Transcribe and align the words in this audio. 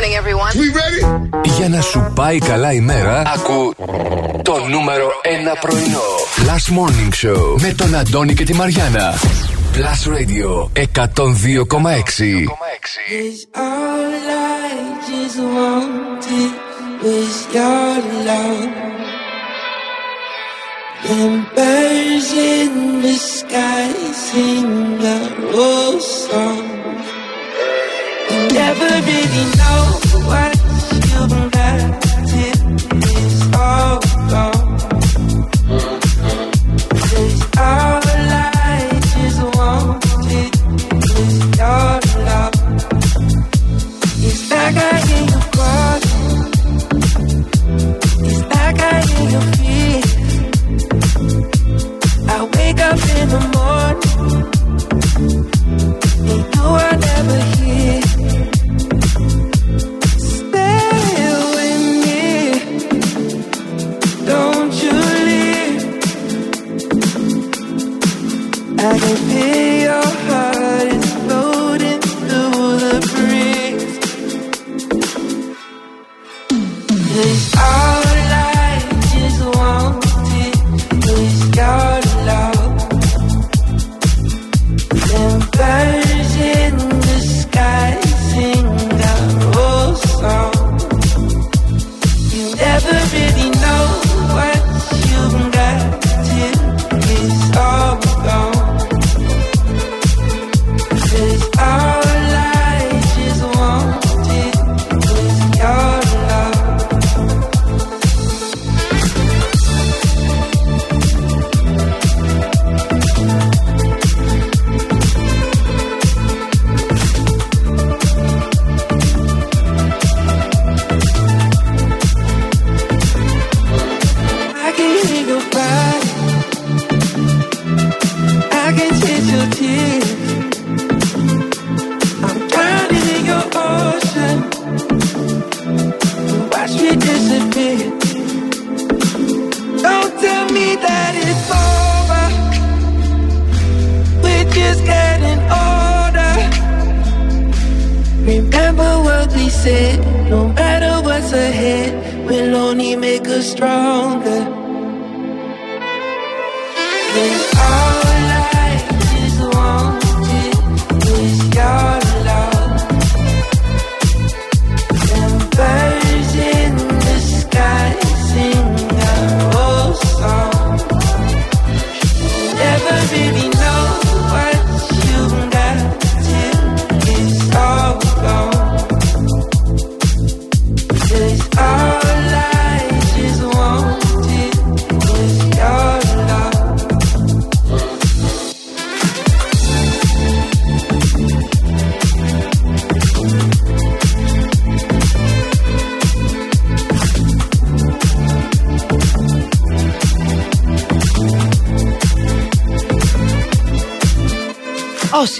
morning, 0.00 0.16
everyone. 0.22 0.52
We 0.62 0.68
ready? 0.82 1.02
Για 1.56 1.68
να 1.68 1.80
σου 1.80 2.12
πάει 2.14 2.38
καλά 2.38 2.72
η 2.72 2.80
μέρα, 2.80 3.22
ακού 3.34 3.74
το 4.42 4.66
νούμερο 4.68 5.06
1 5.54 5.56
πρωινό. 5.60 6.02
Last 6.46 6.68
Morning 6.78 7.26
Show 7.26 7.60
με 7.60 7.74
τον 7.74 7.94
Αντώνη 7.94 8.34
και 8.34 8.44
τη 8.44 8.54
Μαριάνα. 8.54 9.14
Plus 9.74 10.00
Radio 10.14 10.70
102,6. 10.74 12.20
Is 13.22 13.38
all 13.66 14.12
I 14.62 14.72
just 15.08 15.38
wanted 15.56 16.52
was 17.04 17.36
your 17.54 17.96
love. 18.28 18.70
Them 21.06 21.34
birds 21.56 22.30
in 22.52 22.72
the 23.04 23.16
sky 23.34 23.88
sing 24.26 24.70
a 25.16 25.18
old 25.66 26.02
song. 26.02 26.64
Up 52.90 52.98
in 53.18 53.28
the 53.28 53.40
morning. 53.54 54.10
And 56.30 56.54
you 56.54 56.62
are 56.62 57.09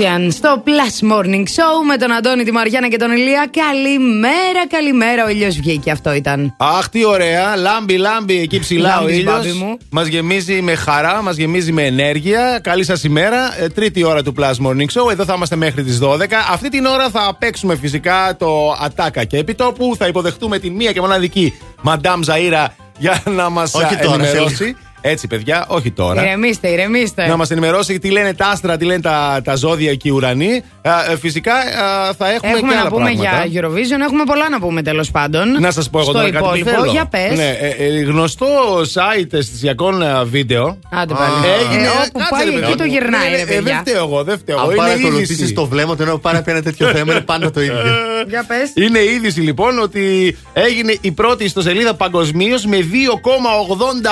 Ocean 0.00 0.28
στο 0.30 0.62
Plus 0.64 1.12
Morning 1.12 1.42
Show 1.42 1.86
με 1.86 1.96
τον 1.96 2.12
Αντώνη, 2.12 2.44
τη 2.44 2.52
Μαριάννα 2.52 2.88
και 2.88 2.96
τον 2.96 3.10
Ηλία. 3.10 3.50
Καλημέρα, 3.50 4.66
καλημέρα. 4.68 5.24
Ο 5.24 5.28
ήλιος 5.28 5.56
βγήκε, 5.56 5.90
αυτό 5.90 6.12
ήταν. 6.12 6.54
Αχ, 6.56 6.88
τι 6.88 7.04
ωραία. 7.04 7.56
Λάμπει, 7.56 7.96
λάμπει 7.96 8.40
εκεί 8.40 8.58
ψηλά 8.58 8.98
ο 8.98 9.00
Λάμπεις, 9.00 9.16
ήλιος. 9.16 9.34
μπάμπη 9.34 9.52
μου. 9.52 9.78
Μας 9.90 10.06
γεμίζει 10.06 10.62
με 10.62 10.74
χαρά, 10.74 11.22
μας 11.22 11.36
γεμίζει 11.36 11.72
με 11.72 11.82
ενέργεια. 11.82 12.60
Καλή 12.62 12.84
σας 12.84 13.04
ημέρα. 13.04 13.62
Ε, 13.62 13.68
τρίτη 13.68 14.04
ώρα 14.04 14.22
του 14.22 14.34
Plus 14.38 14.66
Morning 14.66 15.00
Show. 15.00 15.10
Εδώ 15.10 15.24
θα 15.24 15.34
είμαστε 15.36 15.56
μέχρι 15.56 15.82
τις 15.84 15.98
12. 15.98 16.42
Αυτή 16.50 16.68
την 16.68 16.86
ώρα 16.86 17.10
θα 17.10 17.36
παίξουμε 17.38 17.76
φυσικά 17.76 18.36
το 18.38 18.76
Ατάκα 18.80 19.24
και 19.24 19.36
επιτόπου. 19.36 19.94
Θα 19.98 20.06
υποδεχτούμε 20.06 20.58
την 20.58 20.72
μία 20.72 20.92
και 20.92 21.00
μοναδική 21.00 21.54
Μαντάμ 21.82 22.20
Ζαΐρα 22.26 22.66
για 22.98 23.22
να 23.26 23.48
μας 23.48 23.74
Όχι 23.74 23.96
τώρα, 23.96 24.24
ενημερώσει. 24.24 24.76
Έτσι, 25.00 25.26
παιδιά, 25.26 25.64
όχι 25.68 25.90
τώρα. 25.90 26.22
Ηρεμήστε, 26.22 26.68
ηρεμήστε. 26.68 27.26
Να 27.26 27.36
μας 27.36 27.50
ενημερώσει 27.50 27.98
τι 27.98 28.10
λένε 28.10 28.34
τα 28.34 28.46
άστρα, 28.46 28.76
τι 28.76 28.84
λένε 28.84 29.00
τα, 29.00 29.40
τα 29.44 29.54
ζώδια 29.54 29.94
και 29.94 30.08
οι 30.08 30.10
ουρανοί. 30.10 30.62
Ε, 30.82 30.90
ε, 31.12 31.16
φυσικά 31.16 31.52
ε, 31.52 32.12
θα 32.18 32.30
έχουμε, 32.32 32.50
Έχουμε 32.52 32.68
και 32.68 32.74
να 32.74 32.80
άλλα 32.80 32.90
πούμε 32.90 33.10
πράγματα. 33.14 33.44
για 33.46 33.60
Eurovision, 33.62 34.00
έχουμε 34.06 34.24
πολλά 34.24 34.48
να 34.48 34.60
πούμε 34.60 34.82
τέλος 34.82 35.10
πάντων. 35.10 35.50
Να 35.60 35.70
σας 35.70 35.90
πω 35.90 35.98
εγώ 35.98 36.10
Στο 36.10 36.18
τώρα 36.18 36.30
κάτι 36.30 36.44
που 36.44 36.56
υπόλοιπο, 36.56 36.70
θέλω. 36.70 36.90
για 36.90 37.06
πες. 37.06 37.36
Ναι, 37.36 37.48
ε, 37.60 37.68
ε, 37.68 38.00
γνωστό 38.02 38.46
site 38.94 39.32
αισθησιακών 39.32 40.02
ε, 40.02 40.24
βίντεο. 40.24 40.78
Άντε 40.90 41.14
πάλι. 41.14 41.32
Έγινε. 41.60 41.86
Ε, 41.86 41.88
όπου 41.88 42.18
κάτσε, 42.18 42.28
πάει 42.30 42.44
ρε, 42.44 42.50
παιδί 42.50 42.64
εκεί 42.64 42.74
το 42.76 42.84
μου. 42.84 42.90
γυρνάει, 42.90 43.30
Ναι, 43.30 43.36
ρε 43.36 43.42
ε, 43.42 43.44
παιδιά. 43.44 43.62
Δεν 43.62 43.76
φταίω 43.80 44.04
εγώ, 44.04 44.22
δεν 44.24 44.38
φταίω 44.38 44.56
εγώ. 44.56 44.64
Αν 44.66 44.70
Είναι 44.70 44.82
παρακολουθήσεις 44.82 45.38
είδηση. 45.38 45.52
το 45.52 45.66
βλέμμα 45.66 45.96
του 45.96 46.02
ενώ 46.02 46.18
πάρει 46.18 46.42
ένα 46.46 46.62
τέτοιο 46.62 46.86
θέμα, 46.86 47.12
είναι 47.12 47.20
πάντα 47.20 47.50
το 47.50 47.60
ίδιο. 47.60 47.74
Για 48.32 48.44
πες. 48.48 48.72
Είναι 48.74 48.98
είδηση 49.04 49.40
λοιπόν 49.40 49.78
ότι 49.78 50.36
έγινε 50.52 50.94
η 51.00 51.10
πρώτη 51.12 51.44
ιστοσελίδα 51.44 51.94
παγκοσμίως 51.94 52.64
με 52.66 52.76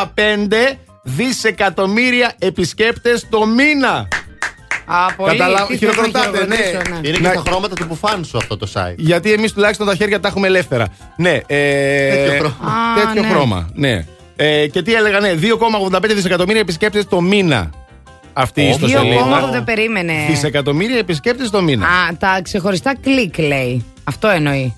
2,85 0.05 0.77
δισεκατομμύρια 1.03 2.33
επισκέπτες 2.39 3.27
το 3.31 3.47
μήνα. 3.47 4.09
Α, 4.87 5.13
πολύ. 5.17 5.31
Καταλα- 5.31 5.67
Τι 5.67 5.77
θες 5.77 5.81
να 5.81 5.93
χειροκροτάτε, 5.93 6.47
ναι. 6.47 6.57
χειροκροτήσω, 6.57 6.95
ναι. 7.01 7.09
Είναι 7.09 7.17
και 7.17 7.23
Να- 7.23 7.33
στα 7.33 7.43
χρώματα 7.47 7.75
του 7.75 7.85
μπουφάν 7.89 8.25
σου 8.25 8.37
αυτό 8.37 8.57
το 8.57 8.69
site. 8.75 8.95
Γιατί 8.97 9.33
εμείς 9.33 9.53
τουλάχιστον 9.53 9.87
τα 9.87 9.95
χέρια 9.95 10.21
τα 10.21 10.29
έχουμε 10.29 10.47
ελεύθερα. 10.47 10.87
Ναι. 11.17 11.41
Ε, 11.47 12.09
Τέτοιο 12.27 12.39
χρώμα. 12.39 12.73
Α, 12.73 13.07
τέτοιο 13.07 13.23
ναι. 13.23 13.29
χρώμα. 13.29 13.69
Ναι. 13.75 14.05
Ε, 14.37 14.67
και 14.67 14.83
τι 14.83 14.95
έλεγα, 14.95 15.21
ναι, 15.21 15.35
2,85 15.35 16.15
δισεκατομμύρια 16.15 16.61
επισκέπτες 16.61 17.07
το 17.09 17.21
μήνα. 17.21 17.71
Αυτή 18.33 18.61
η 18.61 18.65
Ω, 18.65 18.77
Δύο 18.77 18.87
ιστοσελίδα. 18.87 19.21
κόμματα 19.23 19.47
δεν 19.51 19.65
περίμενε. 19.65 20.13
Δισεκατομμύρια 20.29 20.99
επισκέπτες 20.99 21.51
το 21.51 21.63
μήνα. 21.63 21.87
Α, 21.87 22.17
τα 22.19 22.41
ξεχωριστά 22.43 22.97
κλικ 23.01 23.39
λέει. 23.39 23.85
Αυτό 24.05 24.29
εννοεί. 24.29 24.77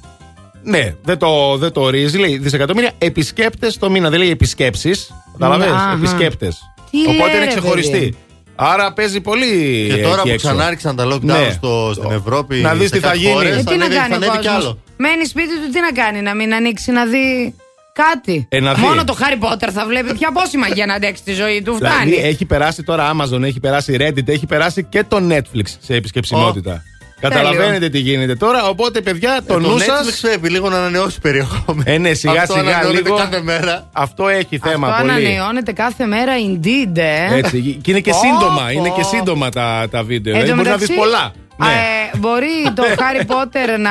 Ναι, 0.62 0.94
δεν 1.02 1.18
το, 1.18 1.56
δεν 1.56 1.72
το 1.72 1.80
ορίζει. 1.80 2.18
Λέει 2.18 2.38
δισεκατομμύρια 2.38 2.90
επισκέπτες 2.98 3.78
το 3.78 3.90
μήνα. 3.90 4.10
Δεν 4.10 4.18
λέει 4.18 4.30
επισκέψεις. 4.30 5.10
Κατάλαβε. 5.40 5.70
Αχα. 5.70 5.92
Επισκέπτες. 5.92 6.58
Τι 6.90 6.98
Οπότε 7.00 7.16
λέει, 7.26 7.36
είναι 7.36 7.38
ρε, 7.44 7.46
ξεχωριστή. 7.46 7.90
παιδί. 7.98 8.16
Άρα 8.56 8.92
παίζει 8.92 9.20
πολύ. 9.20 9.86
Και 9.94 9.96
τώρα 10.02 10.14
εκεί 10.14 10.22
που 10.22 10.28
έξω. 10.28 10.48
ξανάρχισαν 10.48 10.96
τα 10.96 11.04
lockdown 11.06 11.20
Ναι. 11.20 11.50
στο, 11.52 11.90
στην 11.94 12.10
Ευρώπη. 12.10 12.56
Να 12.56 12.74
δεις 12.74 12.88
σε 12.88 12.94
τι 12.94 13.00
θα 13.00 13.06
κάτι 13.06 13.18
γίνει. 13.18 13.32
χώρες, 13.32 13.50
Ε, 13.56 13.62
τι 13.62 13.64
να 13.64 13.72
ανέβει- 13.84 13.94
κάνει 13.98 14.08
θα 14.08 14.14
ο 14.14 14.16
ανέβει 14.16 14.38
κι 14.38 14.46
κόσμος; 14.46 14.64
άλλο. 14.64 14.78
Μένει 14.96 15.24
σπίτι 15.26 15.48
του, 15.48 15.70
τι 15.72 15.80
να 15.80 16.02
κάνει, 16.02 16.20
να 16.22 16.34
μην 16.34 16.54
ανοίξει 16.54 16.90
να 16.90 17.04
δει 17.06 17.54
κάτι. 17.92 18.46
Ε, 18.48 18.60
να 18.60 18.74
δει. 18.74 18.80
Μόνο 18.80 19.04
το 19.04 19.16
Harry 19.20 19.44
Potter 19.44 19.68
θα 19.72 19.86
βλέπει 19.86 20.14
πια 20.14 20.32
πόση 20.32 20.58
για 20.74 20.86
να 20.86 20.94
αντέξει 20.94 21.22
τη 21.22 21.32
ζωή 21.32 21.62
του. 21.62 21.74
Δηλαδή 21.74 21.94
Φτάνει. 21.96 22.16
έχει 22.28 22.44
περάσει 22.44 22.82
τώρα 22.82 23.12
Amazon, 23.16 23.42
έχει 23.42 23.60
περάσει 23.60 23.96
Reddit, 24.00 24.28
έχει 24.28 24.46
περάσει 24.46 24.84
και 24.84 25.04
το 25.08 25.16
Netflix 25.30 25.66
σε 25.80 25.94
επισκεψιμότητα. 25.94 26.82
Καταλαβαίνετε 27.20 27.88
τι 27.88 27.98
γίνεται 27.98 28.34
τώρα. 28.34 28.64
Οπότε, 28.68 29.00
παιδιά, 29.00 29.40
το, 29.46 29.54
Το 29.54 29.60
νου 29.60 29.78
Netflix 29.78 30.12
σα. 30.12 30.28
πρέπει 30.28 30.48
λίγο 30.48 30.68
να 30.68 30.76
ανανεώσει 30.76 31.20
περιεχόμενο. 31.20 31.82
Ε, 31.90 31.98
ναι, 31.98 32.12
σιγά 32.14 32.42
Αυτό 32.42 32.52
σιγά 32.54 32.68
ανανεώνεται 32.68 33.02
λίγο. 33.02 33.16
κάθε 33.16 33.40
μέρα. 33.42 33.88
Αυτό 33.92 34.28
έχει 34.28 34.58
θέμα 34.58 34.88
Αυτό 34.88 35.00
πολύ. 35.06 35.10
ανανεώνεται 35.26 35.72
κάθε 35.72 36.06
μέρα 36.06 36.32
indeed, 36.46 36.96
ε. 36.98 37.36
Έτσι. 37.36 37.78
Και 37.82 37.90
είναι 37.90 38.00
και 38.00 38.10
Πω, 38.10 38.18
σύντομα. 38.18 38.62
πω. 38.64 38.70
Είναι 38.70 38.88
και 38.96 39.02
σύντομα 39.02 39.48
τα, 39.50 39.86
τα 39.90 40.02
βίντεο. 40.02 40.34
Εν 40.34 40.40
τω 40.40 40.46
Δηλαδή 40.46 40.62
μπορείς 40.62 40.70
να 40.70 40.78
μεταξύ, 40.78 40.86
δεις 40.86 40.96
πολλά. 40.96 41.32
Ναι. 41.56 41.66
ε, 41.66 42.18
μπορεί 42.18 42.48
το 42.74 42.82
Harry 43.00 43.20
Potter 43.30 43.78
να 43.78 43.90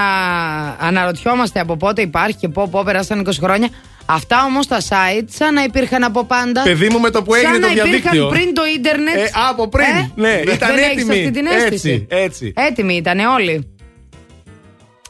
αναρωτιόμαστε 0.88 1.60
από 1.60 1.78
πότε 1.78 2.02
υπάρχει 2.02 2.36
και 2.38 2.48
πω, 2.48 2.68
πω 2.72 2.82
πέρασαν 2.86 3.28
20 3.28 3.32
χρόνια. 3.42 3.70
Αυτά 4.12 4.44
όμως 4.44 4.68
τα 4.68 4.80
site 4.80 5.28
σαν 5.30 5.54
να 5.54 5.64
υπήρχαν 5.64 6.04
από 6.04 6.24
πάντα. 6.24 6.62
Παιδί 6.62 6.90
μου 6.90 7.00
με 7.00 7.10
το 7.10 7.24
που 7.24 7.34
έγινε 7.34 7.52
σαν 7.52 7.62
το 7.62 7.68
να 7.68 7.74
διαδίκτυο. 7.74 8.12
υπήρχαν 8.12 8.30
πριν 8.30 8.54
το 8.54 8.62
ίντερνετ. 8.76 9.16
Ε, 9.16 9.30
από 9.50 9.68
πριν. 9.68 10.12
Ναι, 10.16 10.42
ήταν 10.54 10.70
δεν 10.70 10.78
έχεις 10.78 11.02
έτοιμοι. 11.02 11.20
αυτή 11.20 11.32
την 11.32 11.46
αίσθηση. 11.46 12.08
Έτσι, 12.10 12.24
έτσι. 12.24 12.54
Έτοιμοι 12.56 12.96
ήταν 12.96 13.20
όλοι. 13.20 13.74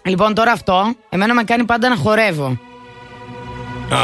Λοιπόν, 0.06 0.34
τώρα 0.34 0.52
αυτό 0.52 0.96
εμένα 1.10 1.34
με 1.34 1.44
κάνει 1.44 1.64
πάντα 1.64 1.90
να 1.90 1.96
χορεύω. 1.96 2.60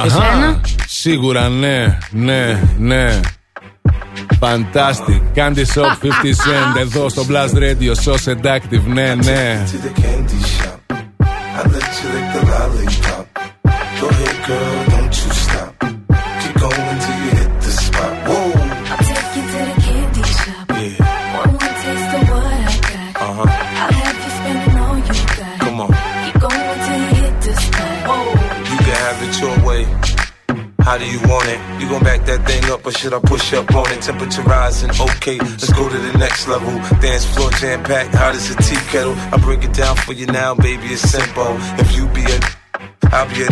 Εσένα; 0.05 0.61
Σίγουρα 0.87 1.49
ναι, 1.49 1.97
ναι, 2.11 2.59
ναι. 2.77 3.19
Fantastic. 4.39 5.21
Candy 5.35 5.65
Shop 5.75 5.91
50 6.01 6.33
Cent 6.43 6.77
εδώ 6.77 7.09
στο 7.09 7.25
Blast 7.29 7.53
Radio. 7.53 7.93
So 8.03 8.13
seductive. 8.25 8.83
Ναι, 8.85 9.15
ναι. 9.15 9.63
to 9.71 9.87
the 9.87 10.01
candy 10.01 10.39
shop. 10.55 10.79
I 11.57 11.67
let 11.73 11.91
you 11.99 12.09
lick 12.13 12.27
the 12.35 12.41
lollipop. 12.51 13.25
Go 13.99 14.07
ahead, 14.09 14.47
girl, 14.47 14.84
How 30.85 30.99
do 30.99 31.05
you 31.09 31.19
want 31.21 31.47
it? 31.47 31.59
You 31.81 31.89
gon' 31.89 32.03
back 32.03 32.25
that 32.27 32.45
thing 32.45 32.63
up 32.71 32.85
or 32.85 32.91
should 32.91 33.11
I 33.11 33.19
push 33.19 33.53
up 33.53 33.73
on 33.73 33.91
it? 33.91 34.03
Temperature 34.03 34.43
rising, 34.43 34.91
okay, 34.91 35.39
let's 35.39 35.73
go 35.73 35.89
to 35.89 35.97
the 35.97 36.15
next 36.19 36.47
level. 36.47 36.69
Dance 37.01 37.25
floor 37.25 37.49
jam 37.57 37.83
packed, 37.83 38.13
hot 38.13 38.35
as 38.35 38.51
a 38.51 38.55
tea 38.57 38.75
kettle. 38.91 39.15
I 39.33 39.37
break 39.37 39.63
it 39.63 39.73
down 39.73 39.95
for 39.95 40.13
you 40.13 40.27
now, 40.27 40.53
baby, 40.53 40.89
it's 40.89 41.01
simple. 41.01 41.57
If 41.81 41.95
you 41.95 42.07
be 42.09 42.21
a, 42.25 42.39
I'll 43.15 43.29
be 43.29 43.43
a. 43.43 43.49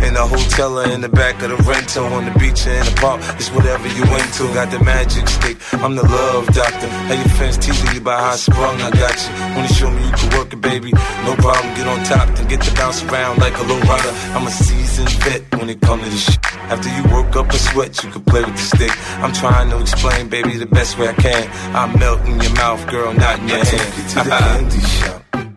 In 0.00 0.14
the 0.14 0.24
hotel 0.24 0.80
or 0.80 0.88
in 0.88 1.02
the 1.02 1.10
back 1.10 1.42
of 1.42 1.50
the 1.50 1.60
rental, 1.68 2.06
on 2.16 2.24
the 2.24 2.32
beach 2.40 2.64
or 2.66 2.72
in 2.72 2.86
the 2.88 2.96
park, 2.96 3.20
it's 3.36 3.52
whatever 3.52 3.86
you 3.88 4.00
into. 4.16 4.48
Got 4.56 4.72
the 4.72 4.80
magic 4.82 5.28
stick, 5.28 5.58
I'm 5.84 5.94
the 5.94 6.02
love 6.02 6.46
doctor. 6.54 6.88
How 6.88 7.12
your 7.12 7.28
fans 7.36 7.58
teasing 7.58 7.92
you 7.94 8.00
by 8.00 8.16
how 8.16 8.32
I 8.32 8.36
sprung, 8.36 8.80
I 8.80 8.90
got 8.90 9.12
you. 9.20 9.30
Wanna 9.54 9.68
show 9.68 9.90
me 9.90 10.00
you 10.06 10.12
can 10.16 10.38
work 10.38 10.52
it, 10.54 10.60
baby? 10.62 10.92
No 11.28 11.36
problem, 11.36 11.74
get 11.76 11.86
on 11.86 12.02
top, 12.04 12.34
then 12.34 12.48
get 12.48 12.62
to 12.62 12.74
bounce 12.74 13.04
around 13.04 13.38
like 13.38 13.58
a 13.58 13.62
low 13.64 13.78
rider. 13.80 14.12
I'm 14.32 14.46
a 14.46 14.50
seasoned 14.50 15.12
vet 15.20 15.42
when 15.60 15.68
it 15.68 15.82
comes 15.82 16.04
to 16.04 16.08
this 16.08 16.24
shit. 16.24 16.40
After 16.72 16.88
you 16.88 17.02
work 17.12 17.36
up 17.36 17.52
a 17.52 17.58
sweat, 17.58 18.02
you 18.02 18.10
can 18.10 18.24
play 18.24 18.40
with 18.40 18.56
the 18.56 18.66
stick. 18.76 18.92
I'm 19.20 19.34
trying 19.34 19.68
to 19.68 19.78
explain, 19.78 20.30
baby, 20.30 20.56
the 20.56 20.64
best 20.64 20.96
way 20.96 21.08
I 21.08 21.12
can. 21.12 21.44
I 21.76 21.84
melt 21.98 22.24
in 22.24 22.40
your 22.40 22.54
mouth, 22.54 22.80
girl, 22.88 23.12
not 23.12 23.38
in 23.40 23.48
your 23.48 23.62
hand. 23.62 23.92
to 24.08 24.14
the 24.24 24.30
candy 24.40 24.80
shop. 24.80 25.49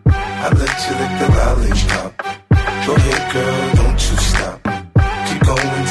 I 0.44 0.48
let 0.50 0.76
you 0.84 0.92
lick 1.00 1.14
the 1.20 1.28
lollipop. 1.38 2.12
Go 2.84 2.94
ahead, 2.96 3.32
girl, 3.32 3.74
don't 3.76 3.96
you 3.96 4.16
stop. 4.28 4.60
Keep 5.26 5.40
going 5.40 5.83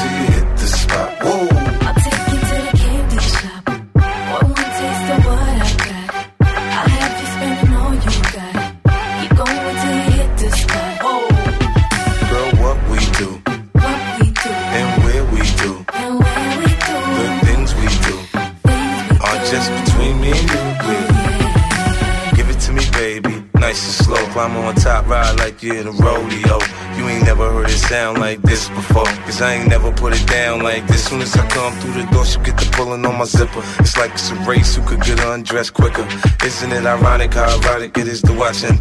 Nice 23.74 23.98
and 23.98 24.06
slow. 24.06 24.26
Climb 24.32 24.56
on 24.56 24.72
top, 24.76 25.08
ride 25.08 25.36
like 25.40 25.60
you're 25.60 25.74
in 25.74 25.88
a 25.88 25.90
rodeo. 25.90 26.60
You 26.96 27.08
ain't 27.08 27.24
never 27.24 27.50
heard 27.50 27.68
it 27.68 27.72
sound 27.72 28.18
like 28.18 28.40
this 28.42 28.68
before. 28.68 29.04
Cause 29.26 29.42
I 29.42 29.54
ain't 29.54 29.68
never 29.68 29.90
put 29.90 30.12
it 30.12 30.24
down 30.28 30.62
like 30.62 30.86
this. 30.86 31.06
Soon 31.08 31.20
as 31.22 31.36
I 31.36 31.44
come 31.48 31.72
through 31.80 31.94
the 31.94 32.08
door, 32.12 32.24
she 32.24 32.38
get 32.38 32.56
the 32.56 32.70
pulling 32.70 33.04
on 33.04 33.18
my 33.18 33.24
zipper. 33.24 33.64
It's 33.80 33.96
like 33.96 34.12
it's 34.12 34.30
a 34.30 34.36
race 34.46 34.76
who 34.76 34.82
could 34.86 35.00
get 35.00 35.18
undressed 35.18 35.74
quicker. 35.74 36.06
Isn't 36.44 36.70
it 36.70 36.86
ironic 36.86 37.34
how 37.34 37.52
erotic 37.58 37.98
it 37.98 38.06
is 38.06 38.22
to 38.22 38.32
watch 38.32 38.62
and 38.62 38.78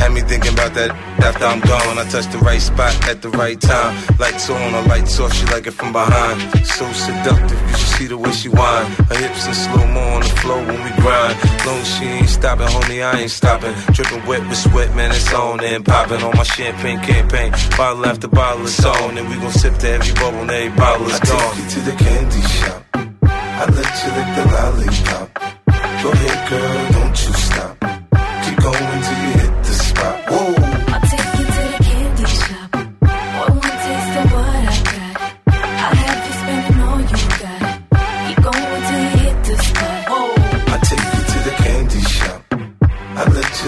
had 0.00 0.12
me 0.12 0.20
thinking 0.20 0.52
about 0.52 0.74
that 0.74 0.90
after 1.22 1.44
I'm 1.44 1.60
gone. 1.60 1.98
I 1.98 2.04
touch 2.08 2.26
the 2.32 2.38
right 2.38 2.60
spot 2.60 2.92
at 3.08 3.22
the 3.22 3.30
right 3.30 3.60
time. 3.60 3.96
Lights 4.18 4.50
on, 4.50 4.74
or 4.74 4.82
lights 4.88 5.18
off, 5.20 5.32
she 5.32 5.46
like 5.46 5.66
it 5.66 5.72
from 5.72 5.92
behind. 5.92 6.40
So 6.66 6.90
seductive, 6.92 7.60
you 7.68 7.76
should 7.76 7.94
see 7.98 8.06
the 8.06 8.18
way 8.18 8.32
she 8.32 8.48
whine. 8.48 8.86
Her 9.10 9.16
hips 9.16 9.46
in 9.46 9.54
slow 9.54 9.86
mo 9.88 10.00
on 10.16 10.22
the 10.22 10.34
floor 10.40 10.58
when 10.58 10.80
we 10.84 10.90
grind. 11.02 11.34
Long 11.66 11.78
as 11.78 11.90
she 11.96 12.04
ain't 12.04 12.28
stopping, 12.28 12.66
homie, 12.66 13.04
I 13.04 13.20
ain't 13.22 13.30
stopping. 13.30 13.74
Dripping 13.92 14.24
wet 14.26 14.42
with 14.48 14.58
sweat, 14.58 14.94
man, 14.96 15.10
it's 15.10 15.32
on 15.32 15.62
and 15.64 15.84
popping 15.84 16.22
on 16.22 16.36
my 16.36 16.44
champagne 16.44 17.00
campaign. 17.00 17.52
Bottle 17.76 18.06
after 18.06 18.28
bottle, 18.28 18.64
it's 18.64 18.84
on, 18.84 19.18
and 19.18 19.28
we 19.28 19.36
gon' 19.36 19.52
sip 19.52 19.76
to 19.78 19.88
every 19.88 20.14
bubble, 20.14 20.40
and 20.40 20.50
every 20.50 20.76
bottle 20.76 21.06
is 21.06 21.20
I 21.20 21.24
take 21.24 21.58
you 21.58 21.70
to 21.70 21.80
the 21.80 21.96
candy 22.04 22.42
shop. 22.42 22.84
I 23.24 23.64
let 23.66 23.92
you 24.02 24.10
lick 24.16 24.30
the 24.36 24.44
lollipop. 24.52 25.54
Go 26.02 26.10
ahead, 26.10 26.50
girl, 26.50 26.92
don't 26.92 27.26
you 27.26 27.32
stop. 27.32 27.73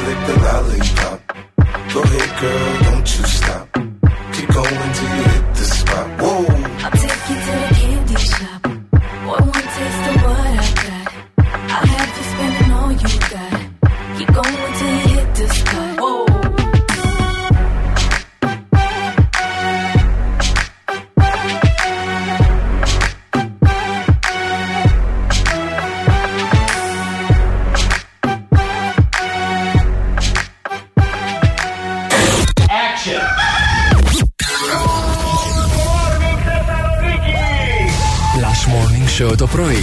Lick 0.03 0.27
the 0.27 0.37
lollipop. 0.45 1.21
Go 1.93 2.03
ahead, 2.03 2.41
girl, 2.41 2.93
don't 2.93 3.19
you 3.19 3.25
stop. 3.25 3.86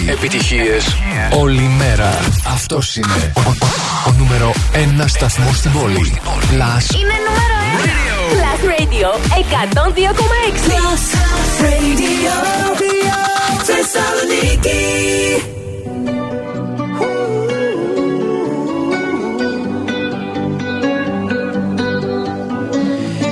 Show 0.04 0.10
το 0.10 0.16
πρωί. 0.16 0.26
Επιτυχίες 0.26 0.86
όλη 1.40 1.62
μέρα. 1.62 2.20
Αυτός 2.54 2.96
είναι 2.96 3.32
ο, 3.36 3.40
ο- 3.40 4.10
ο 4.10 4.14
νούμερο 4.18 4.52
ένα 4.74 5.08
σταθμός 5.08 5.58
στην 5.58 5.72
πόλη. 5.72 6.14
Last 6.52 6.96
Είναι 6.96 7.18
νούμερο 7.26 7.56
1. 7.78 7.94
Plus 8.34 8.62
Radio 8.72 9.10
102,6. 9.28 10.68
Plus 10.70 11.04
Radio. 11.64 12.34
Θεσσαλονίκη. 13.64 14.82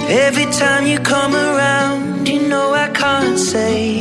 Every 0.10 0.45
time 0.52 0.85
you 0.85 0.99
come 0.99 1.34
around, 1.34 2.27
you 2.27 2.48
know 2.48 2.73
I 2.73 2.89
can't 2.89 3.38
say 3.39 4.01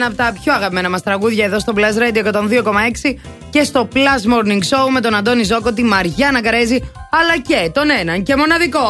Ένα 0.00 0.08
από 0.08 0.16
τα 0.16 0.32
πιο 0.42 0.52
αγαπημένα 0.54 0.88
μας 0.90 1.02
τραγούδια 1.02 1.44
εδώ 1.44 1.58
στο 1.58 1.72
Plus 1.76 2.02
Radio 2.02 2.32
102,6 2.32 3.14
και 3.50 3.62
στο 3.62 3.88
Plus 3.94 4.32
Morning 4.34 4.58
Show 4.58 4.88
με 4.92 5.00
τον 5.00 5.14
Αντώνη 5.14 5.42
Ζώκο, 5.44 5.72
τη 5.72 5.82
Μαριάννα 5.82 6.42
Καρέζη, 6.42 6.90
αλλά 7.10 7.38
και 7.42 7.70
τον 7.74 7.90
έναν 7.90 8.22
και 8.22 8.36
μοναδικό. 8.36 8.80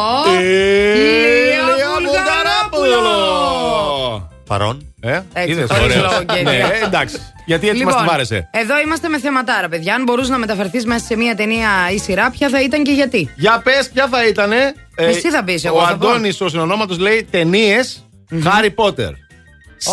Ηλία 0.41 1.63
Βουλγαρόπουλο. 1.97 4.29
Παρόν. 4.47 4.93
Ε, 5.01 5.19
Έτσι, 5.33 5.51
είδες, 5.51 5.67
χωρίς 5.71 5.95
ωραίος. 5.95 6.11
λόγο 6.11 6.23
και 6.23 6.41
Ναι, 6.41 6.51
αιτία. 6.51 6.73
ε, 6.81 6.85
εντάξει. 6.85 7.15
Γιατί 7.45 7.69
έτσι 7.69 7.83
μας 7.85 7.95
την 7.95 8.09
άρεσε. 8.09 8.49
εδώ 8.51 8.79
είμαστε 8.79 9.07
με 9.07 9.19
θεματάρα, 9.19 9.69
παιδιά. 9.69 9.95
Αν 9.95 10.03
μπορούσες 10.03 10.29
να 10.29 10.37
μεταφερθείς 10.37 10.85
μέσα 10.85 11.05
σε 11.05 11.15
μια 11.17 11.35
ταινία 11.35 11.69
ή 11.93 11.97
σειρά, 11.97 12.29
ποια 12.29 12.49
θα 12.49 12.61
ήταν 12.61 12.83
και 12.83 12.91
γιατί. 12.91 13.29
Για 13.35 13.61
πες, 13.63 13.89
ποια 13.93 14.07
θα 14.11 14.27
ήταν. 14.27 14.51
Εσύ 14.95 15.29
θα 15.31 15.43
πεις, 15.43 15.65
εγώ 15.65 15.77
Ο 15.77 15.81
θα 15.85 15.97
πω. 15.97 16.07
Αντώνης, 16.07 16.41
ο 16.41 16.49
συνονόματος 16.49 16.97
λέει 16.97 17.27
ταινίες 17.31 18.05
Harry 18.31 18.85
Potter. 18.85 19.09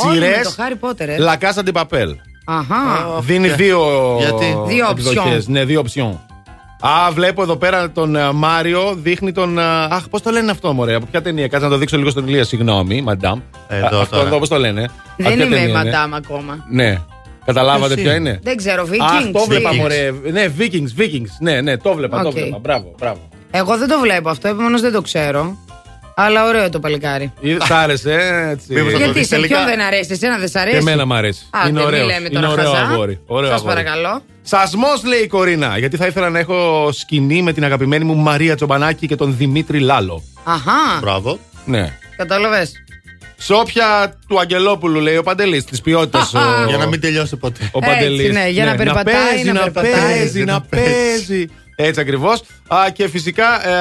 Όλοι 0.07 0.15
Σειρές 0.15 0.37
με 0.37 0.43
το 0.45 0.53
Harry 0.59 0.89
Potter, 0.91 1.09
ε. 1.09 1.17
La 1.19 1.45
Casa 1.45 1.69
de 1.69 1.81
Papel. 1.83 2.09
Αχά. 2.47 3.21
Δίνει 3.21 3.49
δύο, 3.49 3.81
Γιατί; 4.19 4.57
Δύο 4.67 4.89
εκδοχές. 4.91 5.45
option. 5.45 5.47
Ναι, 5.47 5.65
δύο 5.65 5.85
option. 5.87 6.13
Α, 6.81 7.11
βλέπω 7.13 7.43
εδώ 7.43 7.57
πέρα 7.57 7.91
τον 7.91 8.17
ε, 8.17 8.33
Μάριο, 8.33 8.95
δείχνει 9.03 9.33
τον. 9.33 9.59
ε, 9.59 9.63
αχ, 9.91 10.09
πώς 10.09 10.23
το 10.23 10.31
λένε 10.31 10.51
αυτό, 10.51 10.73
μωρέ. 10.73 10.95
Από 10.95 11.07
ποια 11.11 11.23
ταινία, 11.23 11.49
κάτσε 11.49 11.67
να 11.67 11.73
το 11.73 11.79
δείξω 11.79 11.97
λίγο 11.97 12.11
στον 12.11 12.27
Ηλία, 12.29 12.45
συγγνώμη, 12.45 13.03
μαντάμ. 13.03 13.41
Εδώ 13.69 13.99
Α, 13.99 14.01
αυτό 14.03 14.17
τώρα. 14.17 14.29
εδώ, 14.29 14.39
πώ 14.39 14.49
το 14.49 14.59
λένε. 14.59 14.83
Από 14.83 14.93
Δεν 15.17 15.27
ποια 15.35 15.45
είμαι 15.45 15.45
ταινία 15.57 15.63
είναι; 15.69 15.73
μαντάμ 15.73 16.15
ακόμα. 16.15 16.65
Ναι. 16.71 16.99
Καταλάβατε 17.45 17.95
Ποιος 17.95 18.07
ποια 18.07 18.15
είναι; 18.15 18.29
είναι; 18.29 18.39
Δεν 18.43 18.57
ξέρω, 18.57 18.83
Αχ, 18.83 18.89
Vikings. 18.91 19.31
το 19.33 19.45
βλέπα, 19.49 19.71
Vikings. 19.71 19.77
μωρέ. 19.77 20.13
Ναι, 20.33 20.47
Vikings, 20.59 21.01
Vikings. 21.01 21.31
Ναι, 21.41 21.61
ναι, 21.61 21.77
το 21.77 21.95
βλέπα, 21.95 22.23
το 22.23 22.29
Οκ. 22.29 22.35
βλέπα. 22.35 22.59
Μπράβο, 22.59 22.95
μπράβο. 22.99 23.29
Εγώ 23.51 23.77
δεν 23.79 23.89
το 23.89 23.99
βλέπω 24.01 24.29
αυτό, 24.29 24.49
επομένως 24.49 24.81
δεν 24.81 24.93
το 24.93 25.01
ξέρω. 25.01 25.57
Αλλά 26.21 26.45
ωραίο 26.47 26.69
το 26.71 26.81
παλικάρι. 26.81 27.33
Ή- 27.41 27.57
Σ' 27.67 27.71
άρεσε, 27.71 28.13
ε, 28.13 28.51
έτσι. 28.51 28.67
Μήπως 28.69 28.93
θα 28.93 28.99
το 28.99 29.05
Γιατί 29.05 29.19
δεις 29.19 29.29
σε 29.29 29.35
τελικά; 29.35 29.55
ποιον 29.55 29.69
δεν 29.69 29.81
αρέσει, 29.81 30.09
εσένα 30.13 30.39
δεν 30.39 30.49
σ' 30.49 30.57
αρέσει; 30.57 30.77
Και 30.77 30.81
εμένα 30.81 31.05
μ' 31.05 31.13
αρέσει. 31.13 31.47
Άντε, 31.51 31.69
είναι 31.69 31.79
μη 31.81 31.87
ωραίος. 31.87 32.07
λέμε 32.07 32.29
Είναι 32.31 32.41
τώρα 32.41 32.49
ωραίο 32.49 32.71
χαζά. 32.71 32.83
αγόρι. 32.93 33.21
Ωραίο 33.27 33.51
Σας 33.51 33.59
αγόρι. 33.61 33.75
παρακαλώ. 33.75 34.23
Σασμός 34.43 35.05
λέει 35.05 35.21
η 35.21 35.27
Κορίνα, 35.27 35.79
γιατί 35.79 35.97
θα 35.97 36.07
ήθελα 36.07 36.31
να 36.31 36.39
έχω 36.39 36.89
σκηνή 36.93 37.43
με 37.43 37.53
την 37.53 37.65
αγαπημένη 37.65 38.05
μου 38.05 38.15
Μαρία 38.17 38.55
Τσομπανάκη 38.57 39.07
και 39.07 39.17
τον 39.17 39.35
Δημήτρη 39.37 39.79
Λάλο. 39.79 40.23
Αχά, 40.45 40.99
Μπράβο. 41.01 41.39
Ναι. 41.65 41.99
κατάλαβες. 42.17 42.73
Σε 43.37 43.53
όποια 43.53 44.15
του 44.29 44.41
Αγγελόπουλου 44.41 45.01
λέει 45.01 45.17
ο 45.17 45.23
Παντελής, 45.23 45.65
της 45.65 45.81
ποιότητας. 45.81 46.33
Για 46.69 46.77
να 46.77 46.87
μην 46.87 47.01
τελειώσει 47.01 47.37
ποτέ. 47.37 47.71
Ο 47.73 47.79
Έτσι, 47.83 47.95
Παντελής. 47.95 48.33
ναι, 48.33 48.49
για 48.49 48.65
να 48.65 48.75
περπατάει, 48.75 49.15
παίζει, 49.15 49.47
να 49.47 49.53
να 49.53 49.61
περπατάει. 49.61 49.93
παίζει, 49.93 50.45
να 50.45 50.61
παίζει. 50.61 51.47
Έτσι 51.81 52.01
ακριβώς. 52.01 52.43
Και 52.93 53.09
φυσικά 53.09 53.69
ε, 53.69 53.73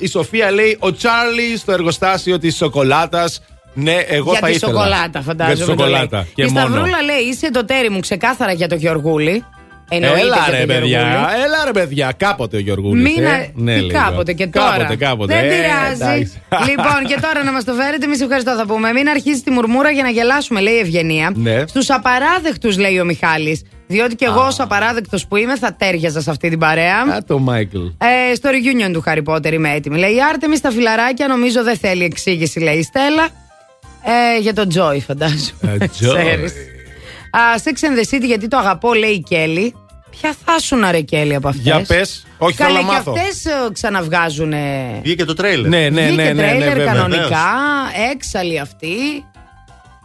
η 0.00 0.06
Σοφία 0.08 0.50
λέει 0.50 0.76
ο 0.80 0.92
Τσάρλι 0.92 1.56
στο 1.56 1.72
εργοστάσιο 1.72 2.38
της 2.38 2.56
σοκολάτας. 2.56 3.42
Ναι, 3.74 3.92
εγώ 3.92 4.30
για 4.30 4.40
θα 4.40 4.46
τη 4.46 4.52
ήθελα. 4.52 4.72
σοκολάτα, 4.72 5.20
φαντάζομαι. 5.22 5.54
Για 5.56 5.64
τη 5.66 5.70
το 5.74 5.84
λέει. 5.84 5.92
σοκολάτα. 5.94 6.26
Και 6.34 6.42
η 6.42 6.50
μόνο. 6.50 6.66
Σταυρούλα 6.66 7.02
λέει: 7.02 7.20
Είσαι 7.30 7.50
το 7.50 7.64
τέρι 7.64 7.90
μου 7.90 8.00
ξεκάθαρα 8.00 8.52
για 8.52 8.68
το 8.68 8.74
Γιωργούλη. 8.74 9.44
Εννοείται 9.88 10.20
Έλα 10.20 10.36
για 10.48 10.54
ρε 10.54 10.60
το 10.60 10.66
παιδιά, 10.66 10.86
Γιωργούλη. 11.00 11.42
έλα 11.44 11.64
ρε 11.64 11.70
παιδιά, 11.70 12.12
κάποτε 12.16 12.56
ο 12.56 12.60
Γιωργούλης 12.60 13.02
Μην 13.12 13.24
ε. 13.24 13.30
α- 13.30 13.48
Ναι, 13.54 13.74
τι 13.74 13.80
λίγο. 13.80 13.98
κάποτε 13.98 14.32
και 14.32 14.46
τώρα. 14.46 14.76
Κάποτε, 14.76 14.96
κάποτε. 14.96 15.34
Δεν 15.34 15.44
ε, 15.44 15.48
πειράζει. 15.48 15.94
εντάξει. 16.02 16.42
λοιπόν, 16.70 17.06
και 17.08 17.18
τώρα 17.20 17.44
να 17.44 17.52
μας 17.52 17.64
το 17.64 17.72
φέρετε, 17.72 18.04
εμείς 18.04 18.20
ευχαριστώ 18.20 18.54
θα 18.56 18.66
πούμε. 18.66 18.92
Μην 18.92 19.08
αρχίσει 19.08 19.42
τη 19.42 19.50
μουρμούρα 19.50 19.90
για 19.90 20.02
να 20.02 20.08
γελάσουμε, 20.10 20.60
λέει 20.60 20.74
η 20.74 20.78
Ευγενία. 20.78 21.32
Ναι. 21.34 21.66
Στους 21.66 21.90
απαράδεκτους, 21.90 22.78
λέει 22.78 22.98
ο 22.98 23.04
Μιχάλης 23.04 23.62
Διότι 23.86 24.14
και 24.14 24.24
εγώ, 24.24 24.46
ως 24.46 24.60
απαράδεκτος 24.60 25.26
που 25.26 25.36
είμαι, 25.36 25.56
θα 25.56 25.74
τέριαζα 25.74 26.20
σε 26.20 26.30
αυτή 26.30 26.48
την 26.48 26.58
παρέα. 26.58 27.00
Α, 27.00 27.24
το 27.26 27.38
Μάικλ. 27.38 27.78
Ε, 28.30 28.34
στο 28.34 28.50
reunion 28.50 28.92
του 28.92 29.02
Harry 29.06 29.22
Potter 29.24 29.52
είμαι 29.52 29.70
έτοιμη. 29.72 29.98
Λέει 29.98 30.14
η 30.14 30.22
Άρτεμι 30.30 30.56
στα 30.56 30.70
φιλαράκια, 30.70 31.28
νομίζω 31.28 31.62
δεν 31.62 31.76
θέλει 31.76 32.04
εξήγηση, 32.04 32.60
λέει 32.60 32.76
η 32.76 32.82
Στέλλα. 32.82 33.28
Ε, 34.36 34.40
για 34.40 34.54
τον 34.54 34.68
Τζόι, 34.68 35.00
φαντάζομαι. 35.00 35.50
Ε, 35.62 35.76
Joy. 36.00 36.14
Ξέρεις. 36.14 36.52
Α, 37.30 37.38
Sex 37.64 37.84
and 37.84 37.98
the 37.98 38.14
City, 38.16 38.24
γιατί 38.26 38.48
το 38.48 38.56
αγαπώ, 38.56 38.94
λέει 38.94 39.10
η 39.10 39.20
Κέλλη. 39.20 39.74
Ποια 40.20 40.34
θα 40.44 40.58
σου 40.58 40.76
ρε 40.90 41.00
Κέλλη 41.00 41.34
από 41.34 41.48
αυτές. 41.48 41.62
Για 41.64 41.84
πες. 41.86 42.26
Όχι, 42.38 42.56
θέλω 42.56 42.68
Καλέ, 42.68 42.82
να 42.82 42.88
και 42.88 42.94
μάθω. 42.94 43.12
αυτές 43.18 43.46
ξαναβγάζουν. 43.72 44.54
Βγήκε 45.02 45.24
το 45.24 45.34
τρέιλερ. 45.34 45.68
Ναι, 45.68 45.88
ναι, 45.88 46.00
Βγήκε 46.00 46.22
ναι, 46.22 46.22
ναι, 46.22 46.32
ναι, 46.32 46.48
τρέιλερ 46.48 46.76
βέβαια. 46.76 46.92
κανονικά, 46.92 47.46
έξαλλοι 48.12 48.58
αυτοί. 48.58 48.88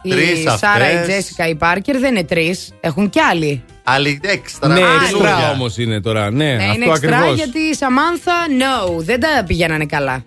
Τρεις 0.08 0.38
η 0.38 0.48
Σάρα, 0.58 0.92
η 0.92 0.96
αυτές. 0.96 1.06
Τζέσικα, 1.06 1.48
η 1.48 1.54
Πάρκερ 1.54 1.98
δεν 1.98 2.14
είναι 2.14 2.24
τρεις. 2.24 2.72
Έχουν 2.80 3.10
κι 3.10 3.20
άλλοι. 3.20 3.64
Άλλη 3.84 4.20
έξτρα. 4.22 4.68
Ναι, 4.68 4.80
Άλλη. 4.80 5.04
εξτρά 5.10 5.50
όμως 5.50 5.76
είναι 5.78 6.00
τώρα. 6.00 6.30
Ναι, 6.30 6.44
Ναι, 6.44 6.50
είναι 6.52 6.70
αυτό 6.70 6.90
εξτρά 6.90 7.16
ακριβώς. 7.16 7.36
γιατί 7.36 7.58
η 7.58 7.74
Σαμάνθα, 7.74 8.32
no, 8.48 8.98
δεν 9.02 9.20
τα 9.20 9.44
πηγαίνανε 9.46 9.86
καλά. 9.86 10.22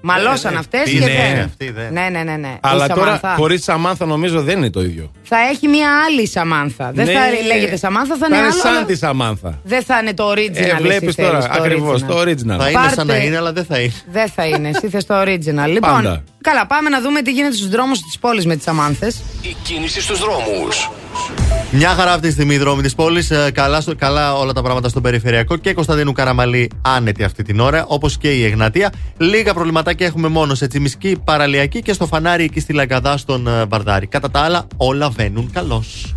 Μαλώσαν 0.00 0.52
ναι. 0.52 0.58
αυτές 0.58 0.82
Τι 0.82 0.90
και 0.90 0.96
είναι 0.96 1.06
δεν. 1.34 1.44
αυτή, 1.44 1.70
δεν. 1.70 1.92
Ναι, 1.92 2.08
ναι, 2.10 2.22
ναι. 2.22 2.36
ναι. 2.36 2.56
Αλλά 2.60 2.84
η 2.84 2.88
τώρα 2.88 3.00
Σαμάνθα 3.04 3.34
χωρίς 3.36 3.62
Σαμάνθα 3.64 4.06
νομίζω 4.06 4.42
δεν 4.42 4.56
είναι 4.58 4.70
το 4.70 4.80
ίδιο. 4.80 5.10
θα 5.22 5.36
έχει 5.52 5.68
μία 5.68 5.88
άλλη 6.06 6.26
Σαμάνθα. 6.28 6.90
Δεν 6.94 7.06
Ναι. 7.06 7.12
θα 7.12 7.20
λέγεται 7.46 7.76
Σαμάνθα, 7.76 8.16
θα 8.16 8.18
Θα 8.20 8.26
είναι 8.26 8.36
είναι 8.36 8.46
άλλο. 8.46 8.60
σαν 8.62 8.76
αλλά 8.76 8.84
τη 8.84 8.96
Σαμάνθα. 8.96 9.58
Δεν 9.64 9.82
θα 9.82 9.98
είναι 9.98 10.14
το 10.14 10.30
original. 10.30 10.54
Ε, 10.56 10.60
εσύ 10.62 10.76
βλέπεις 10.80 11.14
θέλεις, 11.14 11.30
τώρα. 11.30 11.48
το 11.48 11.62
Ακριβώς 11.62 12.02
original. 12.02 12.06
το 12.06 12.20
original. 12.20 12.58
Θα 12.58 12.70
είναι 12.70 12.88
σαν 12.94 13.06
να 13.06 13.12
Πάρτε- 13.12 13.24
είναι, 13.24 13.36
αλλά 13.36 13.52
δεν 13.52 13.64
θα 13.64 13.78
είναι. 13.78 13.92
Δεν 14.10 14.28
θα 14.34 14.44
είναι. 14.46 14.68
Εσύ 14.68 14.88
θες 14.88 15.06
το 15.06 15.20
original. 15.20 15.68
Λοιπόν, 15.68 15.90
Πάντα. 15.92 16.22
καλά, 16.40 16.66
πάμε 16.66 16.88
να 16.88 17.00
δούμε 17.00 17.22
τι 17.22 17.30
γίνεται 17.30 17.54
στους 17.54 17.68
δρόμους 17.68 18.00
της 18.00 18.18
πόλης 18.18 18.46
με 18.46 18.54
τις 18.54 18.64
Σαμάνθες. 18.64 19.20
Η 19.42 19.56
κίνηση 19.62 20.00
στους 20.00 20.18
δρόμους. 20.18 20.90
Μια 21.70 21.88
χαρά 21.88 22.12
αυτή 22.12 22.26
τη 22.26 22.32
στιγμή 22.32 22.54
οι 22.54 22.58
δρόμοι 22.58 22.82
της 22.82 22.94
πόλης. 22.94 23.32
Καλά, 23.52 23.80
στο- 23.80 23.94
καλά 23.96 24.34
όλα 24.34 24.52
τα 24.52 24.62
πράγματα 24.62 24.88
στον 24.88 25.02
περιφερειακό 25.02 25.56
και 25.56 25.72
Κωνσταντίνου 25.74 26.12
Καραμαλή 26.12 26.70
άνετη 26.82 27.24
αυτή 27.24 27.42
την 27.42 27.60
ώρα, 27.60 27.84
όπως 27.88 28.18
και 28.18 28.32
η 28.32 28.44
Εγνατία. 28.44 28.92
Λίγα 29.16 29.54
προβληματάκια 29.54 30.06
έχουμε 30.06 30.28
μόνο 30.28 30.54
σε 30.54 30.66
Τσιμισκή, 30.66 31.16
Παραλιακή 31.24 31.82
και 31.82 31.92
στο 31.92 32.06
φανάρι 32.06 32.44
εκεί 32.44 32.60
στη 32.60 32.72
Λαγκαδά 32.72 33.16
στον 33.16 33.46
ε, 33.46 33.64
Βαρδάρη. 33.64 34.06
Κατά 34.06 34.30
τα 34.30 34.40
άλλα, 34.40 34.66
όλα 34.76 35.10
βαίνουν 35.10 35.50
καλώς. 35.52 36.14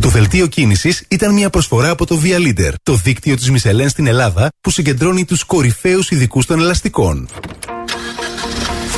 Το 0.00 0.08
δελτίο 0.08 0.46
κίνησης 0.46 1.04
ήταν 1.08 1.32
μια 1.34 1.50
προσφορά 1.50 1.90
από 1.90 2.06
το 2.06 2.20
Via 2.24 2.36
Leader, 2.46 2.72
το 2.82 2.94
δίκτυο 2.94 3.36
της 3.36 3.50
Μισελέν 3.50 3.88
στην 3.88 4.06
Ελλάδα 4.06 4.48
που 4.60 4.70
συγκεντρώνει 4.70 5.24
τους 5.24 5.44
κορυφαίους 5.44 6.10
ειδικούς 6.10 6.46
των 6.46 6.60
ελαστικών. 6.60 7.28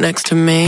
Next 0.00 0.26
to 0.26 0.34
me. 0.34 0.67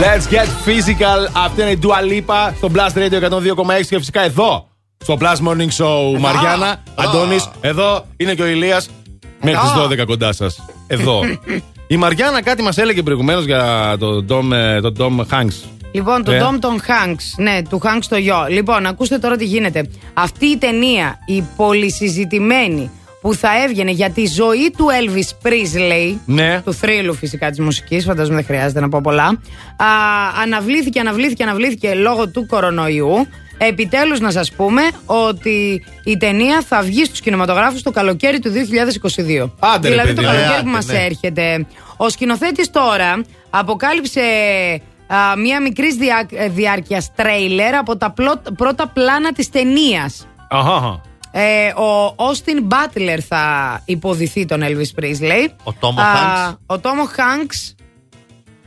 Let's 0.00 0.26
get 0.34 0.46
physical. 0.66 1.30
Αυτή 1.44 1.60
είναι 1.60 1.70
η 1.70 1.78
Dua 1.82 2.12
Lipa 2.12 2.52
στο 2.56 2.70
Blast 2.74 2.98
Radio 2.98 3.30
102,6 3.30 3.86
και 3.88 3.98
φυσικά 3.98 4.22
εδώ 4.22 4.68
στο 4.98 5.16
Blast 5.20 5.48
Morning 5.48 5.68
Show. 5.84 6.18
Μαριάννα, 6.18 6.82
Αντώνης, 6.94 7.50
εδώ 7.60 8.04
είναι 8.16 8.34
και 8.34 8.42
ο 8.42 8.46
Ηλίας 8.46 8.88
Μέχρι 9.42 9.60
τις 9.60 10.02
12 10.02 10.04
κοντά 10.06 10.32
σας. 10.32 10.64
Εδώ. 10.86 11.20
η 11.86 11.96
Μαριάννα 11.96 12.42
κάτι 12.42 12.62
μας 12.62 12.78
έλεγε 12.78 13.02
προηγουμένως 13.02 13.44
για 13.44 13.94
τον 13.98 14.26
Dom, 14.28 14.52
ε, 14.52 14.80
τον 14.80 14.94
Dom 14.98 15.34
Hanks. 15.34 15.54
Λοιπόν, 15.92 16.24
το 16.24 16.32
Ε. 16.32 16.40
Dom 16.42 16.56
των 16.60 16.80
Hanks. 16.80 17.22
Ναι, 17.36 17.62
του 17.68 17.80
Hanks 17.82 18.04
το 18.08 18.16
γιο. 18.16 18.46
Λοιπόν, 18.48 18.86
ακούστε 18.86 19.18
τώρα 19.18 19.36
τι 19.36 19.44
γίνεται. 19.44 19.90
Αυτή 20.14 20.46
η 20.46 20.56
ταινία, 20.56 21.18
η 21.26 21.44
πολυσυζητημένη, 21.56 22.90
που 23.20 23.34
θα 23.34 23.62
έβγαινε 23.64 23.90
για 23.90 24.10
τη 24.10 24.26
ζωή 24.26 24.70
του 24.76 24.86
Elvis 25.00 25.46
Presley. 25.48 26.16
Ναι. 26.26 26.60
Του 26.64 26.72
θρύλου 26.74 27.14
φυσικά 27.14 27.50
της 27.50 27.60
μουσικής, 27.60 28.04
φαντάζομαι 28.04 28.34
δεν 28.36 28.44
χρειάζεται 28.44 28.80
να 28.80 28.88
πω 28.88 29.00
πολλά. 29.02 29.24
Α, 29.26 29.86
αναβλήθηκε, 30.42 31.00
αναβλήθηκε, 31.00 31.42
αναβλήθηκε 31.42 31.94
λόγω 31.94 32.28
του 32.28 32.46
κορονοϊού. 32.46 33.26
Επιτέλους 33.58 34.20
να 34.20 34.30
σας 34.30 34.52
πούμε 34.52 34.82
ότι 35.06 35.84
η 36.04 36.16
ταινία 36.16 36.62
θα 36.68 36.82
βγει 36.82 37.04
στους 37.04 37.20
κινηματογράφους 37.20 37.82
το 37.82 37.90
καλοκαίρι 37.90 38.38
του 38.38 38.50
2022. 38.50 39.50
Άντε, 39.58 39.88
ρε, 39.88 39.94
δηλαδή 39.94 40.14
το 40.14 40.22
παιδί, 40.22 40.34
ε, 40.34 40.38
καλοκαίρι 40.38 40.52
άντε, 40.54 40.62
που 40.62 40.68
μας 40.68 40.86
ναι. 40.86 40.98
έρχεται. 40.98 41.66
Ο 41.96 42.08
σκηνοθέτης 42.08 42.70
τώρα 42.70 43.22
αποκάλυψε 43.50 44.20
α, 45.06 45.36
μία 45.36 45.60
μικρή 45.60 45.94
διά, 45.96 46.28
διάρκειας 46.50 47.10
τρέιλερ 47.14 47.74
από 47.74 47.96
τα 47.96 48.10
πλώ- 48.10 48.52
πρώτα 48.56 48.88
πλάνα 48.88 49.32
της 49.32 49.50
ταινίας. 49.50 50.26
Αχα. 50.50 51.00
Ε, 51.32 51.68
ο 51.68 52.14
Austin 52.16 52.72
Butler 52.74 53.18
θα 53.28 53.42
υποδηθεί 53.84 54.44
τον 54.46 54.60
Elvis 54.62 55.00
Presley. 55.02 55.48
Ο 55.64 55.72
Τόμο 55.72 56.00
Α, 56.00 56.04
Hanks. 56.04 56.56
Ο 56.66 56.78
Τόμο 56.78 57.02
Hanks. 57.16 57.74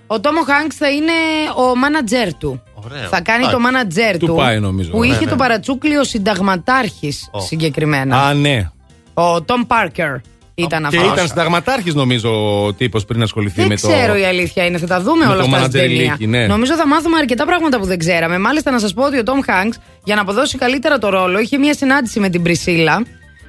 Ο 0.08 0.20
Τόμο 0.20 0.40
Hanks 0.48 0.72
θα 0.78 0.90
είναι 0.90 1.12
ο 1.56 1.76
μάνατζέρ 1.76 2.34
του. 2.38 2.64
Ωραίο. 2.74 3.08
Θα 3.08 3.22
κάνει 3.22 3.38
Εντάξει. 3.44 3.56
το 3.56 3.60
μάνατζέρ 3.60 4.18
Του 4.18 4.26
του. 4.26 4.36
πάει, 4.36 4.60
νομίζω. 4.60 4.92
Που 4.92 5.00
Ναι, 5.00 5.06
είχε 5.08 5.24
ναι. 5.26 5.30
το 5.30 5.36
παρατσούκλιο 5.36 6.04
συνταγματάρχης 6.04 7.30
συγκεκριμένα. 7.38 8.22
Α, 8.22 8.34
ναι. 8.34 8.70
Ο 9.14 9.42
Τόμ 9.42 9.62
Πάρκερ 9.68 10.16
ήταν 10.56 10.88
Και 10.90 10.98
αυτός. 10.98 11.12
ήταν 11.14 11.28
συνταγματάρχης, 11.28 11.94
νομίζω, 11.94 12.64
ο 12.66 12.74
τύπος 12.74 13.06
πριν 13.06 13.22
ασχοληθεί 13.22 13.56
Δεν 13.62 13.68
με 13.68 13.76
το. 13.78 13.88
ξέρω 13.88 14.16
η 14.18 14.24
αλήθεια 14.26 14.66
είναι, 14.66 14.78
θα 14.78 14.88
τα 14.88 15.02
δούμε 15.02 15.26
με 15.26 15.32
όλα 15.32 15.42
το 15.44 15.44
αυτά 15.44 15.58
στην 15.60 15.72
ταινία. 15.72 15.96
μανατζεριλίκι, 15.96 16.28
ναι. 16.28 16.48
Νομίζω 16.48 16.74
θα 16.76 16.88
μάθουμε 16.88 17.18
αρκετά 17.18 17.46
πράγματα 17.46 17.80
που 17.80 17.86
δεν 17.86 17.98
ξέραμε. 17.98 18.38
Μάλιστα, 18.40 18.72
να 18.72 18.80
σας 18.80 18.94
πω 18.94 19.04
ότι 19.06 19.18
ο 19.18 19.24
Τόμ 19.24 19.40
Χάγκς, 19.46 19.78
για 20.04 20.16
να 20.16 20.22
αποδώσει 20.22 20.58
καλύτερα 20.58 20.98
το 20.98 21.10
ρόλο, 21.10 21.40
είχε 21.40 21.58
μία 21.58 21.74
συνάντηση 21.74 22.20
με 22.20 22.30
την 22.30 22.42
Πρισίλα. 22.42 23.04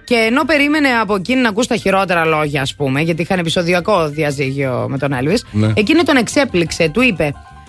Και 0.04 0.14
ενώ 0.14 0.44
περίμενε 0.44 0.88
από 0.88 1.14
εκείνη 1.14 1.40
να 1.40 1.48
ακούσει 1.48 1.68
τα 1.68 1.76
χειρότερα 1.76 2.24
λόγια, 2.24 2.62
ας 2.62 2.74
πούμε, 2.74 3.00
γιατί 3.00 3.22
είχαν 3.22 3.38
επεισοδιακό 3.38 4.08
διαζύγιο 4.08 4.86
με 4.88 4.98
τον 4.98 5.12
Έλβη, 5.12 5.38
Ναι. 5.50 5.72
εκείνη 5.76 6.02
τον 6.02 6.16
εξέπληξε, 6.16 6.88
του 6.88 7.02
είπε. 7.02 7.24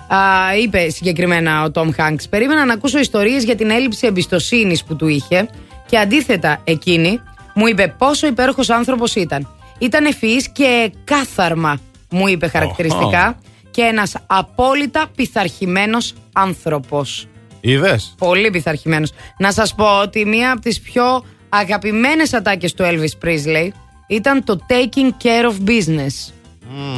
Α, 0.08 0.18
είπε 0.64 0.90
συγκεκριμένα 0.90 1.64
ο 1.64 1.72
Τόμ 1.72 1.90
Χάγκς. 1.92 2.28
Περίμενα 2.30 2.66
να 2.66 2.74
ακούσω 2.74 3.00
ιστορίες 3.00 3.44
για 3.44 3.56
την 3.56 3.70
έλλειψη 3.70 4.08
εμπιστοσύνης 4.08 4.84
που 4.84 4.96
του 4.96 5.08
είχε. 5.08 5.50
Και 5.86 5.98
αντίθετα, 5.98 6.62
εκείνη 6.64 7.20
μου 7.56 7.68
είπε 7.68 7.96
πόσο 7.98 8.28
υπέροχος 8.28 8.70
άνθρωπος 8.70 9.16
ήταν. 9.16 9.48
Ήταν 9.80 10.06
ευφυή 10.06 10.52
και 10.52 10.92
κάθαρμα, 11.04 11.80
μου 12.10 12.28
είπε 12.28 12.48
χαρακτηριστικά. 12.48 13.38
Και 13.72 13.82
ένας 13.82 14.16
απόλυτα 14.28 15.06
πειθαρχημένος 15.16 16.14
άνθρωπος. 16.34 17.28
Είδες; 17.62 18.16
Πολύ 18.18 18.50
πειθαρχημένος. 18.50 19.12
Να 19.38 19.52
σας 19.52 19.76
πω 19.76 20.02
ότι 20.02 20.26
μία 20.26 20.52
από 20.52 20.62
τις 20.62 20.82
πιο 20.82 21.24
αγαπημένες 21.50 22.34
ατάκες 22.34 22.74
του 22.74 22.84
Elvis 22.84 23.26
Presley 23.26 23.68
ήταν 24.08 24.44
το 24.44 24.60
taking 24.70 25.24
care 25.24 25.46
of 25.52 25.70
business. 25.70 26.34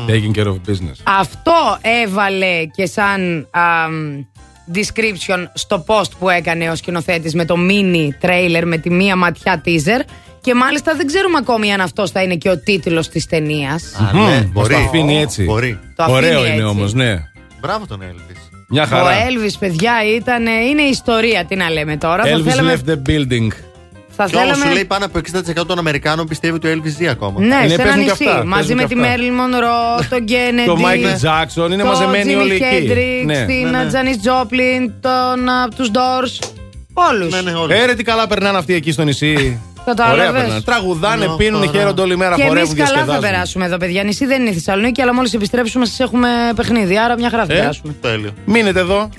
Taking 0.07 0.38
care 0.38 0.47
of 0.47 0.55
business. 0.67 0.99
Αυτό 1.03 1.77
έβαλε 1.81 2.65
και 2.65 2.85
σαν 2.85 3.47
αμ, 3.51 4.25
description 4.73 5.45
στο 5.53 5.85
post 5.88 6.11
που 6.19 6.29
έκανε 6.29 6.69
ο 6.69 6.75
σκηνοθέτης 6.75 7.34
με 7.34 7.45
το 7.45 7.55
mini 7.69 8.25
trailer 8.25 8.63
με 8.65 8.77
τη 8.77 8.89
μία 8.89 9.15
ματιά 9.15 9.61
teaser 9.65 10.01
και 10.47 10.53
μάλιστα 10.55 10.93
δεν 10.95 11.07
ξέρουμε 11.07 11.37
ακόμη 11.37 11.73
αν 11.73 11.81
αυτός 11.81 12.11
θα 12.11 12.21
είναι 12.23 12.35
και 12.35 12.49
ο 12.49 12.57
τίτλος 12.57 13.09
της 13.09 13.25
ταινίας. 13.25 13.83
Α, 13.95 14.09
Μμμ, 14.13 14.23
ναι, 14.25 14.35
μας 14.35 14.45
μπορεί. 14.51 14.73
το 14.73 14.79
αφήνει 14.79 15.21
έτσι. 15.21 15.43
Μπορεί. 15.43 15.79
Το 15.95 16.03
αφήνει 16.03 16.17
Ωραίο 16.17 16.39
έτσι. 16.43 16.53
είναι 16.53 16.63
όμως, 16.63 16.93
ναι. 16.93 17.15
Μπράβο 17.61 17.85
τον 17.87 17.99
Elvis. 18.01 18.37
Μια 18.69 18.83
Ο 18.83 18.85
χαρά. 18.85 19.11
Elvis, 19.11 19.53
παιδιά, 19.59 19.93
ήταν, 20.15 20.45
είναι 20.45 20.81
ιστορία, 20.81 21.45
τι 21.45 21.55
να 21.55 21.69
λέμε 21.69 21.97
τώρα. 21.97 22.23
θα 22.23 22.29
Elvis 22.37 22.41
θέλαμε, 22.43 22.77
left 22.85 22.89
the 22.89 22.93
building. 22.95 23.47
θα 24.09 24.25
Και 24.25 24.35
όμως 24.35 24.47
σου 24.47 24.53
θέλαμε 24.55 24.73
λέει 24.73 24.85
πάνω 24.85 25.05
από 25.05 25.19
60% 25.61 25.65
των 25.67 25.77
Αμερικάνων 25.77 26.27
πιστεύει 26.27 26.53
ότι 26.55 26.67
ο 26.67 26.71
Elvis 26.73 26.87
ζει 26.97 27.07
ακόμα. 27.07 27.39
Ναι, 27.39 27.45
Είναι, 27.45 27.67
σε 27.67 27.73
ένα 27.73 27.83
παίζουν 27.83 28.03
και 28.03 28.09
νησί. 28.11 28.23
αυτά, 28.23 28.45
μαζί 28.45 28.53
παίζουν 28.59 28.75
με 28.75 28.81
και 28.81 28.87
τη 28.93 28.99
αυτά. 29.01 29.09
Μέρλιν 29.09 29.33
Μονρό, 29.33 29.77
τον 30.09 30.25
Κέννεντι. 30.25 30.67
Το 30.67 30.77
Michael 30.81 31.27
Jackson 31.27 31.71
είναι 31.71 31.83
μαζεμένοι 31.83 32.35
όλοι 32.35 32.53
εκεί. 32.53 32.63
Χέντριξ, 32.63 33.25
Ναι. 33.25 33.45
την 33.45 33.69
Ναι, 33.69 33.77
ναι. 33.83 33.87
Τζανί 33.87 34.15
Τζόπλιν, 34.17 34.91
τον 35.01 35.49
από 35.65 35.75
τους 35.75 35.89
Doors. 35.93 36.47
Όλους. 36.93 37.33
Ναι, 37.33 37.41
ναι, 37.41 37.51
όλους. 37.57 37.75
Ε, 37.77 37.85
ρε, 37.85 37.93
τι 37.93 38.03
καλά 38.03 38.27
περνάνε 38.27 38.57
αυτοί 38.57 38.73
εκεί 38.73 38.91
στο 38.91 39.03
νησί. 39.03 39.61
Κατάλαβες. 39.88 40.19
Ωραία 40.19 40.31
περνάνε. 40.41 40.61
Τραγουδάνε, 40.61 41.26
Μια 41.26 41.35
πίνουν, 41.35 41.59
χαρά. 41.65 41.72
χαίρονται 41.77 42.01
όλη 42.01 42.18
μέρα, 42.18 42.35
Και 42.35 42.41
εμείς 42.41 42.47
χορεύουν, 42.53 42.76
καλά 42.76 42.88
θα 42.88 42.93
διασκεδάζουν. 42.93 43.30
περάσουμε 43.30 43.65
εδώ, 43.65 43.77
παιδιά. 43.77 44.03
Νησί 44.03 44.26
δεν 44.26 44.41
είναι 44.41 44.49
η 44.49 44.53
Θεσσαλονίκη, 44.53 45.01
αλλά 45.01 45.14
μόλις 45.14 45.34
επιστρέψουμε 45.34 45.85
σας 45.85 45.99
έχουμε 45.99 46.30
παιχνίδι. 46.55 46.97
Άρα 46.97 47.18
μια 47.18 47.30
χαρά 47.30 47.45
θα 47.45 47.53
Ε. 47.53 47.57
περάσουμε. 47.57 47.95
Τέλειο. 48.01 48.31
Μείνετε 48.45 48.80
εδώ. 48.80 49.09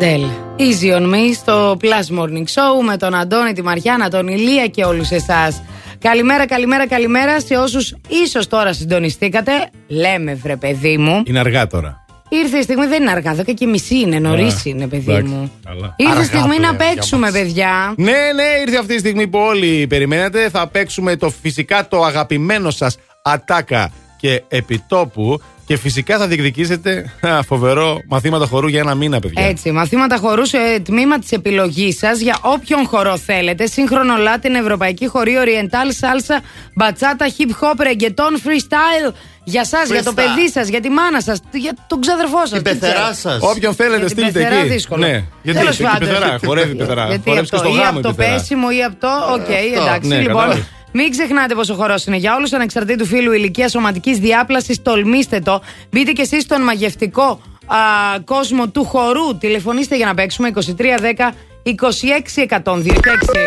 Αντέλ. 0.00 0.22
Easy 0.58 0.96
on 0.96 1.02
me 1.14 1.32
στο 1.34 1.76
Plus 1.80 2.18
Morning 2.18 2.44
Show 2.54 2.84
με 2.86 2.96
τον 2.96 3.14
Αντώνη, 3.14 3.52
τη 3.52 3.62
Μαριάννα, 3.62 4.10
τον 4.10 4.28
Ηλία 4.28 4.66
και 4.66 4.84
όλους 4.84 5.10
εσάς. 5.10 5.62
Καλημέρα, 5.98 6.46
καλημέρα, 6.46 6.86
καλημέρα 6.88 7.40
σε 7.40 7.54
όσους 7.56 7.94
ίσως 8.24 8.46
τώρα 8.46 8.72
συντονιστήκατε. 8.72 9.52
Λέμε, 9.88 10.34
βρε 10.34 10.56
παιδί 10.56 10.98
μου. 10.98 11.22
Είναι 11.26 11.38
αργά 11.38 11.66
τώρα. 11.66 12.04
Ήρθε 12.28 12.58
η 12.58 12.62
στιγμή, 12.62 12.86
δεν 12.86 13.02
είναι 13.02 13.10
αργά, 13.10 13.34
10 13.34 13.54
και 13.54 13.66
μισή 13.66 13.98
είναι, 13.98 14.18
νωρίς 14.18 14.54
Α, 14.54 14.60
είναι, 14.64 14.86
παιδί 14.86 15.10
εντάξει, 15.12 15.32
μου. 15.32 15.50
καλά. 15.64 15.94
Ήρθε 15.96 16.12
η 16.12 16.16
Αργά 16.16 16.24
στιγμή 16.24 16.56
πλέον 16.56 16.60
να 16.72 16.84
για 16.84 16.94
παίξουμε, 16.94 17.20
μας. 17.20 17.32
παιδιά. 17.32 17.94
Ναι, 17.96 18.10
ναι, 18.34 18.44
ήρθε 18.66 18.76
αυτή 18.78 18.94
η 18.94 18.98
στιγμή 18.98 19.26
που 19.28 19.38
όλοι 19.38 19.86
περιμένατε. 19.86 20.48
Θα 20.48 20.68
παίξουμε 20.68 21.16
το 21.16 21.30
φυσικά 21.42 21.88
το 21.88 22.02
αγαπημένο 22.04 22.70
σας 22.70 22.96
ατάκα 23.22 23.90
και 24.20 24.42
επιτόπου. 24.48 25.40
Και 25.68 25.76
φυσικά 25.76 26.18
θα 26.18 26.26
διεκδικήσετε 26.26 27.12
α, 27.20 27.42
φοβερό 27.42 28.00
μαθήματα 28.08 28.46
χορού 28.46 28.68
για 28.68 28.80
ένα 28.80 28.94
μήνα, 28.94 29.18
παιδιά. 29.18 29.46
Έτσι, 29.46 29.70
μαθήματα 29.70 30.16
χορού 30.16 30.46
σε 30.46 30.58
τμήμα 30.84 31.18
της 31.18 31.32
επιλογής 31.32 31.96
σας 31.98 32.18
για 32.20 32.36
όποιον 32.40 32.86
χορό 32.86 33.18
θέλετε. 33.18 33.66
Σύγχρονο 33.66 34.14
Latin, 34.16 34.50
Ευρωπαϊκοί 34.60 35.06
χοροί, 35.06 35.34
Oriental, 35.44 35.88
Salsa, 36.04 36.42
Μπατσάτα, 36.74 37.26
Hip 37.38 37.50
Hop, 37.64 37.80
Reggaeton, 37.86 38.32
Freestyle. 38.46 39.12
Για 39.44 39.60
εσά, 39.64 39.78
για 39.86 40.02
το 40.02 40.10
Freestyle. 40.10 40.14
παιδί 40.14 40.50
σας, 40.50 40.68
για 40.68 40.80
τη 40.80 40.88
μάνα 40.90 41.20
σας, 41.20 41.40
για 41.52 41.72
τον 41.86 42.00
ξαδερφό 42.00 42.38
σας. 42.46 42.50
Την 42.50 42.62
πεθερά 42.62 43.14
σας. 43.14 43.38
Όποιον 43.42 43.74
θέλετε, 43.74 43.96
Για 43.98 44.06
την 44.06 44.16
στείλτε 44.16 44.38
πεθερά 44.40 44.60
εκεί. 44.60 44.68
δύσκολο. 44.68 45.06
Ναι, 45.06 45.24
γιατί 45.42 45.58
Τέλος 45.58 45.74
εκεί 45.74 45.82
πάντων. 45.82 46.08
πεθερά, 46.08 46.38
χορεύει 46.44 46.74
πεθερά. 46.74 47.06
Γιατί 47.06 47.28
Χορεύει 47.28 47.46
και 47.48 47.54
από 47.56 47.64
στο 47.66 47.68
το, 47.68 47.74
ή 47.74 47.82
γάμο 47.82 47.90
από 47.90 47.98
η 47.98 48.02
το 48.02 48.12
πεθερά. 48.14 48.36
πέσιμο 48.36 48.66
ή 48.78 48.82
από 48.84 48.96
το. 49.00 49.08
Οκ, 49.32 49.40
Αυτό, 49.40 49.82
εντάξει. 49.82 50.08
ναι, 50.08 50.18
λοιπόν, 50.18 50.34
κατάλαβες. 50.34 50.64
Μην 50.92 51.10
ξεχνάτε 51.10 51.54
πόσο 51.54 51.74
χορός 51.74 52.04
είναι 52.06 52.16
για 52.16 52.34
όλους. 52.36 52.52
Ανεξαρτήτου 52.52 53.04
φίλου 53.04 53.32
ηλικίας 53.32 53.70
σωματικής 53.70 54.18
διάπλασης, 54.18 54.82
τολμήστε 54.82 55.40
το. 55.40 55.62
Μπείτε 55.90 56.12
κι 56.12 56.20
εσείς 56.20 56.42
στον 56.42 56.62
μαγευτικό 56.62 57.40
α, 57.66 57.76
κόσμο 58.24 58.68
του 58.68 58.84
χορού. 58.84 59.38
Τηλεφωνήστε 59.38 59.96
για 59.96 60.06
να 60.06 60.14
παίξουμε 60.14 60.50
2310 60.54 61.32
26 61.62 61.70
102 61.70 62.82
και 62.82 63.10
6. 63.20 63.38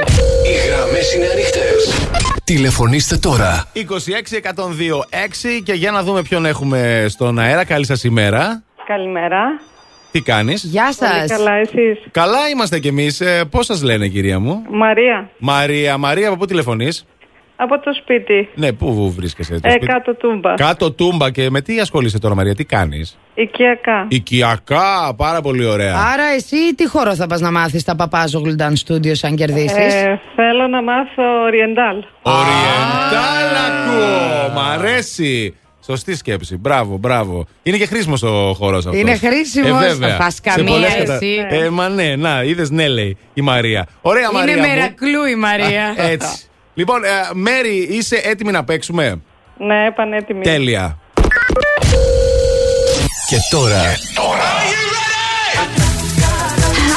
Οι 0.45 0.69
γραμμές 0.69 1.13
είναι 1.15 1.27
ανοιχτές. 1.31 2.07
Τηλεφωνήστε 2.43 3.17
τώρα. 3.17 3.65
26 3.75 3.79
102 3.79 4.99
6 5.57 5.61
και 5.63 5.73
για 5.73 5.91
να 5.91 6.03
δούμε 6.03 6.21
ποιον 6.21 6.45
έχουμε 6.45 7.05
στον 7.09 7.39
αέρα. 7.39 7.65
Καλή 7.65 7.85
σας 7.85 8.03
ημέρα. 8.03 8.63
Καλημέρα. 8.87 9.41
Τι 10.11 10.21
κάνεις; 10.21 10.63
Γεια 10.63 10.93
σας. 10.93 11.09
Πολύ 11.09 11.27
καλά, 11.27 11.53
εσείς; 11.53 11.99
Καλά 12.11 12.49
είμαστε 12.53 12.79
κι 12.79 12.87
εμείς. 12.87 13.21
Ε, 13.21 13.43
Πώς 13.51 13.65
σας 13.65 13.81
λένε, 13.83 14.07
κυρία 14.07 14.39
μου; 14.39 14.63
Μαρία, 14.69 15.29
Μαρία, 15.37 15.97
Μαρία, 15.97 16.27
από 16.27 16.37
πού 16.37 16.45
τηλεφωνείς; 16.45 17.05
Από 17.63 17.79
το 17.79 17.93
σπίτι. 17.93 18.49
Ναι, 18.55 18.71
πού 18.73 19.13
βρίσκεσαι. 19.17 19.53
το 19.59 19.67
Ε, 19.67 19.69
σπίτι; 19.71 19.85
κάτω 19.85 20.15
τούμπα. 20.15 20.53
Κάτω 20.53 20.91
τούμπα 20.91 21.31
και 21.31 21.49
με 21.49 21.61
τι 21.61 21.79
ασχολείσαι 21.79 22.19
τώρα, 22.19 22.35
Μαρία, 22.35 22.55
τι 22.55 22.65
κάνεις; 22.65 23.17
Οικιακά. 23.33 24.05
Οικιακά, 24.07 25.13
πάρα 25.17 25.41
πολύ 25.41 25.65
ωραία. 25.65 25.95
Άρα 26.13 26.23
εσύ 26.35 26.75
τι 26.75 26.87
χώρο 26.87 27.15
θα 27.15 27.27
πας 27.27 27.39
να 27.41 27.51
μάθεις 27.51 27.83
τα 27.83 27.95
Παπάζογλου 27.95 28.55
Dance 28.59 28.87
Studios 28.93 29.17
αν 29.21 29.35
κερδίσεις; 29.35 29.93
Ε, 29.93 30.19
θέλω 30.35 30.67
να 30.67 30.83
μάθω 30.83 31.23
Oriental. 31.47 32.03
Οριεντάλ 32.21 33.55
ακούω. 33.67 34.49
Μ' 34.53 34.59
αρέσει. 34.59 35.55
Σωστή 35.85 36.15
σκέψη. 36.15 36.57
Μπράβο, 36.57 36.97
μπράβο. 36.97 37.45
Είναι 37.63 37.77
και 37.77 37.85
χρήσιμο 37.85 38.15
ο 38.21 38.53
χώρο 38.53 38.77
αυτό. 38.77 38.95
Είναι 38.95 39.15
χρήσιμος. 39.17 39.97
Θα 39.97 40.07
φας 40.07 40.33
Σε 40.33 40.41
καμία 40.43 40.71
πολλές 40.71 40.93
εσύ. 40.95 41.45
Ε, 41.49 41.69
μα 41.69 41.89
ναι, 41.89 42.15
να, 42.15 42.43
είδες 42.43 42.69
ναι, 42.69 42.87
λέει 42.87 43.17
η 43.33 43.41
Μαρία. 43.41 43.87
Ωραία, 44.01 44.23
Είναι 44.23 44.39
Μαρία. 44.39 44.55
μου. 44.55 44.61
μερακλού 44.61 45.23
η 45.25 45.35
Μαρία. 45.35 45.85
Α, 45.85 45.93
Έτσι. 46.09 46.45
Λοιπόν, 46.73 47.03
ε, 47.03 47.07
Μέρι, 47.33 47.87
είσαι 47.89 48.21
έτοιμη 48.23 48.51
να 48.51 48.63
παίξουμε; 48.63 49.21
Ναι, 49.57 49.91
πανέτοιμη. 49.95 50.43
Τέλεια. 50.43 50.97
Και 53.29 53.37
τώρα 53.51 53.81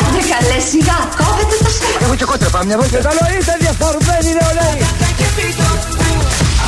Άντε 0.00 0.20
καλέ 0.32 0.60
σιγά, 0.60 0.98
κόβετε 1.16 1.64
το 1.64 1.70
στόμα. 1.70 1.98
Έχω 2.02 2.14
και 2.14 2.24
κότρα 2.24 2.50
πάμε 2.50 2.64
μια 2.64 2.76
βόλτα. 2.76 2.98
Καλό 2.98 3.38
είστε 3.38 3.56
διαφορμένοι 3.60 4.30
νεολαίοι. 4.40 4.80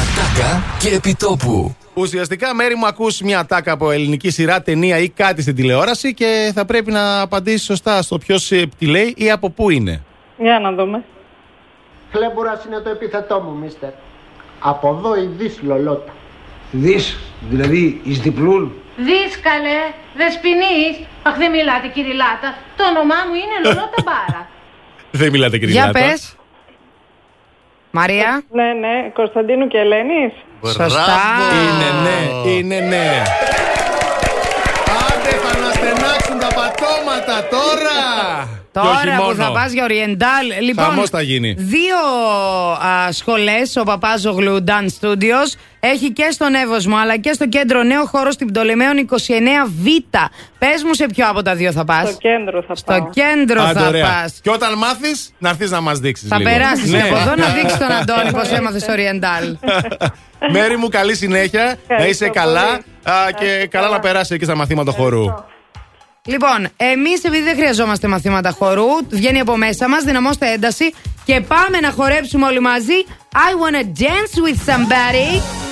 Ατάκα 0.01 0.63
και 0.79 0.89
επιτόπου. 0.95 1.77
Ουσιαστικά, 1.95 2.55
Μέρι 2.55 2.75
μου, 2.75 2.87
ακούς 2.87 3.21
μια 3.21 3.47
τάκα 3.47 3.73
από 3.73 3.91
ελληνική 3.91 4.31
σειρά, 4.31 4.63
ταινία 4.63 4.99
ή 4.99 5.09
κάτι 5.09 5.43
στην 5.43 5.55
τηλεόραση 5.55 6.15
και 6.15 6.53
θα 6.55 6.65
πρέπει 6.65 6.91
να 6.91 7.21
απαντήσεις 7.21 7.65
σωστά 7.65 8.03
στο 8.03 8.19
ποιος 8.19 8.47
τη 8.79 8.87
λέει 8.87 9.15
ή 9.17 9.31
από 9.31 9.51
πού 9.51 9.71
είναι. 9.71 10.03
Για 10.39 10.59
να 10.59 10.73
δούμε. 10.73 11.05
Χλέμπουρας 12.17 12.65
είναι 12.65 12.79
το 12.79 12.91
επίθετό 12.91 13.41
μου, 13.41 13.53
μίστερ. 13.63 13.91
Από 14.61 14.89
εδώ 14.99 15.17
η 15.17 15.27
δις 15.39 15.59
λολότα. 15.63 16.13
Δεις, 16.71 17.17
δηλαδή 17.51 18.01
εις 18.05 18.21
διπλούν. 18.21 18.73
Δίσκαλε, 18.97 19.79
δεσποινής. 20.17 20.95
Αχ, 21.23 21.37
δεν 21.37 21.51
μιλάτε 21.51 21.89
κυριλάτα. 21.89 22.49
Το 22.77 22.85
όνομά 22.85 23.15
μου 23.29 23.35
είναι 23.35 23.57
Λολότα 23.65 24.01
Μπάρα. 24.05 24.49
Δεν 25.21 25.31
μιλάτε, 25.31 25.59
κυρία 25.59 25.75
Για 25.75 25.87
Λάτα. 25.87 25.99
πες. 25.99 26.37
Μαρία. 27.91 28.43
Ναι, 28.51 28.73
ναι, 28.73 29.11
Κωνσταντίνου 29.15 29.67
και 29.67 29.79
Ελένης. 29.79 30.33
Σωστά. 30.65 31.21
Είναι 31.61 31.89
ναι, 32.07 32.51
είναι 32.51 32.79
ναι. 32.81 33.23
Άντε 35.07 35.31
θα 35.43 35.59
να 35.59 35.71
στενάξουν 35.73 36.39
τα 36.39 36.49
πατώματα 36.59 37.49
τώρα. 37.49 37.99
Και 38.83 38.89
όχι 38.89 39.05
Τώρα 39.05 39.17
που 39.17 39.23
μόνο. 39.23 39.35
θα 39.45 39.53
πας 39.53 39.73
για 39.73 39.87
Oriental. 39.89 40.61
Λοιπόν, 40.63 40.85
Χαμός 40.85 41.11
θα 41.11 41.21
γίνει. 41.23 41.55
δύο 41.59 41.97
α, 42.87 43.13
σχολές 43.13 43.77
ο 43.77 43.83
Παπάζογλου 43.83 44.65
Dance 44.67 45.07
Studios 45.07 45.49
έχει 45.81 46.13
και 46.13 46.29
στον 46.31 46.55
Εύωσμο 46.55 46.97
αλλά 46.97 47.17
και 47.17 47.33
στο 47.33 47.49
κέντρο 47.49 47.83
νέο 47.83 48.05
χώρο 48.07 48.31
στην 48.31 48.47
Πτολεμαίων 48.47 49.09
29Β. 49.11 50.19
Πες 50.59 50.83
μου 50.85 50.95
σε 50.95 51.07
ποιο 51.15 51.29
από 51.29 51.43
τα 51.43 51.55
δύο 51.55 51.73
θα 51.73 51.85
πας. 51.85 52.09
Στο 52.09 52.19
κέντρο 52.19 52.63
θα 52.69 52.75
Στο 52.75 52.93
πάω. 52.93 53.11
κέντρο 53.11 53.63
Άντε, 53.63 53.81
θα 53.81 53.87
ωραία. 53.87 54.05
πας. 54.07 54.39
Και 54.43 54.51
όταν 54.51 54.79
μάθεις, 54.79 55.33
να 55.39 55.49
έρθεις 55.49 55.71
να 55.71 55.81
μας 55.81 55.99
δείξεις 55.99 56.29
Θα 56.29 56.37
λίγο. 56.39 56.51
περάσεις 56.51 56.91
Ναι. 56.91 57.01
και 57.01 57.09
από 57.09 57.17
εδώ 57.17 57.35
να 57.35 57.47
δείξεις 57.57 57.79
τον 57.79 57.93
Αντώνη 57.93 58.33
πως 58.33 58.49
έμαθες 58.51 58.85
Oriental. 58.89 59.57
Μέρη 60.51 60.77
μου, 60.77 60.89
καλή 60.89 61.15
συνέχεια. 61.17 61.65
να 61.89 62.07
είσαι 62.07 62.25
Ευχαριστώ 62.25 62.31
καλά 62.31 62.67
πολύ. 62.67 63.17
α, 63.17 63.31
και 63.31 63.67
καλά 63.71 63.89
να 63.89 63.99
περάσεις 64.01 64.39
και 64.39 64.45
στα 64.45 64.57
μαθήματα 64.57 64.93
χορού. 64.93 65.25
Λοιπόν, 66.27 66.69
εμείς 66.77 67.25
επειδή 67.25 67.43
δεν 67.43 67.57
χρειαζόμαστε 67.57 68.09
μαθήματα 68.09 68.51
χορού, 68.51 68.89
βγαίνει 69.09 69.41
από 69.41 69.57
μέσα 69.57 69.89
μας, 69.89 70.05
δυναμώστε 70.05 70.53
ένταση 70.53 70.95
και 71.25 71.41
πάμε 71.41 71.81
να 71.81 71.91
χορέψουμε 71.91 72.47
όλοι 72.47 72.61
μαζί. 72.61 73.05
I 73.33 73.53
wanna 73.63 73.83
dance 73.83 74.41
with 74.47 74.73
somebody. 74.73 75.66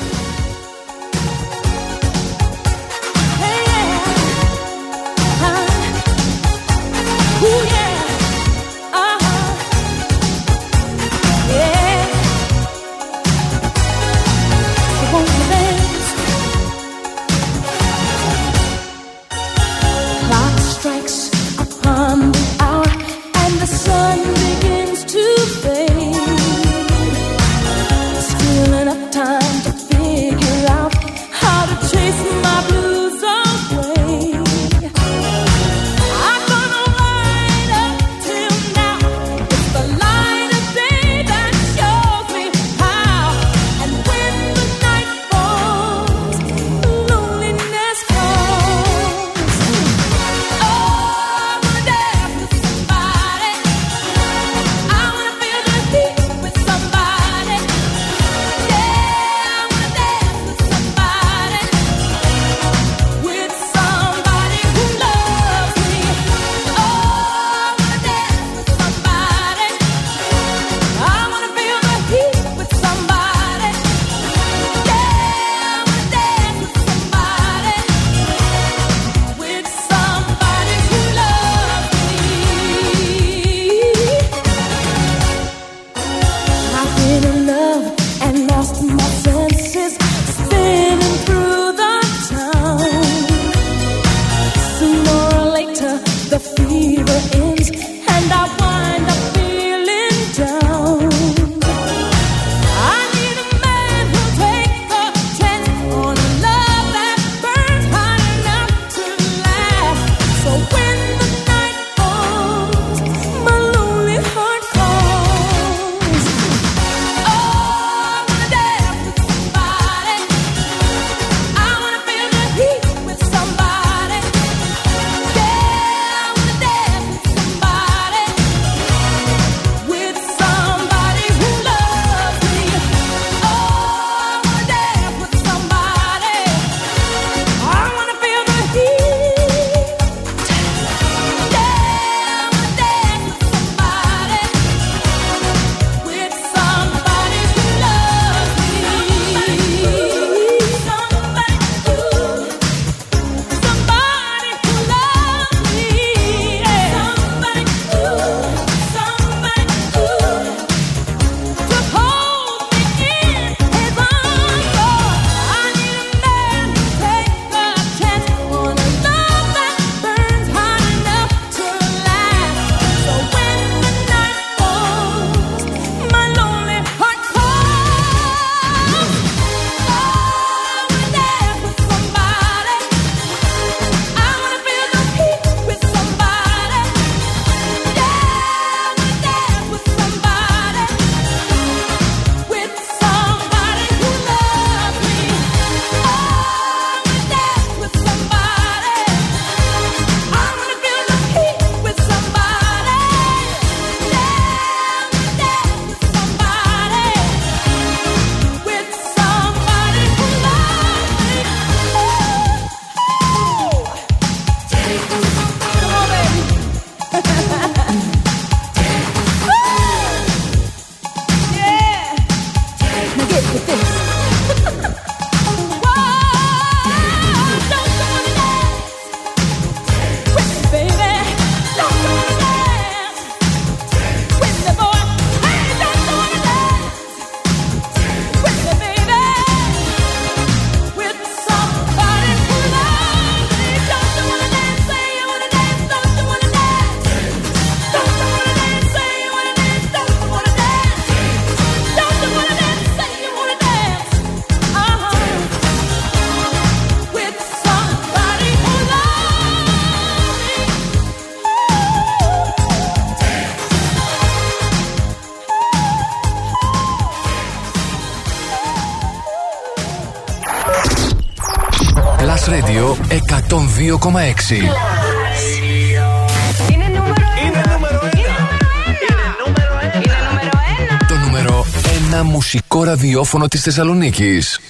Το 281.08 281.14
νούμερο 281.24 281.66
ένα 282.06 282.22
μουσικό 282.22 282.84
ραδιόφωνο 282.84 283.48
της 283.48 283.62
Θεσσαλονίκης. 283.62 284.60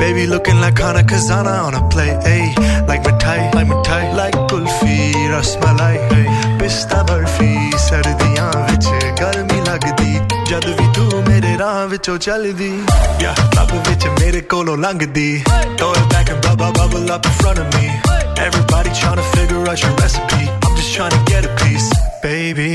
baby 0.00 0.26
looking 0.26 0.60
like 0.60 0.78
Hana 0.78 1.02
Kazana 1.02 1.54
on 1.66 1.74
a 1.74 1.82
plate 1.88 2.22
hey 2.28 2.54
like 2.88 3.02
mithai 3.04 3.38
like 3.54 3.68
mithai 3.72 4.02
like 4.20 4.36
kulfi 4.50 4.98
rasmalai 5.34 5.96
hey 6.12 6.26
pista 6.60 7.04
barfi 7.08 7.52
ਸਰਦੀਆਂ 7.86 8.50
ਵਿੱਚ 8.68 8.86
ਗਰਮੀ 9.20 9.60
ਲੱਗਦੀ 9.66 10.18
ਜਦ 10.48 10.64
ਵੀ 10.78 10.86
ਤੂੰ 10.94 11.22
ਮੇਰੇ 11.28 11.56
ਰਾਹ 11.58 11.86
ਵਿੱਚੋਂ 11.88 12.16
ਚੱਲਦੀ 12.26 12.70
yeah 13.22 13.42
ਲੱਭ 13.56 13.72
ਵਿੱਚ 13.88 14.06
ਮੇਰੇ 14.20 14.40
ਕੋਲੋਂ 14.52 14.76
ਲੰਘਦੀ 14.78 15.28
throw 15.80 15.90
it 15.98 16.08
back 16.14 16.32
and 16.34 16.40
bubble 16.46 16.72
bubble 16.78 17.12
up 17.16 17.28
in 17.30 17.36
front 17.42 17.60
of 17.64 17.68
me 17.76 17.84
everybody 18.46 18.94
trying 19.02 19.20
to 19.22 19.28
figure 19.36 19.62
out 19.72 19.84
your 19.84 19.92
recipe 20.00 20.42
I'm 20.66 20.74
just 20.80 20.92
trying 20.96 21.14
to 21.16 21.22
get 21.30 21.48
a 21.50 21.54
piece 21.62 21.88
baby 22.24 22.72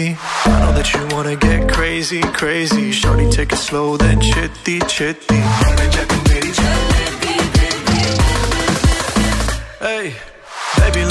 I 0.54 0.56
know 0.62 0.72
that 0.80 0.94
you 0.96 1.04
wanna 1.16 1.36
get 1.48 1.68
crazy 1.76 2.24
crazy 2.42 2.88
shorty 3.04 3.30
take 3.38 3.60
it 3.60 3.64
slow 3.68 3.88
then 4.06 4.28
chitty 4.32 4.80
chitty 4.98 5.42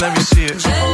Let 0.00 0.14
me 0.14 0.20
see 0.22 0.44
it. 0.44 0.85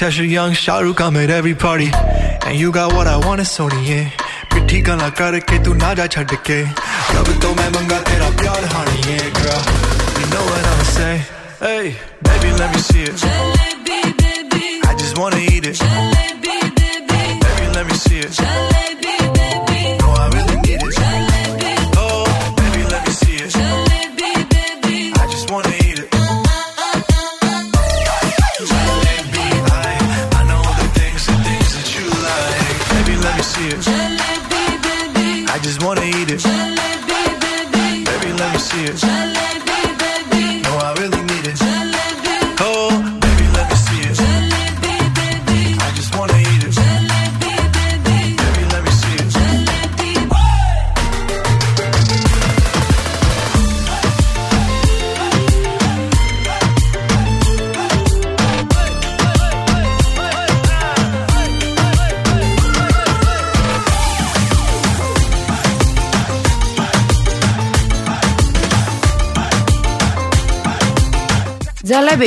Natasha 0.00 0.24
Young, 0.24 0.52
Shah 0.52 0.78
Rukh, 0.78 1.00
I'm 1.00 1.16
at 1.16 1.28
every 1.28 1.56
party. 1.56 1.90
And 2.46 2.56
you 2.56 2.70
got 2.70 2.92
what 2.92 3.08
I 3.08 3.16
want, 3.16 3.40
it's 3.40 3.50
Sony, 3.58 3.82
yeah. 3.84 4.10
ਪਿੱਠੀ 4.52 4.80
ਗਾਲਾਂ 4.86 5.10
ਕਰਕੇ 5.18 5.58
ਤੂੰ 5.64 5.76
ਨਾ 5.76 5.94
ਜਾ 5.94 6.06
ਛੱਡ 6.14 6.34
ਕੇ 6.44 6.60
ਰੱਬ 7.14 7.28
ਤੋਂ 7.42 7.54
ਮੈਂ 7.54 7.68
ਮੰਗਾ 7.70 7.98
ਤੇਰਾ 8.10 8.30
ਪਿਆਰ 8.42 8.66
ਹਾਣੀਏ 8.74 9.18
girl 9.38 9.66
you 10.20 10.28
know 10.34 10.44
what 10.50 10.70
i'm 10.72 10.84
saying 10.92 11.26
hey 11.64 11.84
baby 12.28 12.54
let 12.60 12.76
me 12.76 12.86
see 12.90 13.04
it 13.10 13.27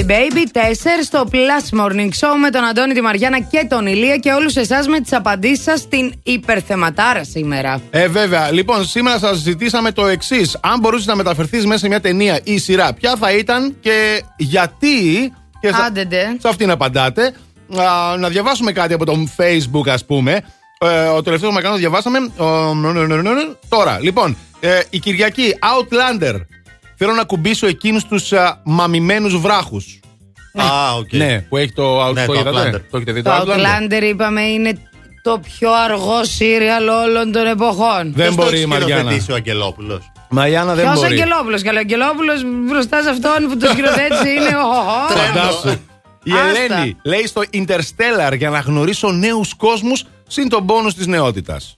Τζαλέπι 0.06 0.50
Baby 0.54 0.58
4 0.58 0.60
στο 1.04 1.30
Plus 1.32 1.80
Morning 1.80 2.10
Show 2.10 2.34
με 2.42 2.50
τον 2.50 2.64
Αντώνη, 2.64 2.94
τη 2.94 3.02
Μαριάννα 3.02 3.40
και 3.40 3.66
τον 3.70 3.86
Ηλία 3.88 4.18
και 4.18 4.32
όλους 4.32 4.56
εσάς 4.56 4.88
με 4.88 5.00
τις 5.00 5.14
απαντήσεις 5.14 5.64
σας 5.64 5.80
στην 5.80 6.14
υπερθεματάρα 6.24 7.24
σήμερα. 7.24 7.82
Ε, 7.90 8.08
βέβαια. 8.08 8.52
Λοιπόν, 8.52 8.86
σήμερα 8.86 9.20
σας 9.20 9.38
ζητήσαμε 9.38 9.92
το 9.92 10.08
εξής. 10.08 10.58
Αν 10.62 10.80
μπορούσες 10.80 11.06
να 11.06 11.16
μεταφερθείς 11.16 11.66
μέσα 11.66 11.80
σε 11.80 11.88
μια 11.88 12.00
ταινία 12.02 12.40
ή 12.44 12.58
σειρά, 12.58 12.94
ποια 12.94 13.16
θα 13.20 13.32
ήταν 13.32 13.76
και 13.80 14.24
γιατί. 14.38 15.34
Και 15.60 15.70
σα- 15.72 15.86
Άντε, 15.86 16.04
ντε. 16.06 16.24
σε 16.42 16.48
αυτήν 16.48 16.70
απαντάτε. 16.72 17.34
Α, 17.78 18.18
να 18.18 18.30
διαβάσουμε 18.30 18.72
κάτι 18.72 18.94
από 18.94 19.06
το 19.06 19.28
Facebook, 19.38 19.88
ας 19.90 20.06
πούμε. 20.06 20.42
Ε, 20.80 21.04
ο 21.08 21.22
τελευταίος 21.22 21.54
μα 21.54 21.62
το 21.62 21.76
διαβάσαμε. 21.76 22.18
Ο, 22.38 22.46
νο, 22.46 22.74
νο, 22.74 22.92
νο, 22.92 23.16
νο, 23.16 23.22
νο. 23.22 23.42
Τώρα, 23.70 24.00
λοιπόν, 24.02 24.38
ε, 24.60 24.80
η 24.90 25.00
Κυριακή, 25.00 25.56
Outlander. 25.60 26.36
Θέλω 27.04 27.14
να 27.14 27.24
ακουμπήσω 27.24 27.68
εκείνους 27.68 28.06
τους 28.06 28.32
μαμημένους 28.64 29.38
βράχους. 29.38 30.00
Α, 30.54 30.96
οκ. 30.98 31.14
Ναι, 31.14 31.40
που 31.50 31.58
έχει 31.58 31.72
το, 31.74 32.12
Ναι, 32.14 32.26
το 32.26 32.34
το 32.34 32.40
είδατε; 32.40 32.70
Outlander. 32.70 32.82
Το 32.92 32.98
έχετε 32.98 33.12
δει 33.12 33.22
Το 33.22 33.32
Outlander; 33.32 34.04
Είπαμε 34.04 34.42
είναι 34.42 34.78
το 35.24 35.40
πιο 35.40 35.70
αργό 35.74 36.24
σίριαλ 36.24 36.88
όλων 36.88 37.32
των 37.32 37.46
εποχών. 37.46 38.02
Δεν 38.04 38.14
Ποιος 38.14 38.36
το 38.36 38.42
μπορεί 38.44 38.56
η 38.56 38.60
έχει 38.60 38.68
Μαριάννα. 38.68 38.96
σκηνοθετήσει 38.96 39.32
ο 39.32 39.36
Αγγελόπουλος. 39.36 40.12
Μαριάννα 40.30 40.74
δεν 40.76 40.86
Ποιος 40.86 41.00
μπορεί. 41.00 41.12
Αγγελόπουλος, 41.22 41.62
καλά. 41.62 41.78
Ο 41.78 41.82
Αγγελόπουλος 41.82 42.42
μπροστά 42.68 43.02
σε 43.02 43.10
αυτόν 43.10 43.50
που 43.50 43.58
το 43.58 43.68
σκηνοθέτησε 43.68 44.30
είναι 44.36 44.56
ο. 44.56 45.16
Φαντάσου. 45.18 45.80
Η 46.24 46.32
Άστα. 46.32 46.74
Ελένη 46.74 46.98
λέει 47.04 47.28
στο 47.28 47.42
Interstellar 47.54 48.38
για 48.38 48.50
να 48.50 48.60
γνωρίσω 48.60 49.12
νέους 49.12 49.54
κόσμους 49.54 50.04
συν 50.28 50.50
τους 50.50 50.66
πόνους 50.66 50.94
της 50.94 51.08
νεότητας. 51.08 51.76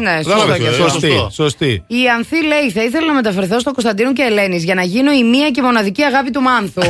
Ναι, 0.00 0.16
σωστό 0.16 0.30
Κατάλαβες, 0.30 0.58
και 0.58 0.68
αυτό. 0.68 0.88
Σωστή. 0.88 1.26
σωστή. 1.30 1.84
Η 1.86 2.08
Ανθή 2.16 2.44
λέει: 2.44 2.70
Θα 2.70 2.82
ήθελα 2.82 3.06
να 3.06 3.14
μεταφερθώ 3.14 3.60
στο 3.60 3.72
Κωνσταντίνο 3.72 4.12
και 4.12 4.22
Ελένης 4.22 4.64
για 4.64 4.74
να 4.74 4.82
γίνω 4.82 5.12
η 5.12 5.24
μία 5.24 5.50
και 5.50 5.62
μοναδική 5.62 6.02
αγάπη 6.02 6.30
του 6.30 6.40
Μάνθου. 6.40 6.82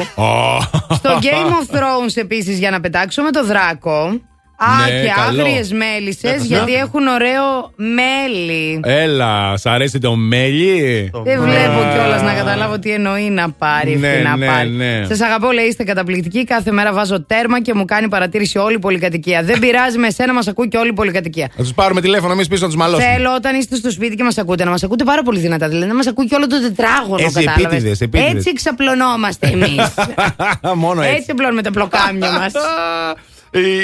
στο 0.95 1.19
Game 1.23 1.75
of 1.75 1.77
Thrones 1.77 2.15
επίσης 2.15 2.59
για 2.59 2.71
να 2.71 2.81
πετάξω 2.81 3.23
με 3.23 3.31
το 3.31 3.45
δράκο. 3.45 4.21
Α, 4.59 4.67
Ναι, 4.93 5.01
και 5.01 5.13
καλό. 5.17 5.43
άγριες 5.43 5.73
μέλισσες 5.73 6.23
Έχασες 6.31 6.47
γιατί 6.47 6.73
να. 6.73 6.79
έχουν 6.79 7.07
ωραίο 7.07 7.71
μέλι. 7.77 8.81
Έλα, 8.85 9.57
σ' 9.57 9.67
αρέσει 9.67 9.99
το 9.99 10.15
μέλι; 10.17 11.11
Δεν 11.25 11.41
βλέπω 11.43 11.81
κιόλας 11.95 12.23
να 12.23 12.33
καταλάβω 12.35 12.79
τι 12.79 12.91
εννοεί 12.91 13.31
να 13.31 13.51
πάρει 13.51 13.97
Ναι, 13.97 14.09
αυτή 14.09 14.23
να 14.23 14.37
ναι, 14.37 14.47
πάρει. 14.47 14.69
ναι. 14.69 15.05
Σας 15.09 15.21
αγαπώ, 15.21 15.51
λέει, 15.51 15.65
είστε 15.65 15.85
καταπληκτικοί. 15.85 16.45
Κάθε 16.45 16.71
μέρα 16.73 16.93
βάζω 16.93 17.23
τέρμα 17.23 17.61
και 17.63 17.75
μου 17.75 17.85
κάνει 17.85 18.09
παρατήρηση 18.09 18.59
όλη 18.59 18.75
η 18.75 18.79
πολυκατοικία. 18.79 19.43
Δεν 19.43 19.59
πειράζει, 19.59 19.99
με 19.99 20.07
εσένα 20.07 20.33
μας 20.33 20.47
ακούει 20.49 20.69
και 20.69 20.77
όλη 20.77 20.89
η 20.89 20.93
πολυκατοικία. 20.93 21.51
Θα 21.57 21.63
τους 21.63 21.75
πάρουμε 21.75 22.01
τηλέφωνο, 22.01 22.33
εμείς 22.33 22.49
πίσω 22.49 22.63
να 22.63 22.67
τους 22.69 22.77
μαλώσουμε. 22.77 23.13
Θέλω 23.13 23.35
όταν 23.35 23.55
είστε 23.59 23.77
στο 23.77 23.91
σπίτι 23.91 24.15
και 24.15 24.23
μας 24.23 24.39
ακούτε 24.39 24.65
να 24.65 24.71
μας 24.71 24.83
ακούτε 24.83 25.05
πάρα 25.05 25.23
πολύ 25.23 25.39
δυνατά. 25.39 25.69
Δηλαδή 25.69 25.89
να 25.89 25.95
μας 25.95 26.07
ακούει 26.07 26.27
και 26.27 26.35
όλο 26.35 26.47
το 26.47 26.61
τετράγωνο. 26.61 27.23
Έτσι, 27.25 27.33
κατάλαβες. 27.45 27.65
επίτηδες, 27.65 28.01
επίτηδες. 28.01 28.35
Έτσι 28.35 28.53
ξαπλωνόμαστε 28.53 29.47
εμείς. 29.47 29.95
Μόνο 30.75 31.03
έτσι 31.03 31.15
έτσι. 31.17 31.31
απλώνουμε 31.31 31.63
τα 31.63 31.71
πλοκάμια 31.71 32.31
μας. 32.39 32.53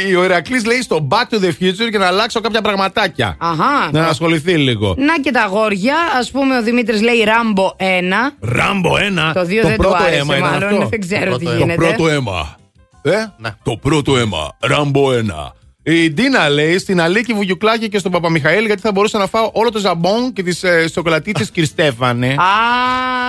Η- 0.09 0.15
Ο 0.17 0.25
Ηρακλής 0.25 0.65
λέει 0.65 0.83
στο 0.83 1.07
Back 1.11 1.35
to 1.35 1.39
the 1.45 1.49
Future 1.49 1.91
και 1.91 1.99
να 1.99 2.07
αλλάξω 2.07 2.41
κάποια 2.41 2.61
πραγματάκια. 2.61 3.37
Αχά. 3.39 3.89
Να 3.93 4.07
ασχοληθεί 4.07 4.53
λίγο. 4.57 4.95
Να 4.99 5.19
και 5.21 5.31
τα 5.31 5.43
αγόρια. 5.43 5.95
Α 5.95 6.31
πούμε, 6.33 6.57
ο 6.59 6.63
Δημήτρης 6.63 7.03
λέει 7.03 7.25
Ράμπο 7.25 7.73
1. 7.77 8.33
Ράμπο 8.41 8.97
ένα. 8.99 9.33
Το 9.33 9.45
δύο 9.45 9.63
δεν 9.63 9.71
του 9.77 9.83
πρώτο 9.83 9.97
άρεσε 9.97 10.19
αίμα 10.21 10.37
είναι 10.37 10.49
μάλλον, 10.49 10.73
αυτό. 10.73 10.89
δεν 10.89 11.01
ξέρω 11.01 11.31
το 11.31 11.37
τι 11.39 11.45
πρώτο 11.45 11.59
γίνεται. 11.59 11.75
Το 11.87 11.87
πρώτο 11.95 12.09
αίμα. 12.09 12.57
Ε; 13.03 13.25
Το 13.63 13.77
πρώτο 13.77 14.17
αίμα. 14.19 14.57
Ράμπο 14.61 15.13
ένα. 15.13 15.53
Η 15.85 16.11
Ντίνα 16.13 16.49
λέει 16.49 16.79
στην 16.79 17.01
Αλίκη 17.01 17.33
Βουγιουκλάκη 17.33 17.89
και 17.89 17.99
στον 17.99 18.13
Παπαμιχαήλ 18.13 18.65
γιατί 18.67 18.81
θα 18.81 18.93
μπορούσα 18.93 19.19
να 19.19 19.27
φάω 19.27 19.51
όλο 19.53 19.71
το 19.71 19.79
ζαμπόν 19.79 20.33
και 20.33 20.43
τις 20.43 20.63
ε, 20.63 20.89
σοκολατίτσε 20.93 21.47
Κριστέφανε. 21.55 22.27
Α, 22.27 22.37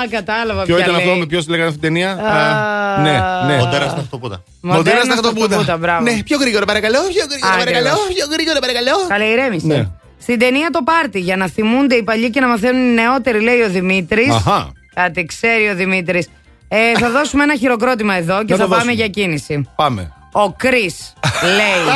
κατάλαβα 0.10 0.64
Ποιο 0.64 0.76
ποια 0.76 0.84
ήταν 0.86 0.96
λέει. 0.98 1.06
αυτό 1.08 1.20
με 1.20 1.26
ποιος 1.26 1.48
λέγανε 1.48 1.68
αυτή 1.70 1.80
την 1.82 1.90
ταινία; 1.94 2.12
Α, 2.12 2.96
Α, 2.96 3.02
ναι, 3.02 3.12
ναι. 3.54 3.58
Μοντέρα 3.58 3.90
στα 3.90 4.04
χτωπούτα. 4.08 4.44
Μοντέρνα 4.62 5.02
στα 5.04 5.14
χτωπούτα, 5.16 5.46
χτωπούτα. 5.56 5.78
μπράβο. 5.78 6.04
Ναι, 6.04 6.24
πιο 6.24 6.38
γρήγορα 6.38 6.66
παρακαλώ, 6.66 6.98
πιο 7.00 7.26
γρήγορα 7.30 7.54
Ακριβώς. 7.54 7.74
παρακαλώ, 7.74 7.98
πιο 8.14 8.26
γρήγορα 8.32 8.60
παρακαλώ. 8.60 8.92
Καλά, 9.08 9.26
ηρέμησε. 9.26 9.68
Ναι. 9.68 9.88
Στην 10.22 10.40
ταινία 10.40 10.70
το 10.70 10.80
πάρτι, 10.84 11.20
για 11.20 11.36
να 11.38 11.48
θυμούνται 11.48 11.96
οι 11.96 12.04
παλιοί 12.04 12.30
και 12.30 12.40
να 12.40 12.48
μαθαίνουν 12.48 12.90
οι 12.90 12.94
νεότεροι, 12.94 13.40
λέει 13.42 13.62
ο 13.62 13.70
Δημήτρης. 13.70 14.30
Αχα. 14.34 14.72
Κάτι 14.94 15.26
ξέρει 15.26 15.68
ο 15.70 15.76
Δημήτρης. 15.76 16.28
Ε, 16.68 16.98
θα 17.00 17.10
δώσουμε 17.10 17.44
ένα 17.44 17.56
χειροκρότημα 17.56 18.14
εδώ 18.16 18.44
και 18.46 18.52
Να 18.54 18.58
θα 18.58 18.64
το 18.64 18.70
πάμε 18.70 18.74
δώσουμε. 18.76 18.92
για 18.94 19.08
κίνηση. 19.08 19.70
Πάμε. 19.76 20.12
Ο 20.36 20.52
Κρι 20.54 20.96
λέει. 21.44 21.84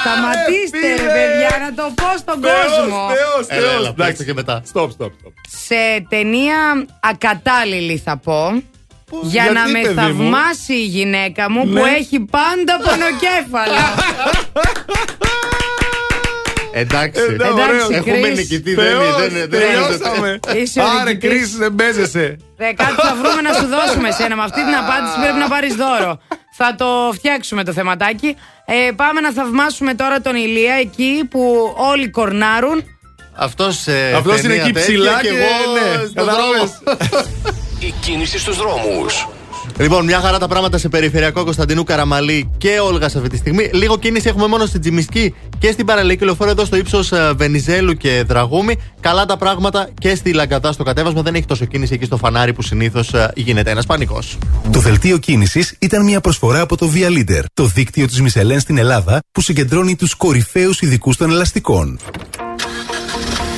Σταματήστε, 0.00 0.88
ρε 1.04 1.12
παιδιά, 1.12 1.58
να 1.60 1.74
το 1.74 1.92
πω 1.94 2.16
στον 2.18 2.40
κόσμο. 2.40 3.08
Θεός, 3.08 3.46
Έλα, 3.48 3.60
Θεός. 3.60 3.72
έλα, 3.74 3.88
Εντάξει. 3.88 3.94
παίξτε 3.94 4.24
και 4.24 4.32
μετά. 4.34 4.62
Stop, 4.72 4.82
stop, 4.86 5.06
stop. 5.06 5.32
Σε 5.66 6.06
ταινία 6.08 6.56
ακατάλληλη 7.00 8.02
θα 8.04 8.16
πω. 8.16 8.62
Για 9.22 9.42
γιατί, 9.42 9.54
να 9.54 9.68
με 9.68 9.80
παιδί 9.80 9.94
μου; 9.94 9.94
θαυμάσει 10.00 10.72
η 10.74 10.84
γυναίκα 10.84 11.50
μου 11.50 11.60
που 11.62 11.68
Ναι. 11.72 11.80
έχει 11.98 12.20
πάντα 12.20 12.76
πονοκέφαλο. 12.76 13.78
Εντάξει. 16.72 17.20
Εντάξει, 17.30 17.94
Έχουμε 17.94 18.28
Chris. 18.28 18.34
νικητή. 18.34 18.74
Δεν 18.74 18.84
Θεός, 18.86 19.16
δεν- 19.16 19.28
δεν- 19.32 19.48
δεν- 19.50 19.60
τελειώσαμε. 19.60 20.38
Είσαι 20.56 20.80
ο 20.80 20.84
Άρε, 21.00 21.10
νικητής. 21.12 21.30
κρίση, 21.38 21.56
δεν 21.56 21.74
παίζεσαι. 21.74 22.36
Ρε, 22.58 22.72
κάτι 22.72 22.94
θα 22.94 23.14
βρούμε 23.22 23.40
να 23.42 23.52
σου 23.52 23.66
δώσουμε 23.66 24.10
σένα. 24.10 24.36
Με 24.36 24.42
αυτή 24.42 24.64
την 24.64 24.74
απάντηση 24.74 25.14
πρέπει 25.22 25.38
να 25.38 25.48
πάρεις 25.48 25.74
δώρο. 25.74 26.20
Θα 26.60 26.74
το 26.74 27.10
φτιάξουμε 27.14 27.64
το 27.64 27.72
θεματάκι. 27.72 28.36
Ε, 28.64 28.90
πάμε 28.96 29.20
να 29.20 29.32
θαυμάσουμε 29.32 29.94
τώρα 29.94 30.20
τον 30.20 30.36
Ηλία 30.36 30.74
εκεί 30.74 31.24
που 31.30 31.74
όλοι 31.76 32.10
κορνάρουν. 32.10 32.84
Αυτός, 33.34 33.86
ε, 33.86 34.12
Αυτός 34.16 34.32
είναι 34.38 34.42
ταινία 34.48 34.62
εκεί 34.62 34.72
τέτοια 34.72 34.88
ψηλά 34.88 35.20
και 35.20 35.28
και 35.28 35.34
εγώ 35.34 35.72
ναι, 35.72 36.06
στον 36.06 36.14
κατάλαβες. 36.14 36.80
δρόμο. 36.84 36.98
Η 37.80 37.94
κίνηση 38.00 38.38
στους 38.38 38.56
δρόμους. 38.56 39.28
Λοιπόν, 39.78 40.04
μια 40.04 40.20
χαρά 40.20 40.38
τα 40.38 40.48
πράγματα 40.48 40.78
σε 40.78 40.88
περιφερειακό 40.88 41.44
Κωνσταντινού 41.44 41.84
Καραμαλή 41.84 42.50
και 42.58 42.78
Όλγα 42.78 43.06
αυτή 43.06 43.28
τη 43.28 43.36
στιγμή. 43.36 43.70
Λίγο 43.72 43.98
κίνηση 43.98 44.28
έχουμε 44.28 44.46
μόνο 44.46 44.66
στην 44.66 44.80
Τζιμισκή 44.80 45.34
και 45.58 45.70
στην 45.70 45.86
παραλιακή 45.86 46.24
λεωφόρο 46.24 46.50
εδώ 46.50 46.64
στο 46.64 46.76
ύψος 46.76 47.12
Βενιζέλου 47.36 47.92
και 47.92 48.24
Δραγούμη. 48.26 48.76
Καλά 49.00 49.24
τα 49.24 49.36
πράγματα 49.36 49.88
και 50.00 50.14
στη 50.14 50.32
Λαγκαδά 50.32 50.72
στο 50.72 50.82
κατέβασμα. 50.82 51.22
Δεν 51.22 51.34
έχει 51.34 51.44
τόσο 51.44 51.64
κίνηση 51.64 51.94
εκεί 51.94 52.04
στο 52.04 52.16
φανάρι 52.16 52.52
που 52.52 52.62
συνήθως 52.62 53.10
γίνεται 53.34 53.70
ένας 53.70 53.86
πανικός. 53.86 54.38
Το 54.72 54.80
δελτίο 54.80 55.18
κίνησης 55.18 55.74
ήταν 55.78 56.04
μια 56.04 56.20
προσφορά 56.20 56.60
από 56.60 56.76
το 56.76 56.90
Via 56.94 57.08
Leader, 57.08 57.42
το 57.54 57.64
δίκτυο 57.64 58.06
της 58.06 58.20
Μισελέν 58.20 58.60
στην 58.60 58.78
Ελλάδα 58.78 59.20
που 59.32 59.40
συγκεντρώνει 59.40 59.96
τους 59.96 60.14
κορυφαίους 60.14 60.80
ειδικούς 60.80 61.16
των 61.16 61.30
ελαστικών. 61.30 61.98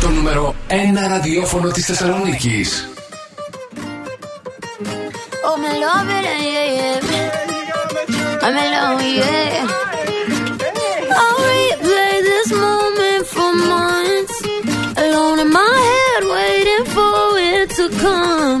Το 0.00 0.08
νούμερο 0.08 0.54
1 0.68 0.72
ραδιόφωνο 1.08 1.70
της 1.70 1.84
Θεσσαλονίκης. 1.84 2.86
Oh, 5.44 5.56
me 5.62 5.72
love 5.84 6.10
it, 6.16 6.24
yeah, 6.54 6.68
yeah. 6.78 8.44
I'm 8.44 8.56
alone, 8.64 9.06
yeah. 9.20 9.66
I'll 11.20 11.40
replay 11.52 12.14
this 12.30 12.48
moment 12.64 13.24
for 13.34 13.50
months. 13.72 14.36
Alone 15.04 15.38
in 15.44 15.50
my 15.58 15.74
head, 15.88 16.22
waiting 16.36 16.84
for 16.94 17.16
it 17.52 17.68
to 17.78 17.84
come. 18.02 18.60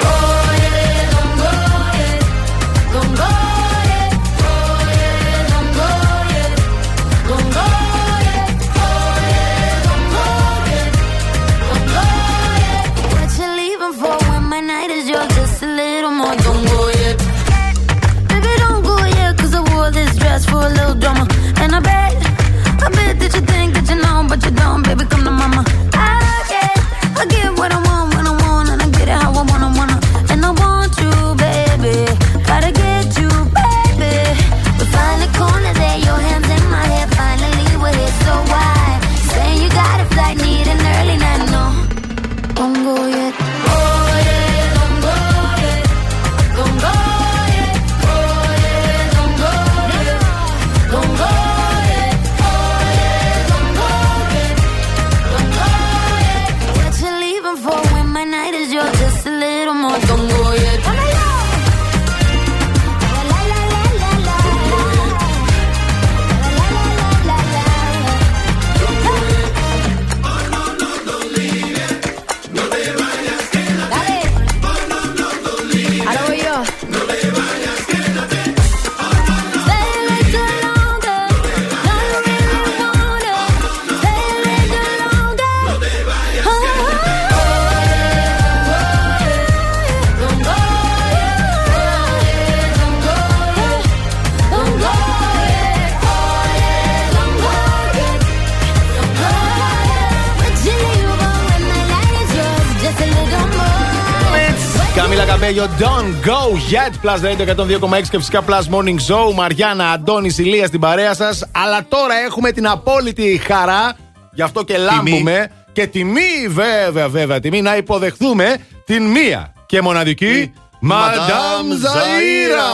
Go 106.25 106.55
Yet. 106.71 106.93
Plus 107.01 107.21
Radio 107.23 107.45
102,6 107.45 108.09
και 108.09 108.17
φυσικά 108.17 108.43
Plus 108.47 108.75
Morning 108.75 108.97
Show. 109.07 109.33
Μαριάννα, 109.33 109.91
Αντώνη, 109.91 110.35
Ηλία 110.37 110.67
στην 110.67 110.79
παρέα 110.79 111.13
σας. 111.13 111.45
Αλλά 111.51 111.85
τώρα 111.89 112.13
έχουμε 112.25 112.51
την 112.51 112.67
απόλυτη 112.67 113.41
χαρά, 113.47 113.93
γι' 114.31 114.41
αυτό 114.41 114.63
και 114.63 114.77
λάμπουμε. 114.77 115.51
Και 115.71 115.87
τιμή, 115.87 116.47
βέβαια, 116.47 117.09
βέβαια, 117.09 117.39
τιμή 117.39 117.61
να 117.61 117.75
υποδεχθούμε 117.75 118.57
την 118.85 119.03
μία 119.03 119.53
και 119.65 119.81
μοναδική 119.81 120.53
Μαντάμ 120.79 121.67
Ζαΐρα. 121.69 122.71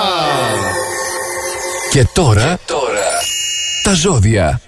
Και 1.92 2.08
τώρα, 2.14 2.60
τα 3.84 3.94
ζώδια. 3.94 4.62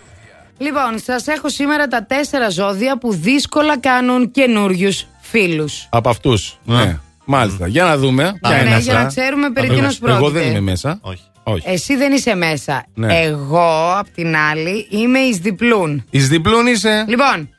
Λοιπόν, 0.57 0.99
σας 1.03 1.27
έχω 1.27 1.49
σήμερα 1.49 1.87
τα 1.87 2.05
τέσσερα 2.05 2.49
ζώδια 2.49 2.97
που 2.97 3.13
δύσκολα 3.13 3.79
κάνουν 3.79 4.31
καινούριους 4.31 5.05
φίλους. 5.21 5.87
Από 5.89 6.09
αυτούς. 6.09 6.59
Ναι. 6.63 6.99
Μάλιστα. 7.31 7.67
Για 7.67 7.83
να 7.83 7.97
δούμε. 7.97 8.37
Ποια 8.41 8.49
Ναι, 8.55 8.55
είναι 8.59 8.67
για 8.69 8.77
αυτά. 8.77 8.93
να 9.01 9.05
ξέρουμε 9.07 9.49
περί 9.49 9.65
Εγώ- 9.67 9.75
τίνος 9.75 9.99
Εγώ 10.01 10.17
πρόκειται. 10.17 10.39
δεν 10.39 10.49
είμαι 10.49 10.59
μέσα. 10.59 10.99
Όχι. 11.01 11.21
Όχι. 11.43 11.61
Εσύ 11.69 11.95
δεν 11.95 12.11
είσαι 12.13 12.35
μέσα. 12.35 12.85
Ναι. 12.93 13.19
Εγώ, 13.19 13.93
απ' 13.97 14.09
την 14.15 14.35
άλλη, 14.51 14.87
είμαι 14.89 15.19
εις 15.19 15.37
διπλούν. 15.37 16.03
Εις 16.09 16.27
διπλούν 16.27 16.67
είσαι. 16.67 17.05
Λοιπόν, 17.07 17.49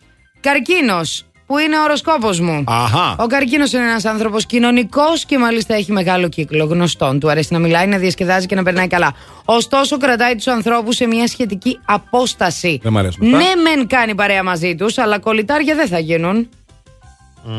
καρκίνος, 0.40 1.24
που 1.46 1.58
είναι 1.58 1.78
ο 1.78 1.82
οροσκόπος 1.82 2.40
μου. 2.40 2.64
Αχα. 2.66 3.16
Ο 3.18 3.26
καρκίνος 3.26 3.72
είναι 3.72 3.82
ένας 3.82 4.04
άνθρωπος 4.04 4.46
κοινωνικός 4.46 5.24
και 5.24 5.38
μάλιστα 5.38 5.74
έχει 5.74 5.92
μεγάλο 5.92 6.28
κύκλο 6.28 6.64
γνωστών. 6.64 7.20
Του 7.20 7.30
αρέσει 7.30 7.52
να 7.52 7.58
μιλάει, 7.58 7.86
να 7.86 7.96
διασκεδάζει 7.98 8.46
και 8.46 8.54
να 8.54 8.62
περνάει 8.62 8.86
καλά. 8.86 9.12
Ωστόσο, 9.44 9.96
κρατάει 9.96 10.34
τους 10.34 10.46
ανθρώπους 10.46 10.96
σε 10.96 11.06
μια 11.06 11.26
σχετική 11.26 11.78
απόσταση. 11.84 12.78
Δεν 12.82 12.92
μ' 12.92 12.98
αρέσουν 12.98 13.26
αυτά. 13.26 13.36
Ναι, 13.36 13.60
μεν 13.62 13.86
κάνει 13.86 14.14
παρέα 14.14 14.42
μαζί 14.42 14.74
τους, 14.74 14.98
αλλά 14.98 15.18
κολλητάρια 15.18 15.74
δεν 15.74 15.86
θα 15.88 15.98
γίνουν. 15.98 16.48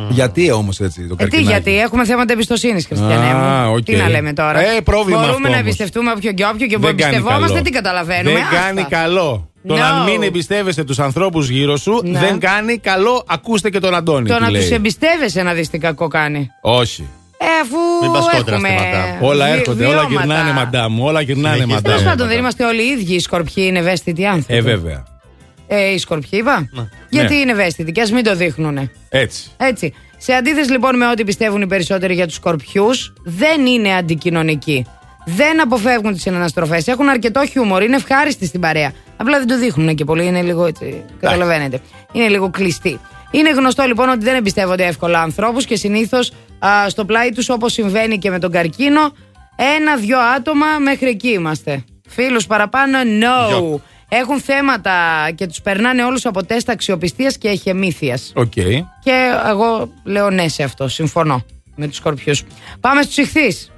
Γιατί 0.10 0.52
όμως 0.52 0.80
έτσι 0.80 1.00
το 1.00 1.06
Ε, 1.06 1.08
τι, 1.08 1.16
καρκινάκι; 1.16 1.48
γιατί 1.52 1.80
έχουμε 1.80 2.06
θέματα 2.06 2.34
εμπιστοσύνης, 2.34 2.86
Χριστιανέ 2.86 3.14
Α, 3.26 3.66
μου. 3.68 3.74
οκ. 3.74 3.84
Τι 3.84 3.96
να 3.96 4.10
λέμε 4.10 4.34
τώρα; 4.34 4.60
Ε, 4.60 4.82
πρόβλημα 4.84 5.18
Μπορούμε 5.20 5.28
αυτό 5.36 5.42
να 5.42 5.48
όμως. 5.48 5.60
εμπιστευτούμε 5.60 6.12
όποιον 6.12 6.34
και 6.34 6.46
όποιον 6.54 6.70
και 6.70 6.76
που 6.78 6.82
Δεν 6.86 6.98
κάνει 6.98 7.16
εμπιστευόμαστε, 7.16 7.54
καλό. 7.54 7.62
τι 7.66 7.70
καταλαβαίνουμε. 7.72 8.32
Δεν 8.36 8.44
Άστα. 8.44 8.56
κάνει 8.60 8.84
καλό. 8.84 9.46
Το 9.68 9.74
No. 9.76 9.78
να 9.78 10.04
μην 10.04 10.24
εμπιστεύεσαι 10.24 10.84
τους 10.84 11.00
ανθρώπους 11.00 11.50
γύρω 11.50 11.78
σου 11.78 12.02
Ναι. 12.04 12.20
δεν 12.20 12.40
κάνει 12.40 12.78
καλό. 12.78 13.24
Ακούστε 13.28 13.70
και 13.70 13.80
τον 13.80 13.96
Αντώνη. 13.96 14.28
Το 14.30 14.36
τι 14.36 14.42
να 14.42 14.50
λέει. 14.50 14.62
τους 14.62 14.72
εμπιστεύεσαι 14.72 15.42
να 15.44 15.54
δεις 15.54 15.70
τι 15.70 15.78
κακό 15.78 16.08
κάνει. 16.08 16.48
Όχι. 16.62 17.08
Ε, 17.38 17.46
αφού 17.64 17.78
Μην 18.02 18.12
πας 18.12 18.24
κόντρα 18.38 18.56
έχουμε 18.56 18.68
στη 18.70 18.78
μαντάμ. 18.78 19.24
Όλα 19.30 19.46
βι- 19.46 19.56
έρχονται, 19.60 19.86
όλα 19.86 20.06
βιώματα. 20.06 20.26
γυρνάνε 20.26 20.52
μαντάμ 20.52 20.94
μου. 20.94 21.06
Όλα 21.06 21.22
γυρνάνε 21.22 21.56
Συνεχίστε. 21.56 21.82
Τέλο 21.82 21.94
μαντάμ. 21.96 22.10
πάντων, 22.10 22.28
δεν 22.28 22.38
είμαστε 22.38 22.66
όλοι 22.66 22.82
οι 22.82 22.86
ίδιοι. 23.00 23.14
Οι 23.16 23.20
σκορπιοί 23.20 23.66
είναι 23.68 23.80
ευαίσθητοι 23.80 24.26
άνθρωποι. 24.26 24.54
Ε, 24.54 24.62
βέβαια. 24.62 25.04
Ε, 25.74 25.92
οι 25.94 25.98
σκορπιοί 25.98 26.40
είπα. 26.42 26.70
Γιατί 27.10 27.34
Ναι. 27.34 27.40
είναι 27.40 27.52
ευαίσθητοι 27.52 27.92
και 27.92 28.02
ας 28.02 28.12
μην 28.12 28.24
το 28.24 28.36
δείχνουν. 28.36 28.90
Έτσι. 29.10 29.52
Έτσι. 29.58 29.94
Σε 30.18 30.34
αντίθεση 30.34 30.72
λοιπόν 30.72 30.98
με 30.98 31.08
ό,τι 31.10 31.24
πιστεύουν 31.24 31.62
οι 31.62 31.68
περισσότεροι 31.68 32.14
για 32.14 32.26
τους 32.28 32.36
σκορπιούς, 32.36 33.14
δεν 33.24 33.66
είναι 33.66 33.96
αντικοινωνικοί. 33.96 34.86
Δεν 35.26 35.62
αποφεύγουν 35.62 36.14
τις 36.14 36.22
συναναστροφές. 36.22 36.88
Έχουν 36.88 37.10
αρκετό 37.10 37.46
χιούμορ. 37.46 37.84
Είναι 37.84 37.96
ευχάριστοι 37.96 38.46
στην 38.46 38.60
παρέα. 38.60 38.92
Απλά 39.18 39.38
δεν 39.38 39.48
το 39.48 39.58
δείχνουν 39.58 39.96
και 39.96 40.04
πολύ. 40.06 40.26
Είναι 40.26 40.42
λίγο 40.42 40.66
έτσι. 40.66 41.04
Καταλαβαίνετε. 41.20 41.80
Είναι 42.12 42.28
λίγο 42.28 42.50
κλειστοί. 42.50 43.00
Είναι 43.32 43.50
γνωστό 43.50 43.84
λοιπόν 43.84 44.10
ότι 44.10 44.24
δεν 44.24 44.36
εμπιστεύονται 44.36 44.86
εύκολα 44.86 45.22
ανθρώπους 45.22 45.66
και 45.66 45.76
συνήθως 45.76 46.32
στο 46.88 47.06
πλάι 47.06 47.30
τους, 47.32 47.50
όπως 47.50 47.74
συμβαίνει 47.74 48.18
και 48.18 48.30
με 48.30 48.40
τον 48.40 48.52
καρκίνο, 48.52 49.02
ένα-δυο 49.78 50.20
άτομα 50.20 50.66
μέχρι 50.84 51.10
εκεί 51.10 51.30
είμαστε. 51.30 51.84
Φίλους 52.10 52.46
παραπάνω, 52.48 52.98
no. 53.00 53.48
Γιο. 53.50 53.82
Έχουν 54.14 54.42
θέματα 54.42 55.30
και 55.36 55.48
τους 55.48 55.62
περνάνε 55.62 56.04
όλους 56.04 56.26
από 56.26 56.44
τεστ 56.46 56.70
αξιοπιστίας 56.70 57.38
και 57.38 57.48
εχεμήθειας. 57.48 58.32
Οκ. 58.36 58.52
Και 59.04 59.32
εγώ 59.50 59.92
λέω 60.04 60.30
ναι 60.30 60.48
σε 60.48 60.64
αυτό. 60.64 60.88
Συμφωνώ 60.88 61.46
με 61.76 61.88
τους 61.88 61.96
σκορπιούς. 61.96 62.44
Πάμε 62.80 63.02
στους 63.02 63.18
Ιχθύς. 63.18 63.72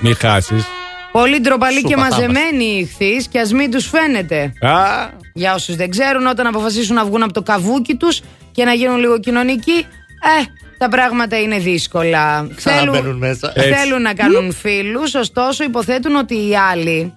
Μη 0.00 0.14
χάσεις. 0.14 0.64
Πολύ 1.12 1.40
ντροπαλοί 1.40 1.80
Σου 1.80 1.86
και 1.86 1.94
πατάμε. 1.94 2.10
μαζεμένοι 2.10 2.64
οι 2.64 2.78
Ιχθύς 2.78 3.28
και 3.28 3.40
ας 3.40 3.52
μην 3.52 3.70
τους 3.70 3.86
φαίνεται. 3.88 4.52
Α, 4.60 4.72
Για 5.34 5.54
όσους 5.54 5.76
δεν 5.76 5.90
ξέρουν, 5.90 6.26
όταν 6.26 6.46
αποφασίσουν 6.46 6.94
να 6.94 7.04
βγουν 7.04 7.22
από 7.22 7.32
το 7.32 7.42
καβούκι 7.42 7.94
τους 7.94 8.20
και 8.52 8.64
να 8.64 8.72
γίνουν 8.72 8.98
λίγο 8.98 9.18
κοινωνικοί, 9.20 9.86
ε, 10.40 10.44
τα 10.78 10.88
πράγματα 10.88 11.40
είναι 11.40 11.58
δύσκολα. 11.58 12.48
Ξαναμπαίνουν 12.54 13.16
μέσα. 13.16 13.52
Έτσι. 13.54 13.72
θέλουν 13.72 14.02
να 14.02 14.14
κάνουν 14.14 14.52
φίλους, 14.52 15.14
ωστόσο 15.14 15.64
υποθέτουν 15.64 16.16
ότι 16.16 16.34
οι 16.34 16.56
άλλοι 16.56 17.14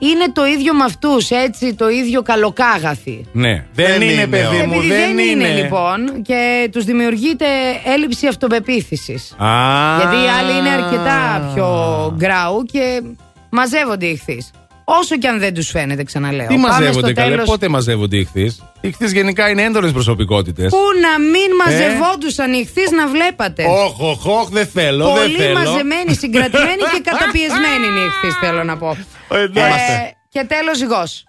είναι 0.00 0.32
το 0.32 0.46
ίδιο 0.46 0.74
με 0.74 0.84
αυτούς, 0.84 1.30
έτσι, 1.30 1.74
το 1.74 1.88
ίδιο 1.88 2.22
καλοκάγαθι. 2.22 3.26
ναι. 3.32 3.64
Δεν, 3.74 3.86
Δεν 3.86 4.02
είναι, 4.02 4.12
είναι 4.12 4.26
παιδί 4.26 4.66
μου. 4.66 4.72
Επειδή 4.72 4.88
δεν, 4.88 5.18
είναι 5.18 5.48
λοιπόν 5.48 6.22
και 6.22 6.68
τους 6.72 6.84
δημιουργείται 6.84 7.46
έλλειψη 7.84 8.26
αυτοπεποίθησης. 8.26 9.34
Α. 9.38 9.48
Γιατί 9.96 10.16
οι 10.16 10.28
άλλοι 10.38 10.58
είναι 10.58 10.68
αρκετά 10.68 11.50
πιο 11.54 11.68
γκράου 12.16 12.62
και 12.62 13.02
μαζεύονται 13.50 14.06
οι 14.06 14.10
ηχθείς. 14.10 14.50
Όσο 14.84 15.18
και 15.18 15.28
αν 15.28 15.38
δεν 15.38 15.54
τους 15.54 15.68
φαίνεται, 15.70 16.02
ξαναλέω. 16.04 16.46
Τι 16.46 16.54
Πάμε 16.54 16.68
μαζεύονται 16.68 17.06
στο 17.06 17.12
καλέ, 17.12 17.30
τέλος 17.30 17.48
πότε 17.48 17.68
μαζεύονται 17.68 18.16
οι 18.16 18.20
ηχθεί. 18.20 18.42
Οι 18.80 18.88
ηχθεί 18.88 19.06
γενικά 19.06 19.48
είναι 19.48 19.62
έντονες 19.62 19.92
προσωπικότητες. 19.92 20.70
Πού 20.70 20.78
να 21.00 21.18
μην 21.24 21.50
Ε; 21.50 21.64
μαζευόντουσαν 21.64 22.52
οι 22.52 22.58
ηχθείς 22.62 22.90
να 22.90 23.06
βλέπατε; 23.06 23.64
Όχ, 23.68 24.00
όχ, 24.00 24.26
όχ, 24.26 24.48
δεν 24.48 24.66
θέλω, 24.66 25.04
δεν 25.12 25.14
Πολύ 25.22 25.36
θέλω. 25.36 25.52
μαζεμένοι, 25.58 26.14
συγκρατημένοι 26.14 26.82
και 26.94 27.00
καταπιεσμένοι 27.10 27.86
είναι 27.86 28.00
οι 28.00 28.04
ηχθείς, 28.04 28.34
θέλω 28.40 28.64
να 28.64 28.76
πω. 28.76 28.96
Ε, 29.30 29.40
εντάξει. 29.42 29.92
Ε, 29.92 30.10
και 30.28 30.44
τέλος 30.48 30.76
ζυγός. 30.76 31.24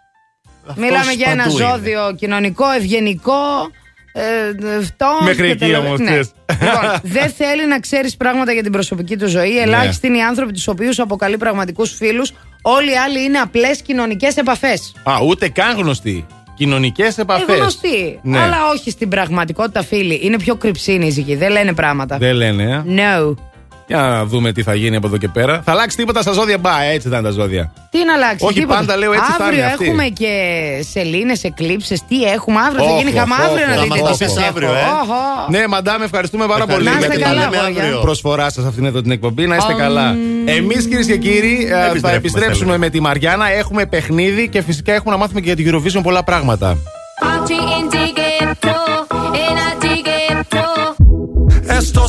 Μιλάμε 0.75 1.11
για 1.11 1.31
ένα 1.31 1.43
παντού 1.43 1.57
είναι. 1.57 1.67
ζώδιο 1.67 2.15
κοινωνικό, 2.17 2.69
ευγενικό. 2.71 3.43
Ε, 4.13 4.81
φτώχ 4.83 5.21
Μέχρι 5.23 5.45
και 5.45 5.51
εκεί 5.51 5.57
τελο- 5.65 5.77
όμως, 5.79 5.99
Ναι. 5.99 6.05
ξέρεις. 6.05 6.31
Λοιπόν, 6.61 6.99
δεν 7.19 7.29
θέλει 7.29 7.67
να 7.67 7.79
ξέρεις 7.79 8.17
πράγματα 8.17 8.51
για 8.51 8.63
την 8.63 8.71
προσωπική 8.71 9.17
του 9.17 9.27
ζωή. 9.27 9.53
Ναι. 9.53 9.59
Ελάχιστοι 9.61 10.07
είναι 10.07 10.17
οι 10.17 10.21
άνθρωποι 10.21 10.53
τους 10.53 10.67
οποίους 10.67 10.99
αποκαλεί 10.99 11.37
πραγματικούς 11.37 11.91
φίλους. 11.95 12.31
Όλοι 12.61 12.91
οι 12.91 12.95
άλλοι 12.95 13.23
είναι 13.23 13.37
απλές 13.37 13.81
κοινωνικές 13.81 14.37
επαφές. 14.37 14.93
Α, 15.03 15.13
ούτε 15.25 15.49
καν 15.49 15.77
γνωστοί. 15.77 16.25
Κοινωνικές 16.55 17.17
επαφές. 17.17 17.57
Γνωστοί. 17.57 18.19
Ναι. 18.23 18.39
Αλλά 18.39 18.57
όχι 18.73 18.89
στην 18.89 19.09
πραγματικότητα, 19.09 19.83
φίλοι. 19.83 20.19
Είναι 20.23 20.37
πιο 20.37 20.55
κρυψίνιζικοι. 20.55 21.35
Δεν 21.35 21.51
λένε 21.51 21.73
πράγματα. 21.73 22.17
Δεν 22.17 22.35
λένε, 22.35 22.63
ε. 22.63 22.83
No. 22.87 23.35
Για 23.91 24.01
να 24.01 24.25
δούμε 24.25 24.51
τι 24.51 24.63
θα 24.63 24.73
γίνει 24.75 24.95
από 24.95 25.07
εδώ 25.07 25.17
και 25.17 25.27
πέρα. 25.27 25.61
Θα 25.65 25.71
αλλάξει 25.71 25.97
τίποτα 25.97 26.21
στα 26.21 26.31
ζώδια. 26.31 26.57
Μπα, 26.57 26.81
έτσι 26.83 27.07
ήταν 27.07 27.23
τα 27.23 27.29
ζώδια. 27.29 27.71
Τι 27.89 28.05
να 28.05 28.13
αλλάξει. 28.13 28.45
Όχι, 28.45 28.59
τίποτα. 28.59 28.79
πάντα 28.79 28.97
λέω 28.97 29.11
έτσι 29.13 29.31
θα 29.37 29.43
Αύριο 29.43 29.59
είναι 29.59 29.67
αυτή. 29.71 29.85
έχουμε 29.85 30.03
και 30.07 30.33
σελήνες, 30.91 31.43
εκλήψεις. 31.43 32.05
Τι 32.07 32.23
έχουμε 32.23 32.59
αύριο, 32.67 32.83
θα 32.85 32.91
Όχ, 32.91 32.97
γίνει 32.97 33.11
όχ, 33.11 33.17
χαμά 33.19 33.35
αύριο 33.35 33.63
όχ, 33.63 33.69
να 33.69 33.75
θα 33.75 33.81
δείτε 33.81 33.87
μας 33.87 33.97
τι 33.97 34.03
το 34.07 34.07
σας 34.07 34.17
πεις 34.33 34.35
έχω. 34.37 34.47
αύριο, 34.49 34.69
ε. 34.69 34.81
Όχ, 35.01 35.09
όχ. 35.09 35.49
Ναι, 35.49 35.67
μαντάμ, 35.67 36.01
ευχαριστούμε 36.01 36.45
πάρα 36.47 36.65
πολύ 36.65 36.83
Να 36.83 36.91
για 36.91 36.99
είστε 36.99 37.11
την 37.15 37.21
καλά, 37.23 37.33
λέμε 37.43 37.57
αγόρια. 37.57 37.83
αύριο. 37.83 37.99
προσφορά 37.99 38.49
σας 38.49 38.65
αυτήν 38.65 38.85
εδώ 38.85 39.01
την 39.01 39.11
εκπομπή. 39.11 39.47
Να 39.47 39.55
είστε 39.55 39.73
Ομ. 39.73 39.79
καλά. 39.79 40.15
Εμείς, 40.45 40.87
κυρίες 40.87 41.05
και 41.05 41.17
κύριοι, 41.17 41.65
ε, 41.65 41.69
θα 41.69 41.75
Επιστρέφουμε, 41.77 42.11
επιστρέψουμε 42.15 42.57
θέλουμε. 42.65 42.77
με 42.77 42.89
τη 42.89 42.99
Μαριάννα. 42.99 43.51
Έχουμε 43.51 43.85
παιχνίδι 43.85 44.49
και 44.49 44.61
φυσικά 44.61 44.93
έχουμε 44.93 45.11
να 45.11 45.17
μάθουμε 45.19 45.39
και 45.41 45.51
για 45.51 45.55
την 45.55 45.65
Eurovision 45.71 46.03
πολλά 46.03 46.23
πράγματα. 46.23 46.77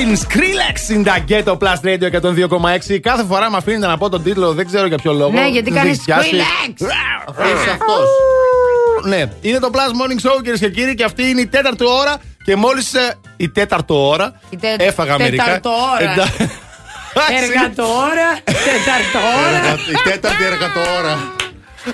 J 0.00 0.02
Balvin 0.02 0.16
Skrillex 0.16 0.90
in 0.94 1.04
the 1.04 1.20
Ghetto 1.28 1.56
Plus 1.58 1.80
Radio 1.84 2.08
102,6. 2.90 2.98
Κάθε 3.00 3.24
φορά 3.24 3.50
με 3.50 3.56
αφήνετε 3.56 3.86
να 3.86 3.98
πω 3.98 4.08
τον 4.08 4.22
τίτλο, 4.22 4.52
δεν 4.52 4.66
ξέρω 4.66 4.86
για 4.86 4.96
ποιο 4.96 5.12
λόγο. 5.12 5.30
Ναι, 5.30 5.48
γιατί 5.48 5.70
Δεν 5.70 5.78
κάνει 5.78 5.90
έχει 5.90 6.04
πιάσει. 6.04 6.30
Skrillex. 6.30 6.86
Αυτό 7.28 7.42
είσαι 7.42 7.70
αυτός. 7.70 8.08
Ναι, 9.04 9.24
είναι 9.40 9.58
το 9.58 9.70
Plus 9.72 9.76
Morning 9.78 10.28
Show 10.30 10.34
κυρίες 10.42 10.58
και 10.60 10.70
κύριοι 10.70 10.94
και 10.94 11.04
αυτή 11.04 11.22
είναι 11.28 11.40
η 11.40 11.46
τέταρτη 11.46 11.84
ώρα 11.86 12.16
και 12.44 12.56
μόλις 12.56 12.92
η 13.36 13.48
τέταρτη 13.50 13.92
ώρα 13.92 14.40
Η 14.50 14.56
τε- 14.56 14.80
έφαγα 14.82 15.18
μερικά. 15.18 15.44
τεταρτοώρα. 15.44 15.98
Εντά- 16.12 16.50
Εργατόρα, 17.42 18.30
τεταρτόρα. 18.44 19.74
Η 19.92 20.10
τέταρτη 20.10 20.44
εργατόρα. 20.44 21.32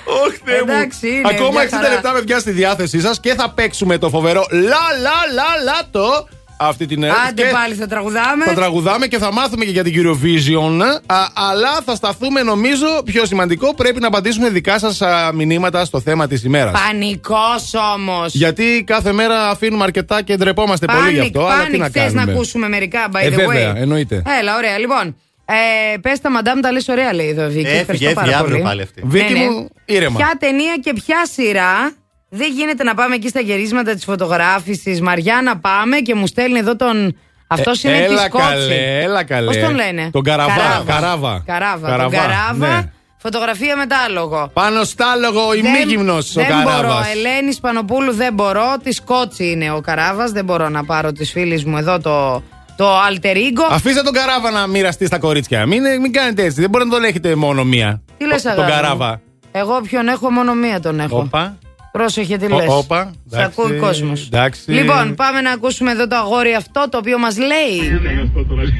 Ωχ, 0.03 0.33
Θεέ 0.45 0.61
μου. 0.65 0.71
Εντάξει, 0.71 1.07
είναι 1.07 1.21
Ακόμα 1.29 1.49
μια 1.49 1.61
60 1.61 1.69
χαρά. 1.75 1.89
λεπτά 1.89 2.11
με 2.11 2.19
βγάζει 2.19 2.41
στη 2.41 2.51
διάθεσή 2.51 2.99
σας 3.01 3.19
και 3.19 3.33
θα 3.33 3.49
παίξουμε 3.49 3.97
το 3.97 4.09
φοβερό 4.09 4.45
λα 4.51 4.59
λα 5.01 5.17
λα 5.33 5.63
λα 5.63 5.79
το 5.91 6.27
αυτή 6.57 6.85
την 6.85 7.03
ώρα. 7.03 7.13
Άντε 7.29 7.41
Και 7.41 7.49
πάλι 7.51 7.73
θα 7.73 7.87
τραγουδάμε. 7.87 8.45
Θα 8.45 8.53
τραγουδάμε 8.53 9.07
και 9.07 9.17
θα 9.17 9.33
μάθουμε 9.33 9.65
και 9.65 9.71
για 9.71 9.83
την 9.83 9.93
Eurovision. 9.95 10.81
Α, 11.05 11.15
αλλά 11.33 11.79
θα 11.85 11.95
σταθούμε, 11.95 12.41
νομίζω, 12.41 12.85
πιο 13.05 13.25
σημαντικό. 13.25 13.73
Πρέπει 13.75 13.99
να 13.99 14.07
απαντήσουμε 14.07 14.49
δικά 14.49 14.79
σας 14.79 14.99
μηνύματα 15.33 15.85
στο 15.85 16.01
θέμα 16.01 16.27
της 16.27 16.43
ημέρας. 16.43 16.81
Πανικός 16.87 17.73
όμως. 17.95 18.33
Γιατί 18.33 18.83
κάθε 18.85 19.11
μέρα 19.11 19.49
αφήνουμε 19.49 19.83
αρκετά 19.83 20.21
και 20.21 20.35
ντρεπόμαστε 20.35 20.85
πολύ 20.85 21.11
γι' 21.13 21.19
αυτό. 21.19 21.45
αλλά 21.45 21.65
τι 21.65 21.77
να 21.77 21.89
Θες 21.89 22.03
να 22.13 22.19
κάνουμε; 22.19 22.31
ακούσουμε 22.31 22.67
μερικά, 22.69 22.99
by 23.11 23.19
Ε, 23.21 23.27
the 23.27 23.31
βέβαια, 23.31 23.73
way. 23.73 23.75
εννοείται. 23.75 24.21
Έλα, 24.41 24.55
ωραία. 24.55 24.77
Λοιπόν, 24.77 25.15
ε, 25.45 25.97
πες 25.97 26.19
τα 26.21 26.29
μαντάμ 26.31 26.59
τα 26.59 26.71
λες 26.71 26.87
ωραία, 26.87 27.13
λέει 27.13 27.27
εδώ 27.29 27.47
Βίκη. 27.47 27.59
Έφυγε, 27.59 27.79
Ευχαριστώ 27.79 28.05
έφυγε 28.09 28.21
πάρα 28.25 28.37
αύριο 28.37 28.51
πολύ. 28.55 28.67
πάλι 28.67 28.81
αυτή. 28.81 29.01
Βίκη 29.05 29.33
Ναι, 29.33 29.39
ναι. 29.39 29.49
μου, 29.49 29.69
ήρεμα. 29.85 30.17
Ποια 30.17 30.33
ταινία 30.39 30.75
και 30.83 30.93
ποια 30.93 31.25
σειρά. 31.33 31.91
Δεν 32.29 32.51
γίνεται 32.51 32.83
να 32.83 32.93
πάμε 32.93 33.15
εκεί 33.15 33.27
στα 33.27 33.39
γερίσματα 33.39 33.93
της 33.93 34.03
φωτογράφησης. 34.03 35.01
Μαριάννα, 35.01 35.57
πάμε 35.57 35.97
και 35.97 36.15
μου 36.15 36.27
στέλνει 36.27 36.59
εδώ 36.59 36.75
τον. 36.75 37.17
Αυτός 37.47 37.83
Ε, 37.83 37.89
είναι 37.89 37.97
της 37.99 38.07
έλα 38.09 38.21
Σκότση. 38.21 38.47
καλέ, 38.47 39.01
έλα 39.01 39.23
καλέ. 39.23 39.45
Πώς 39.45 39.57
τον 39.57 39.75
λένε, 39.75 40.09
Τον 40.11 40.23
Καραβά. 40.23 40.53
Καράβα. 40.55 40.83
Καράβα. 40.93 41.43
Καράβα. 41.45 41.87
Καραβά, 41.89 42.03
Τον 42.03 42.11
Καράβα. 42.27 42.75
ναι. 42.75 42.91
Φωτογραφία 43.17 43.75
με 43.77 43.85
τάλογο. 43.85 44.49
Πάνω 44.53 44.83
στάλογο 44.83 45.53
η 45.53 45.61
Δεν- 45.61 45.71
μήγυμνο 45.71 46.13
ο 46.13 46.19
Δεν 46.21 46.45
μπορώ. 46.63 46.75
Καράβας. 46.75 47.11
Ελένη 47.11 47.55
Πανοπούλου 47.61 48.13
δεν 48.13 48.33
μπορώ. 48.33 48.75
Τη 48.83 48.95
Κότσι 49.05 49.49
είναι 49.49 49.71
ο 49.71 49.81
Καράβας. 49.81 50.31
Δεν 50.31 50.45
μπορώ 50.45 50.69
να 50.69 50.85
πάρω 50.85 51.11
τη 51.11 51.25
φίλη 51.25 51.63
μου 51.65 51.77
εδώ 51.77 51.99
το, 51.99 52.43
το 52.75 52.85
alter 53.09 53.35
ego. 53.35 53.67
Αφήστε 53.71 54.01
τον 54.01 54.13
Καράβα 54.13 54.51
να 54.51 54.67
μοιραστεί 54.67 55.05
στα 55.05 55.19
κορίτσια. 55.19 55.65
Μην, 55.65 55.81
μην 56.01 56.11
κάνετε 56.13 56.43
έτσι. 56.43 56.61
Δεν 56.61 56.69
μπορεί 56.69 56.85
να 56.85 56.91
τον 56.91 57.03
έχετε 57.03 57.35
μόνο 57.35 57.63
μία. 57.63 58.01
Τι 58.17 58.25
λες, 58.25 58.41
Το- 58.41 58.49
Τον 58.49 58.63
αγάπη 58.63 58.71
μου; 58.75 58.81
Καράβα. 58.81 59.21
Εγώ 59.51 59.81
ποιον 59.81 60.07
έχω, 60.07 60.31
μόνο 60.31 60.53
μία 60.53 60.79
τον 60.79 60.99
έχω. 60.99 61.17
Όπα. 61.17 61.57
Πρόσεχε 61.97 62.37
τι 62.37 62.45
Ο- 62.53 62.55
λες. 62.57 62.67
όπα, 62.69 63.11
Σε 63.29 63.35
εντάξει, 63.37 63.61
ακούει 63.61 63.77
ο 63.77 63.79
κόσμος. 63.81 64.25
εντάξει. 64.25 64.71
Λοιπόν, 64.71 65.15
πάμε 65.15 65.41
να 65.41 65.51
ακούσουμε 65.51 65.91
εδώ 65.91 66.07
το 66.07 66.15
αγόρι 66.15 66.53
αυτό 66.53 66.87
το 66.89 66.97
οποίο 66.97 67.17
μας 67.19 67.37
λέει. 67.37 67.99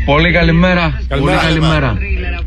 Πολύ 0.06 0.32
καλημέρα. 0.32 1.02
Καλημέρα. 1.08 1.38
Πολύ 1.38 1.48
καλημέρα. 1.48 1.98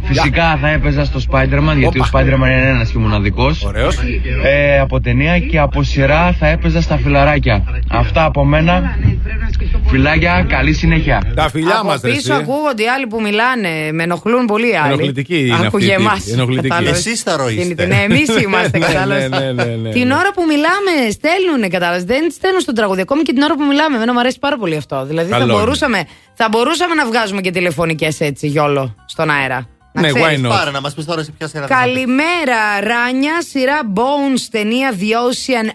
Φυσικά 0.04 0.58
θα 0.60 0.68
έπαιζα 0.68 1.04
στο 1.04 1.20
Spider-Man 1.30 1.76
γιατί 1.76 1.98
ο 1.98 2.04
Spider-Man 2.12 2.34
είναι 2.34 2.68
ένας 2.74 2.90
και 2.90 2.98
μοναδικός. 2.98 3.66
Ε, 4.44 4.78
από 4.78 5.00
ταινία 5.00 5.38
και 5.38 5.58
από 5.58 5.82
σειρά 5.82 6.36
θα 6.38 6.46
έπαιζα 6.46 6.80
στα 6.80 6.96
φιλαράκια. 6.96 7.64
Αυτά 7.90 8.24
από 8.24 8.44
μένα. 8.44 8.98
Φιλάκια, 9.86 10.46
καλή 10.48 10.72
συνέχεια. 10.72 11.22
Τα 11.34 11.48
φιλιά 11.50 11.76
Από 11.78 11.86
μας, 11.86 12.00
πίσω 12.00 12.32
ακούγονται 12.34 12.82
οι 12.82 12.88
άλλοι 12.88 13.06
που 13.06 13.20
μιλάνε. 13.20 13.68
Με 13.92 14.02
ενοχλούν 14.02 14.44
πολύ 14.46 14.68
οι 14.70 14.76
άλλοι. 14.76 14.92
Ενοχλητική 14.92 15.38
είναι 15.46 15.66
Άκουγε 15.66 15.92
αυτή 15.92 16.00
η 16.00 16.04
εμάς, 16.04 16.18
τύπη. 16.22 16.32
Ενοχλητική. 16.32 16.68
κατάλαβες. 16.68 16.98
Εσείς 17.06 17.22
θα 17.22 17.36
ροείστε. 17.36 17.62
Κινητή. 17.62 17.86
Ναι, 17.86 18.00
εμείς 18.08 18.28
είμαστε, 18.42 18.78
Ναι, 18.78 18.86
κατάλαβες. 18.86 19.28
ναι, 19.28 19.38
ναι, 19.38 19.52
ναι, 19.52 19.74
ναι. 19.82 19.90
Την 19.90 20.10
ώρα 20.10 20.30
που 20.34 20.42
μιλάμε, 20.52 20.92
στέλνουν, 21.10 21.70
κατάλαβες. 21.70 21.89
Δεν 21.98 22.30
στέλνουν 22.30 22.60
στον 22.60 22.74
τραγούδι. 22.74 23.00
Ακόμη 23.00 23.22
και 23.22 23.32
την 23.32 23.42
ώρα 23.42 23.54
που 23.54 23.64
μιλάμε. 23.64 23.96
Εμένα 23.96 24.12
μου 24.12 24.18
αρέσει 24.18 24.38
πάρα 24.38 24.56
πολύ 24.56 24.76
αυτό. 24.76 25.04
Δηλαδή 25.04 25.30
θα 25.30 25.38
Καλό 25.38 25.52
είναι. 25.52 25.60
μπορούσαμε, 25.62 26.04
θα 26.34 26.48
μπορούσαμε 26.50 26.94
να 26.94 27.06
βγάζουμε 27.06 27.40
και 27.40 27.50
τηλεφωνικές 27.50 28.20
έτσι, 28.20 28.46
γιόλο, 28.46 28.94
στον 29.06 29.30
αέρα. 29.30 29.68
Να 29.92 30.00
Ναι, 30.00 30.08
ξέρεις. 30.12 30.40
why 30.42 30.46
not; 30.46 30.48
Πάρε 30.48 30.70
να 30.70 30.80
μας 30.80 30.94
πεις 30.94 31.04
τώρα 31.04 31.22
σε 31.22 31.32
ποια 31.38 31.48
σειρά. 31.48 31.66
θα 31.66 31.74
Καλημέρα, 31.74 32.80
Ράνια, 32.80 33.42
σειρά 33.50 33.80
Bones, 33.94 34.40
ταινία 34.50 34.92
The 35.00 35.02
Ocean 35.02 35.68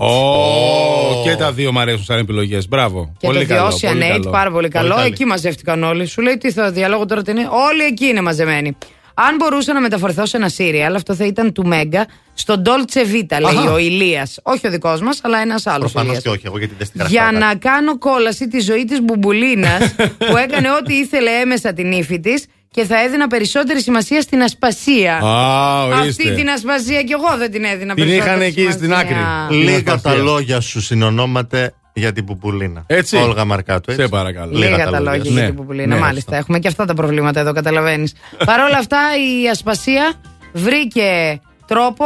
8. 0.00 0.06
Ω, 0.06 1.22
και 1.24 1.36
τα 1.36 1.52
δύο 1.52 1.72
μου 1.72 1.80
αρέσουν 1.80 2.04
σαν 2.04 2.18
επιλογές. 2.18 2.68
Μπράβο. 2.68 3.12
Και 3.18 3.26
πολύ 3.26 3.46
το 3.46 3.54
καλό, 3.54 3.68
The 3.68 3.72
Ocean 3.72 3.88
πολύ 3.92 4.04
8, 4.04 4.08
καλό. 4.08 4.30
πάρα 4.30 4.50
πολύ 4.50 4.68
καλό. 4.68 4.94
καλή. 4.94 5.06
εκεί 5.06 5.24
μαζεύτηκαν 5.24 5.82
όλοι. 5.82 6.06
Σου 6.06 6.22
λέει 6.22 6.38
τι 6.38 6.52
θα 6.52 6.70
διαλόγω 6.70 7.06
τώρα 7.06 7.22
ταινία. 7.22 7.50
Όλοι 7.50 7.82
εκεί 7.84 8.06
είναι 8.06 8.20
μαζεμένοι. 8.20 8.76
Αν 9.14 9.36
μπορούσα 9.36 9.72
να 9.72 9.80
μεταφορθώ 9.80 10.26
σε 10.26 10.36
ένα 10.36 10.48
σύριαλ, 10.48 10.94
αυτό 10.94 11.14
θα 11.14 11.24
ήταν 11.24 11.52
του 11.52 11.66
Μέγκα, 11.66 12.06
στο 12.34 12.62
Dolce 12.64 12.98
Vita, 12.98 13.40
λέει 13.40 13.56
Αχα. 13.58 13.72
ο 13.72 13.78
Ηλίας. 13.78 14.38
Όχι 14.42 14.66
ο 14.66 14.70
δικός 14.70 15.00
μας, 15.00 15.20
αλλά 15.22 15.38
ένας 15.38 15.66
άλλος. 15.66 15.92
Προφανώς 15.92 16.22
και 16.22 16.28
όχι, 16.28 16.42
εγώ 16.44 16.58
γιατί 16.58 16.74
δεν 16.78 16.86
στην 16.86 17.02
Για 17.08 17.30
να 17.32 17.54
κάνω 17.54 17.98
κόλαση 17.98 18.48
τη 18.48 18.60
ζωή 18.60 18.84
της 18.84 19.00
Μπουμπουλίνας 19.02 19.94
που 20.30 20.36
έκανε 20.36 20.70
ό,τι 20.70 20.94
ήθελε 20.94 21.30
έμεσα 21.30 21.72
την 21.72 21.92
ύφη 21.92 22.20
της 22.20 22.44
και 22.70 22.84
θα 22.84 23.00
έδινα 23.02 23.26
περισσότερη 23.26 23.82
σημασία 23.82 24.20
στην 24.20 24.42
ασπασία. 24.42 25.16
Α, 25.16 25.82
ορίστε. 25.84 26.08
Αυτή 26.08 26.34
την 26.34 26.48
ασπασία 26.50 27.02
κι 27.02 27.12
εγώ 27.12 27.36
δεν 27.38 27.50
την 27.50 27.64
έδινα 27.64 27.94
Την 27.94 28.04
περισσότερη 28.04 28.28
είχαν 28.28 28.40
εκεί 28.42 28.70
στην 28.70 28.84
σημασία. 28.84 29.08
άκρη. 29.44 29.56
Λίγα 29.56 29.76
Την 29.76 29.84
τα 29.84 29.92
ασπασία. 29.92 30.22
λόγια 30.22 30.60
σου 30.60 30.80
συνονόμαται 30.80 31.74
για 31.94 32.12
την 32.12 32.24
Πουπουλίνα. 32.24 32.84
Έτσι. 32.86 33.16
Όλγα 33.16 33.44
Μαρκάτου. 33.44 33.90
Έτσι. 33.90 34.02
Σε 34.02 34.08
παρακαλώ. 34.08 34.58
Λίγα 34.58 34.90
τα 34.90 35.00
λόγια 35.00 35.22
για 35.22 35.40
Ναι. 35.40 35.46
την 35.46 35.54
Πουπουλίνα. 35.56 35.94
Ναι, 35.94 36.00
Μάλιστα, 36.00 36.20
σωστά. 36.20 36.36
έχουμε 36.36 36.58
και 36.58 36.68
αυτά 36.68 36.84
τα 36.84 36.94
προβλήματα 36.94 37.40
εδώ, 37.40 37.52
καταλαβαίνεις. 37.52 38.12
Παρ' 38.46 38.60
όλα 38.60 38.78
αυτά, 38.78 38.98
η 39.42 39.48
ασπασία 39.48 40.12
βρήκε 40.52 41.40
τρόπο 41.66 42.04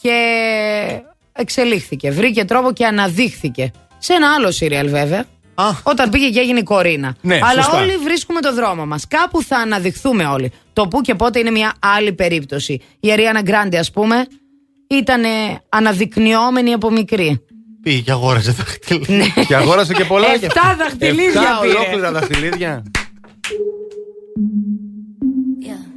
και 0.00 0.12
εξελίχθηκε. 1.32 2.10
Βρήκε 2.10 2.44
τρόπο 2.44 2.72
και 2.72 2.86
αναδείχθηκε. 2.86 3.70
Σε 3.98 4.12
ένα 4.12 4.34
άλλο 4.34 4.50
σύριαλ, 4.50 4.88
βέβαια. 4.90 5.24
Όταν 5.82 6.10
πήγε 6.10 6.28
και 6.30 6.40
έγινε 6.40 6.58
η 6.58 6.62
Κορίνα. 6.62 7.16
Ναι, 7.20 7.34
Αλλά 7.42 7.62
σωστά. 7.62 7.78
όλοι 7.80 7.96
βρίσκουμε 7.96 8.40
το 8.40 8.54
δρόμο 8.54 8.86
μας. 8.86 9.06
Κάπου 9.08 9.42
θα 9.42 9.56
αναδειχθούμε 9.56 10.24
όλοι. 10.24 10.52
Το 10.72 10.88
που 10.88 11.00
και 11.00 11.14
πότε 11.14 11.38
είναι 11.38 11.50
μια 11.50 11.72
άλλη 11.78 12.12
περίπτωση. 12.12 12.80
Η 13.00 13.12
Αριάννα 13.12 13.40
Γκράντι, 13.42 13.76
ας 13.76 13.90
πούμε, 13.90 14.26
ήταν 14.90 15.22
αναδεικνυόμενη 15.68 16.72
από 16.72 16.90
μικρή. 16.90 17.45
Πήγε 17.86 18.00
και 18.00 18.10
αγόρασε 18.12 18.50
δαχτυλίδια. 18.52 19.44
Και 19.48 19.56
αγόρασε 19.56 19.92
και 19.92 20.04
πολλά. 20.04 20.26
Εφτά 20.32 20.76
δαχτυλίδια 20.78 21.40
Εφτά 21.40 21.58
πήρε. 21.62 21.74
ολόκληρα 21.74 22.12
δαχτυλίδια. 22.12 22.82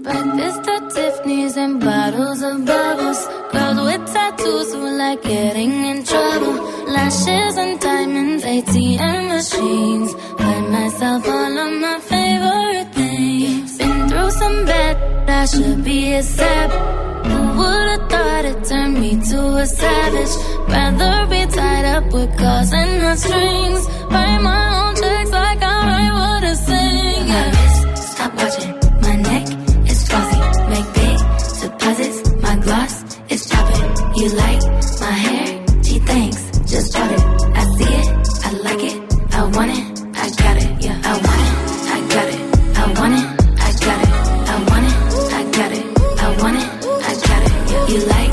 Breakfast 0.06 0.66
at 0.76 0.84
Tiffany's 0.96 1.56
and 1.64 1.76
bottles 1.88 2.42
of 2.50 2.56
bubbles. 2.72 3.20
Girls 3.54 3.80
with 3.88 4.04
tattoos 4.16 4.70
who 4.76 4.86
like 5.04 5.22
getting 5.34 5.74
in 5.92 5.98
trouble. 6.12 6.56
Lashes 6.96 7.54
and 7.64 7.74
diamonds, 7.88 8.42
ATM 8.56 9.22
machines. 9.36 10.10
Buy 10.40 10.58
myself 10.78 11.22
all 11.38 11.56
of 11.66 11.72
my 11.86 11.98
favorite 12.14 12.90
things. 13.00 13.70
Been 13.80 14.00
through 14.10 14.32
some 14.42 14.60
bad, 14.72 14.96
I 15.40 15.46
should 15.54 15.80
be 15.90 16.00
a 16.20 16.24
sap. 16.38 16.70
Who 17.28 17.40
would've 17.60 18.10
thought 18.10 18.46
it 18.46 18.64
turned 18.66 19.00
me 19.02 19.12
to 19.30 19.40
a 19.64 19.66
savage? 19.66 20.34
Rather 20.70 21.28
be 21.32 21.42
tied 21.56 21.86
up 21.96 22.06
with 22.14 22.38
calls 22.38 22.72
and 22.74 23.02
not 23.02 23.18
strings. 23.18 23.84
Write 24.12 24.42
my 24.42 24.64
own 24.80 24.96
checks 24.96 25.32
like 25.32 25.62
I 25.62 25.78
write 25.90 26.14
what 26.20 26.44
I 26.44 26.54
sing. 26.54 27.28
Yeah. 27.28 27.96
Stop 27.96 28.34
watching 28.36 28.74
my 29.02 29.16
neck 29.16 29.46
is 29.92 30.08
flossy. 30.08 30.40
Make 30.74 30.90
big 31.00 31.18
deposits. 31.62 32.18
My 32.42 32.56
gloss 32.66 32.94
is 33.30 33.48
popping. 33.48 33.90
You 34.18 34.28
like 34.44 34.62
my 35.00 35.12
hair? 35.26 35.66
Gee, 35.84 36.00
thanks. 36.00 36.42
Just 36.72 36.94
bought 36.94 37.09
You 47.90 48.06
like 48.06 48.29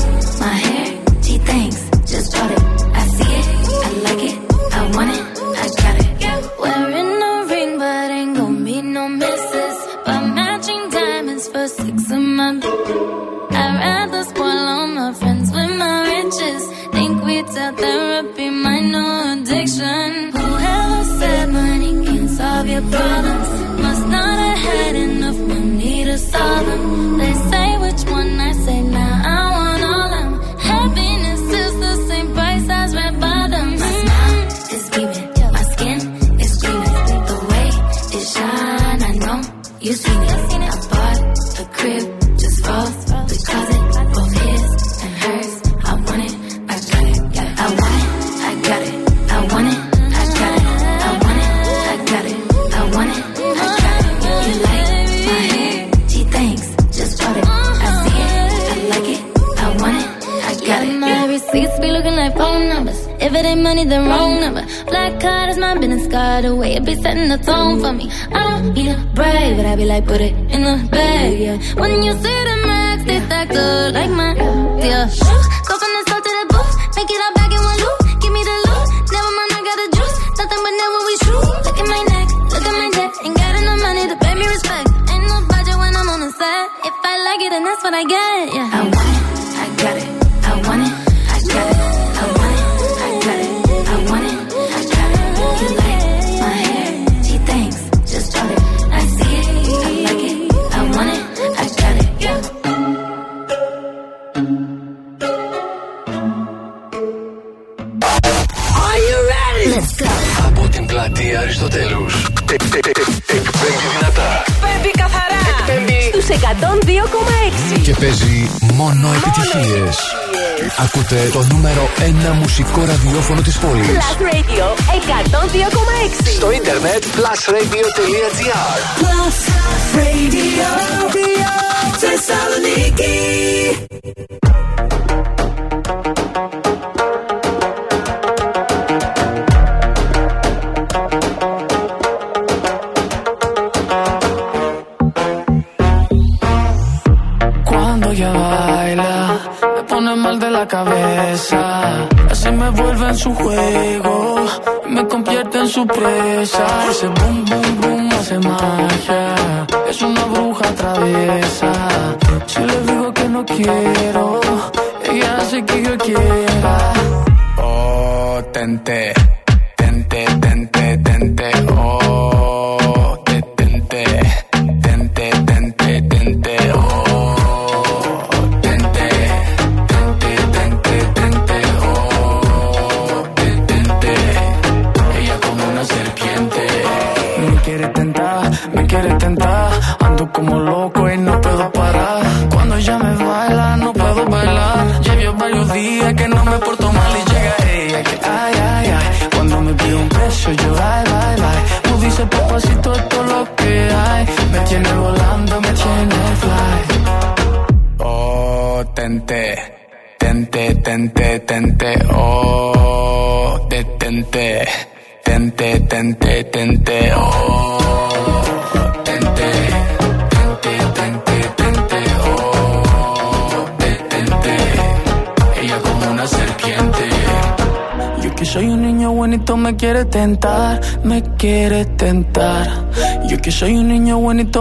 X-Ray 127.47 127.86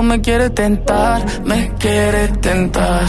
me 0.03 0.21
quiere 0.21 0.51
tentar, 0.51 1.25
me 1.45 1.71
quiere 1.79 2.29
tentar. 2.29 3.03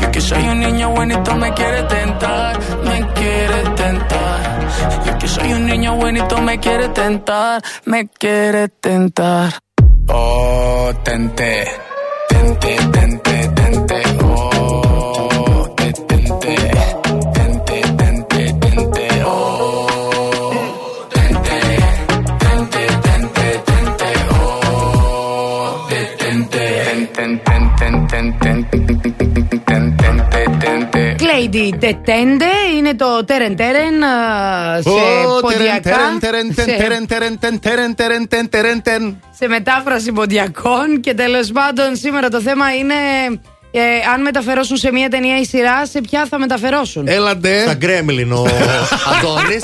Yo 0.00 0.10
que 0.10 0.20
soy 0.20 0.42
un 0.48 0.60
niño 0.60 0.90
bonito 0.90 1.34
me 1.36 1.52
quiere 1.52 1.82
tentar, 1.82 2.58
me 2.84 3.06
quiere 3.14 3.62
tentar. 3.76 4.68
Yo 5.06 5.18
que 5.18 5.28
soy 5.28 5.52
un 5.52 5.66
niño 5.66 5.96
bonito 5.96 6.38
me 6.38 6.58
quiere 6.58 6.88
tentar, 6.88 7.62
me 7.84 8.08
quiere 8.08 8.68
tentar. 8.68 9.52
Oh, 10.08 10.92
tente, 11.02 11.66
tente, 12.28 12.76
tente, 12.76 13.03
tente. 31.54 31.68
Κλέιντι 31.70 31.86
Τετέντε 31.86 32.44
είναι 32.76 32.94
το 32.94 33.24
Τέρεν 33.24 33.56
Τέρεν 33.56 34.02
α, 34.04 34.80
σε 34.82 34.88
Ω, 34.88 35.40
ποντιακά. 35.40 35.80
τερεν, 35.80 36.18
τερεν, 36.20 36.52
σε- 36.54 36.64
τερεν, 36.64 37.06
τερεν, 37.06 37.38
τερεν, 37.38 37.60
τερεν, 37.60 37.94
τερεν, 37.94 38.28
τερεν, 38.28 38.48
τερεν, 38.48 38.82
τερεν. 38.82 39.20
σε 39.38 39.48
μετάφραση 39.48 40.12
ποντιακών 40.12 41.00
και 41.00 41.14
τέλος 41.14 41.50
πάντων 41.52 41.96
σήμερα 41.96 42.28
το 42.28 42.40
θέμα 42.40 42.74
είναι 42.74 42.94
ε, 43.70 43.80
αν 44.14 44.20
μεταφερώσουν 44.22 44.76
σε 44.76 44.92
μια 44.92 45.08
ταινία 45.08 45.38
ή 45.38 45.44
σειρά, 45.44 45.86
σε 45.86 46.00
ποια 46.00 46.26
θα 46.30 46.38
μεταφερώσουν. 46.38 47.08
Έλαντε. 47.08 47.62
Σαν 47.66 47.76
γκρέμλιν 47.76 48.32
ο 48.32 48.46
Αντώνης. 49.18 49.62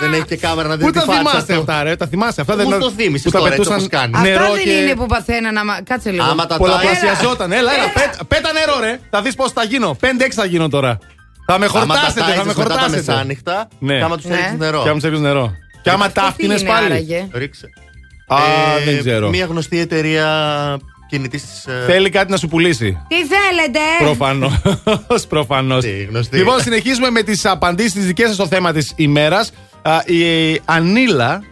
Δεν 0.00 0.12
έχει 0.12 0.24
και 0.24 0.36
κάμερα 0.36 0.68
να 0.68 0.76
δει 0.76 0.84
Πού 0.84 0.90
τη 0.90 0.98
τα 0.98 1.04
φάτσα 1.04 1.18
θυμάστε 1.18 1.54
του. 1.54 1.60
αυτά, 1.60 1.82
ρε, 1.82 1.96
τα 1.96 2.06
θυμάστε 2.06 2.40
αυτά. 2.40 2.56
Μου 2.56 2.78
το 2.78 2.90
θύμισες 2.90 3.22
που 3.24 3.30
τα 3.30 3.38
τώρα, 3.38 3.54
έτσι 3.54 3.68
πετούσαν 3.68 3.86
όπως 3.88 3.98
κάνεις. 4.00 4.20
νερό 4.30 4.42
Αυτά 4.44 4.54
δεν 4.54 4.62
και 4.64 4.70
είναι 4.70 4.94
που 4.94 5.06
παθαίναν 5.06 5.56
άμα. 5.58 5.78
Κάτσε 5.84 6.10
λίγο. 6.10 6.24
Άμα 6.24 6.46
τα 6.46 6.56
πολλαπλασιαζόταν. 6.56 7.52
Έλα, 7.52 7.72
έλα, 7.74 7.84
πέτα, 7.94 8.24
πέτα 8.28 8.52
νερό, 8.52 8.80
ρε. 8.80 9.00
Θα 9.10 9.22
δεις 9.22 9.34
πώς 9.34 9.52
θα 9.52 9.64
γίνω. 9.64 9.96
5-6 10.00 10.06
θα 10.30 10.44
γίνω 10.44 10.68
τώρα. 10.68 10.98
Θα 11.46 11.58
με 11.58 11.64
Άμα 11.64 11.72
τα 11.72 11.78
χορτάσετε, 11.78 12.20
θα 12.20 12.26
με 12.26 12.34
τάιζες 12.34 12.46
μετά 12.46 12.68
τα 12.68 12.74
χορτάσετε. 12.74 13.12
μεσάνυχτα, 13.12 13.68
Ναι. 13.78 13.96
και 13.98 14.02
άμα 14.04 14.16
τους 14.16 14.24
έριξες 14.24 14.56
νερό. 14.58 14.82
Και 14.82 14.88
άμα 14.88 14.94
τους 14.98 15.04
έριξε 15.04 15.22
νερό. 15.22 15.52
Και 15.82 15.90
άμα 15.90 16.10
τα 16.12 16.22
Αυτό 16.22 16.36
τι 16.36 16.44
άφηνες 16.44 16.60
είναι 16.60 16.70
πάλι. 16.70 16.86
άραγε; 16.86 17.28
Ρίξε. 17.32 17.66
Α, 18.26 18.36
Ε, 18.80 18.84
δεν 18.84 18.98
ξέρω. 18.98 19.28
Μια 19.28 19.44
γνωστή 19.46 19.78
εταιρεία 19.78 20.28
κινητής. 21.08 21.44
Θέλει 21.86 22.08
κάτι 22.10 22.30
να 22.30 22.36
σου 22.36 22.48
πουλήσει. 22.48 22.98
Τι 23.08 23.14
θέλετε! 23.14 23.78
Προφανώς. 23.98 24.52
Προφανώς. 25.28 25.84
γνωστή. 26.08 26.36
Λοιπόν, 26.36 26.60
συνεχίζουμε 26.60 27.10
με 27.10 27.22
τις 27.22 27.44
απαντήσεις 27.46 27.92
τη 27.92 28.00
δικές 28.00 28.26
σας 28.26 28.34
στο 28.34 28.46
θέμα 28.46 28.72
της 28.72 28.92
ημέρας. 28.96 29.52
Η 30.04 30.60
Ανίλα 30.64 31.42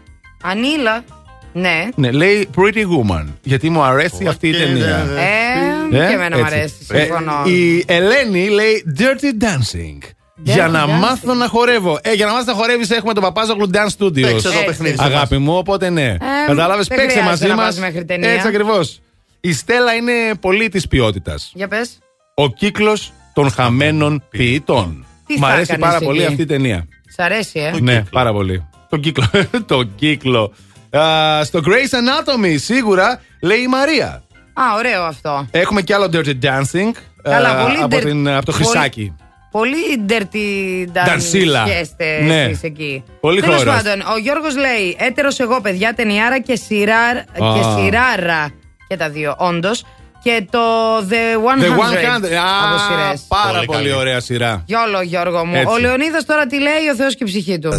Ανίλα. 0.42 1.04
Ναι. 1.52 1.88
ναι, 1.94 2.10
λέει 2.10 2.48
Pretty 2.56 2.82
Woman. 2.84 3.24
Γιατί 3.42 3.70
μου 3.70 3.82
αρέσει 3.82 4.26
αυτή 4.26 4.48
η 4.48 4.52
ταινία. 4.52 5.06
Ε, 5.16 5.96
Ε, 5.96 6.06
και 6.08 6.14
εμένα 6.14 6.36
μου 6.36 6.42
έτσι. 6.44 6.54
αρέσει, 6.56 6.74
Ε, 6.92 6.98
συμφωνώ. 6.98 7.42
η 7.46 7.84
Ελένη 7.86 8.48
λέει 8.48 8.84
Dirty 8.98 9.42
Dancing. 9.44 9.98
για 10.42 10.68
να 10.68 10.84
dancing. 10.84 10.88
μάθω 10.88 11.34
να 11.34 11.48
χορεύω. 11.48 11.98
Ε, 12.02 12.12
για 12.12 12.26
να 12.26 12.32
μάθει 12.32 12.46
να 12.46 12.52
χορεύεις, 12.54 12.90
έχουμε 12.90 13.12
τον 13.12 13.22
Παπάζογλου 13.22 13.70
Dance 13.72 14.04
Studios. 14.04 14.12
Παίξε 14.22 14.48
το 14.48 14.48
Έτσι. 14.52 14.64
παιχνίδι 14.66 14.96
σε 14.96 15.04
Αγάπη 15.04 15.38
μου, 15.38 15.54
οπότε 15.56 15.90
ναι. 15.90 16.16
Κατάλαβες, 16.46 16.86
δεν 16.86 16.96
παίξε 16.98 17.18
χρειάζεται 17.18 17.30
μαζί 17.30 17.46
να 17.46 17.54
μας. 17.54 17.64
πας 17.64 17.78
μέχρι 17.78 18.04
ταινία. 18.04 18.30
Έτσι 18.30 18.48
ακριβώς. 18.48 19.00
Η 19.40 19.52
Στέλλα 19.52 19.94
είναι 19.94 20.12
πολύ 20.40 20.68
της 20.68 20.88
ποιότητας. 20.88 21.50
Για 21.54 21.68
πες. 21.68 21.98
Ο 22.34 22.48
κύκλος 22.48 23.12
των 23.32 23.50
χαμένων 23.50 24.24
ποιητών. 24.30 25.06
Τι 25.26 25.38
Μ' 25.38 25.40
θα 25.40 25.46
αρέσει 25.46 25.72
έκανες 25.72 25.86
πάρα 25.92 26.04
πολύ 26.06 26.18
εκεί; 26.22 26.28
αυτή 26.28 26.42
η 26.42 26.46
ταινία. 26.46 26.86
Σ' 27.16 27.18
αρέσει, 27.18 27.58
ε; 27.60 27.80
ναι, 27.80 28.02
πάρα 28.10 28.32
πολύ. 28.32 28.66
Το 28.88 28.96
κύκλο. 28.96 29.24
το 29.66 29.82
κύκλο. 29.82 30.52
Α, 30.98 31.44
στο 31.44 31.60
Grace 31.64 31.94
Anatomy, 31.96 32.54
σίγουρα, 32.58 33.20
λέει 33.42 33.58
η 33.58 33.66
Μαρία. 33.68 34.22
Α, 34.52 34.62
ωραίο 34.76 35.02
αυτό. 35.02 35.46
Έχουμε 35.50 35.82
κι 35.82 35.92
άλλο 35.92 36.08
Dirty 36.12 36.34
Dancing. 36.42 36.90
Καλά, 37.22 37.48
α, 37.50 37.62
πολύ 37.62 37.76
από, 37.82 37.96
dirty- 37.96 38.00
την, 38.02 38.28
από 38.28 38.44
το 38.46 38.52
πολύ- 38.52 38.64
Χρυσάκι. 38.64 39.14
Πολύ 39.50 40.04
dirty 40.08 40.86
Ντανσίλα. 40.92 41.66
Σκέστε 41.66 42.20
Ναι. 42.22 42.42
εσείς 42.42 42.62
εκεί. 42.62 43.04
Πολύ 43.20 43.40
Τέλος 43.40 43.56
χώρας. 43.56 43.82
πάντων, 43.82 44.00
ο 44.14 44.18
Γιώργος 44.18 44.56
λέει 44.56 44.96
έτερος 44.98 45.38
εγώ 45.40 45.60
παιδιά 45.60 45.94
ταινιάρα 45.94 46.38
και, 46.40 46.56
σειράρ, 46.56 47.16
Α. 47.16 47.22
και 47.36 47.62
σειράρα 47.76 48.50
και 48.88 48.96
τα 48.96 49.08
δύο 49.08 49.34
όντως 49.38 49.84
και 50.22 50.46
το 50.50 50.58
The 50.98 51.38
100, 51.38 51.62
The 51.62 51.68
100. 51.70 52.36
από 52.62 52.74
Α, 52.74 52.78
σειρές. 52.78 53.24
πάρα 53.28 53.62
πολύ, 53.66 53.92
ωραία 53.92 54.20
σειρά. 54.20 54.62
Γιόλο 54.66 55.00
Γιώργο 55.02 55.44
μου. 55.46 55.54
Έτσι. 55.54 55.74
Ο 55.74 55.78
Λεωνίδας 55.78 56.24
τώρα 56.24 56.46
τι 56.46 56.60
λέει 56.60 56.88
ο 56.92 56.94
Θεός 56.94 57.14
και 57.16 57.24
η 57.24 57.26
ψυχή 57.26 57.58
του. 57.58 57.70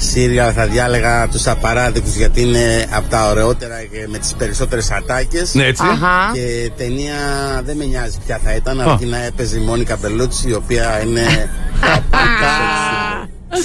Σύρια 0.00 0.52
θα 0.52 0.66
διάλεγα 0.66 1.28
τους 1.28 1.46
απαράδεικους 1.46 2.14
γιατί 2.14 2.40
είναι 2.40 2.86
από 2.90 3.08
τα 3.10 3.28
ωραιότερα 3.28 3.82
και 3.82 4.06
με 4.08 4.18
τις 4.18 4.34
περισσότερες 4.38 4.90
ατάκες 4.90 5.54
Ναι, 5.54 5.64
έτσι. 5.64 5.82
Αχα. 5.86 6.30
και 6.32 6.70
ταινία 6.76 7.14
δεν 7.64 7.76
με 7.76 7.84
νοιάζει 7.84 8.18
ποια 8.26 8.40
θα 8.44 8.54
ήταν 8.54 8.80
Α. 8.80 8.84
αρκεί 8.92 9.04
να 9.06 9.24
έπαιζε 9.24 9.56
η 9.58 9.60
Μόνικα 9.60 9.96
Μπελούτσι 9.96 10.48
η 10.48 10.54
οποία 10.54 11.02
είναι 11.06 11.22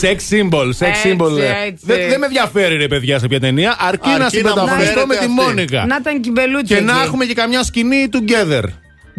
Sex 0.01 0.15
symbol, 0.33 0.65
sex 0.67 0.87
Έτσι, 0.87 1.15
symbol. 1.19 1.37
έτσι. 1.65 1.85
Δεν 1.85 1.97
δεν 2.09 2.19
με 2.19 2.25
ενδιαφέρει 2.25 2.75
ρε 2.77 2.87
παιδιά 2.87 3.19
σε 3.19 3.27
ποια 3.27 3.39
ταινία, 3.39 3.75
αρκεί, 3.79 4.09
Αρκεί 4.09 4.09
να 4.09 4.17
να 4.17 4.29
συμπεταφωνιστώ 4.29 4.77
φέρετε 4.79 5.05
με 5.05 5.13
τη 5.15 5.19
αυτή. 5.19 5.31
Μόνικα. 5.31 5.85
Να 5.85 5.95
ήταν 5.99 6.21
κυμπελούτσι 6.21 6.73
Και 6.75 6.81
να 6.81 6.91
εκεί. 6.93 7.01
έχουμε 7.05 7.25
και 7.25 7.33
καμιά 7.33 7.63
σκηνή 7.63 8.07
together. 8.13 8.63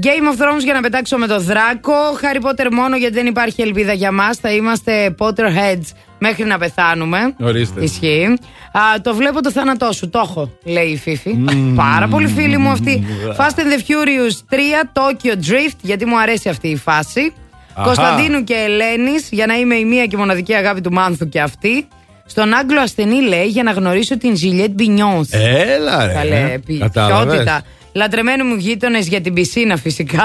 Game 0.02 0.34
of 0.34 0.42
Thrones 0.42 0.62
για 0.64 0.73
να 0.74 0.81
πετάξω 0.81 1.16
με 1.16 1.26
το 1.26 1.40
δράκο. 1.40 1.92
Harry 2.20 2.48
Potter 2.48 2.68
μόνο 2.73 2.97
γιατί 2.97 3.14
δεν 3.14 3.26
υπάρχει 3.26 3.62
ελπίδα 3.62 3.92
για 3.92 4.12
μας. 4.12 4.36
Θα 4.36 4.50
είμαστε 4.50 5.14
Potterheads 5.18 5.86
μέχρι 6.18 6.44
να 6.44 6.58
πεθάνουμε. 6.58 7.34
Ορίστε. 7.40 7.82
Ισχύει. 7.82 8.39
Α, 8.73 9.00
το 9.02 9.14
βλέπω 9.14 9.42
το 9.42 9.50
θάνατό 9.50 9.92
σου. 9.92 10.08
Το 10.10 10.18
έχω, 10.24 10.50
λέει 10.64 10.86
η 10.86 10.97
Φίφη. 10.97 11.36
Πάρα 11.74 12.08
πολύ 12.08 12.28
φίλη 12.28 12.56
μου 12.56 12.68
αυτή. 12.68 13.06
Fast 13.36 13.58
and 13.58 13.73
the 13.73 13.81
Furious 13.89 14.36
3, 14.50 14.56
Tokyo 14.92 15.32
Drift, 15.32 15.76
γιατί 15.81 16.05
μου 16.06 16.20
αρέσει 16.20 16.48
αυτή 16.48 16.68
η 16.68 16.76
φάση. 16.76 17.32
Αχα. 17.74 17.84
Κωνσταντίνου 17.86 18.44
και 18.44 18.55
Ελένης, 18.55 19.28
για 19.31 19.47
να 19.47 19.55
είμαι 19.55 19.74
η 19.74 19.84
μία 19.84 20.06
και 20.06 20.16
μοναδική 20.16 20.55
αγάπη 20.55 20.81
του 20.81 20.92
Μάνθου 20.92 21.28
και 21.28 21.40
αυτή. 21.40 21.89
Στον 22.26 22.55
Άγγλο 22.55 22.81
ασθενή 22.81 23.20
λέει 23.23 23.47
για 23.47 23.62
να 23.62 23.70
γνωρίσω 23.70 24.18
την 24.18 24.36
Ζιλιέτ 24.36 24.70
Μπινιόν. 24.70 25.26
Έλα 25.31 26.06
ρε. 26.06 26.12
Καλέ, 26.12 26.58
Κατάλαβες. 26.78 27.26
ποιότητα. 27.26 27.62
Λατρεμένοι 27.94 28.42
μου 28.42 28.55
γείτονες 28.55 29.08
για 29.08 29.20
την 29.20 29.34
πισίνα 29.34 29.76
φυσικά. 29.76 30.23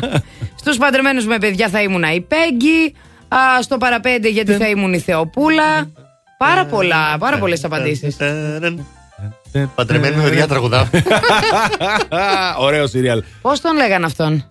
Στους 0.60 0.76
παντρεμένους 0.76 1.26
με 1.26 1.38
παιδιά 1.38 1.68
θα 1.68 1.82
ήμουν 1.82 2.02
η 2.02 2.20
Πέγγι. 2.20 2.94
Α, 3.28 3.62
στο 3.62 3.76
παραπέντε 3.76 4.28
γιατί 4.28 4.52
θα 4.52 4.68
ήμουν 4.68 4.92
η 4.92 4.98
Θεοπούλα. 4.98 5.90
Πάρα 6.38 6.64
πολλά, 6.64 7.18
πάρα 7.18 7.38
πολλές 7.38 7.64
απαντήσεις. 7.64 8.16
Παντρεμένη 9.74 10.16
με 10.16 10.22
παιδιά 10.22 10.46
τραγουδάω. 10.48 10.84
Ωραίο 12.66 12.86
σύριαλ. 12.86 13.22
Πώς 13.42 13.60
τον 13.60 13.76
λέγανε 13.76 14.06
αυτόν; 14.06 14.46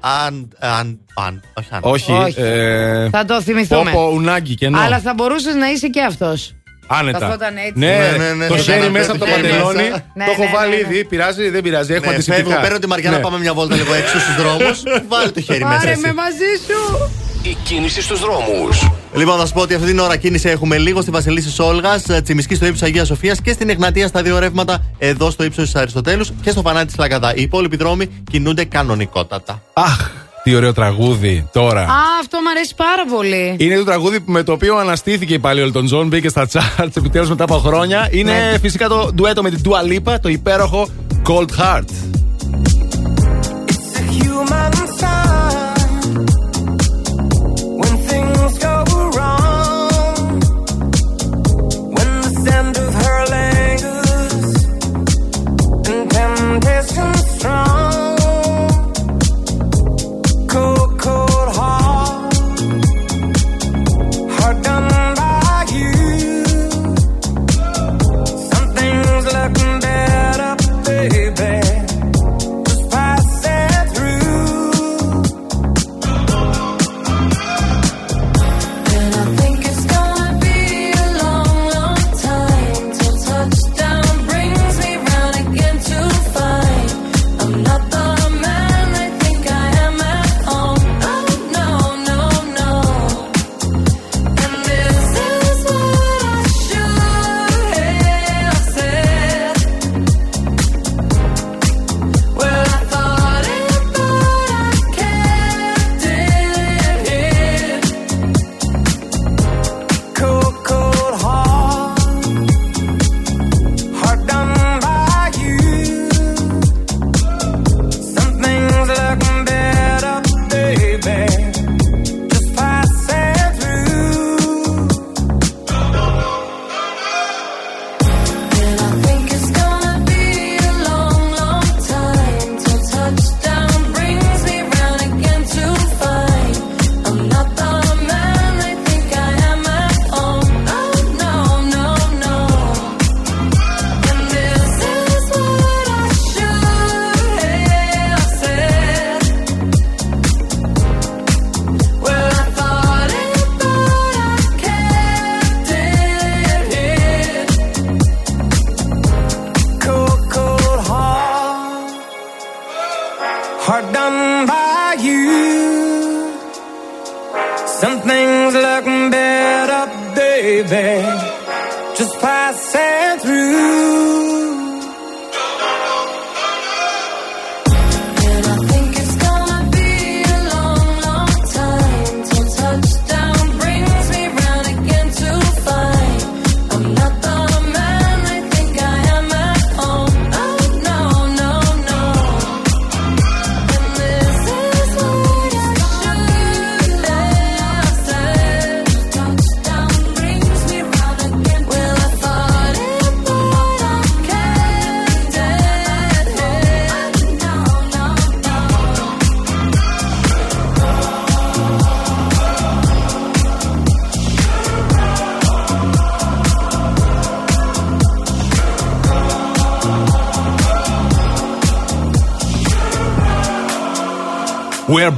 Αν, 0.00 0.48
αν, 0.58 0.98
αν, 1.14 1.42
όχι 1.54 1.68
αν. 1.70 1.80
Όχι. 1.82 2.12
Όχι. 2.12 2.40
ε, 2.40 3.08
Θα 3.10 3.24
το 3.24 3.42
θυμηθούμε. 3.42 3.90
Πόπο, 3.90 4.10
ουνάκι 4.14 4.54
κενό. 4.54 4.78
Αλλά 4.80 4.98
θα 4.98 5.14
μπορούσες 5.14 5.54
να 5.54 5.70
είσαι 5.70 5.88
και 5.88 6.02
αυτός. 6.02 6.54
Άνετα. 6.98 7.18
καθόταν 7.18 7.56
έτσι. 7.56 7.72
Ναι, 7.74 7.86
Ναι, 7.86 8.24
ναι, 8.24 8.32
ναι, 8.34 8.46
το 8.46 8.54
ναι, 8.54 8.60
χέρι 8.60 8.80
ναι, 8.80 8.88
μέσα 8.88 9.06
το 9.06 9.12
από 9.12 9.24
το 9.24 9.26
χέρι 9.30 9.42
παντελόνι. 9.48 9.76
μέσα. 9.82 10.04
Ναι, 10.14 10.24
Το 10.24 10.30
έχω 10.30 10.42
ναι, 10.44 10.50
βάλει 10.54 10.70
ναι, 10.70 10.76
ναι. 10.76 10.88
ήδη. 10.94 11.04
Πειράζει, 11.04 11.48
δεν 11.48 11.62
πειράζει. 11.62 11.92
Έχουμε 11.92 12.08
Ναι, 12.08 12.14
αντισηπτικά. 12.14 12.46
φεύγω, 12.48 12.60
παίρνω 12.62 12.78
τη 12.78 12.86
Μαριάννα, 12.86 13.16
Ναι. 13.18 13.24
πάμε 13.24 13.38
μια 13.38 13.54
βόλτα 13.54 13.74
λίγο 13.76 13.94
έξω 13.94 14.18
στους 14.20 14.36
δρόμους. 14.42 14.82
Βάλει 15.08 15.30
το 15.32 15.40
χέρι 15.40 15.64
μέσα. 15.64 15.76
Πάρε 15.78 15.90
εσύ. 15.90 16.00
με 16.00 16.12
μαζί 16.12 16.50
σου. 16.66 17.10
Η 17.42 17.56
κίνηση 17.62 18.02
στους 18.02 18.20
δρόμους. 18.20 18.90
Λοιπόν, 19.14 19.38
να 19.38 19.46
σου 19.46 19.52
πω 19.52 19.60
ότι 19.60 19.74
αυτή 19.74 19.86
την 19.86 19.98
ώρα 19.98 20.16
κίνηση 20.16 20.48
έχουμε 20.48 20.78
λίγο 20.78 21.00
στη 21.02 21.10
Βασιλίση 21.10 21.62
Όλγας, 21.62 22.02
Τσιμισκή 22.22 22.54
στο 22.54 22.66
ύψος 22.66 22.82
Αγίας 22.82 23.06
Σοφίας 23.06 23.40
και 23.40 23.52
στην 23.52 23.68
Εγνατία 23.70 24.08
στα 24.08 24.22
δύο 24.22 24.38
ρεύματα 24.38 24.84
εδώ 24.98 25.30
στο 25.30 25.44
ύψος 25.44 25.64
της 25.64 25.74
Αριστοτέλους 25.74 26.32
και 26.42 26.50
στο 26.50 26.60
φανάτι 26.60 26.86
της 26.86 26.96
Λαγκαδά. 26.98 27.34
Οι 27.34 27.42
υπόλοιποι 27.42 27.76
δρόμοι 27.76 28.06
κινούνται 28.30 28.64
κανονικότατα. 28.64 29.62
Αχ, 29.72 30.10
τι 30.42 30.54
ωραίο 30.54 30.72
τραγούδι 30.72 31.48
τώρα. 31.52 31.80
Α, 31.80 31.86
αυτό 32.20 32.38
μου 32.40 32.50
αρέσει 32.50 32.74
πάρα 32.74 33.04
πολύ. 33.16 33.56
Είναι 33.58 33.76
το 33.76 33.84
τραγούδι 33.84 34.18
με 34.24 34.42
το 34.42 34.52
οποίο 34.52 34.76
αναστήθηκε 34.76 35.34
η 35.34 35.38
πάλι 35.38 35.72
Elton 35.74 35.88
John, 35.98 36.06
μπήκε 36.06 36.28
στα 36.28 36.48
charts 36.52 36.96
επιτέλους 36.96 37.28
μετά 37.28 37.44
από 37.44 37.54
χρόνια. 37.58 38.08
Είναι 38.10 38.32
Ναι. 38.32 38.58
φυσικά 38.60 38.88
το 38.88 39.10
ντουέτο 39.14 39.42
με 39.42 39.50
την 39.50 39.60
Dua 39.64 39.92
Lipa, 39.92 40.14
το 40.22 40.28
υπέροχο 40.28 40.88
Cold 41.28 41.48
Heart. 41.60 41.84
human 44.18 44.72
sign 45.00 46.14
when 47.80 47.96
things 48.08 48.54
go 48.64 48.74
wrong. 49.16 49.39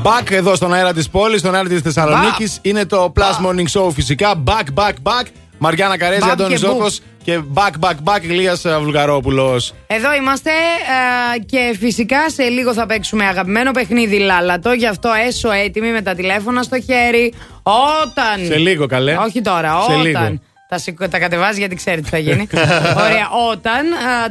Back 0.05 0.31
εδώ 0.31 0.55
στον 0.55 0.74
αέρα 0.74 0.92
της 0.92 1.08
πόλης, 1.08 1.40
στον 1.40 1.55
αέρα 1.55 1.68
της 1.68 1.81
Θεσσαλονίκης. 1.81 2.58
Είναι 2.62 2.86
το 2.86 3.12
Plus 3.16 3.47
Morning 3.47 3.81
Show 3.81 3.90
φυσικά. 3.92 4.42
Back, 4.47 4.81
back, 4.81 4.92
back. 5.02 5.24
Μαριάννα 5.58 5.98
Καρέζη, 5.98 6.20
Back 6.26 6.31
Αντώνης 6.31 6.60
και 6.60 6.66
μπου. 6.66 6.72
Ζώκος 6.72 7.00
και 7.24 7.40
back, 7.55 7.70
back, 7.81 7.94
back. 8.05 8.22
Ηλίας 8.22 8.62
Βουλγαρόπουλος. 8.81 9.74
Εδώ 9.86 10.14
είμαστε 10.14 10.50
ε, 10.50 11.39
και 11.39 11.76
φυσικά 11.78 12.31
σε 12.31 12.42
λίγο 12.42 12.72
θα 12.72 12.86
παίξουμε 12.86 13.24
αγαπημένο 13.24 13.70
παιχνίδι 13.70 14.18
Λάλατο. 14.18 14.72
Γι' 14.72 14.86
αυτό 14.86 15.10
έσω 15.26 15.50
έτοιμοι 15.50 15.90
με 15.90 16.02
τα 16.02 16.14
τηλέφωνα 16.14 16.62
στο 16.62 16.81
χέρι. 16.81 17.34
Όταν. 17.62 18.47
Σε 18.47 18.56
λίγο, 18.56 18.86
καλέ. 18.86 19.16
Όχι 19.16 19.40
τώρα, 19.40 19.81
Σε 19.82 19.92
όταν. 19.92 20.02
λίγο. 20.02 20.39
Τα, 20.68 20.78
σηκω- 20.78 21.08
τα 21.08 21.18
κατεβάζει 21.18 21.58
γιατί 21.58 21.74
ξέρει 21.74 22.00
τι 22.00 22.08
θα 22.08 22.18
γίνει. 22.18 22.47
Ωραία. 23.05 23.28
Όταν, 23.50 23.84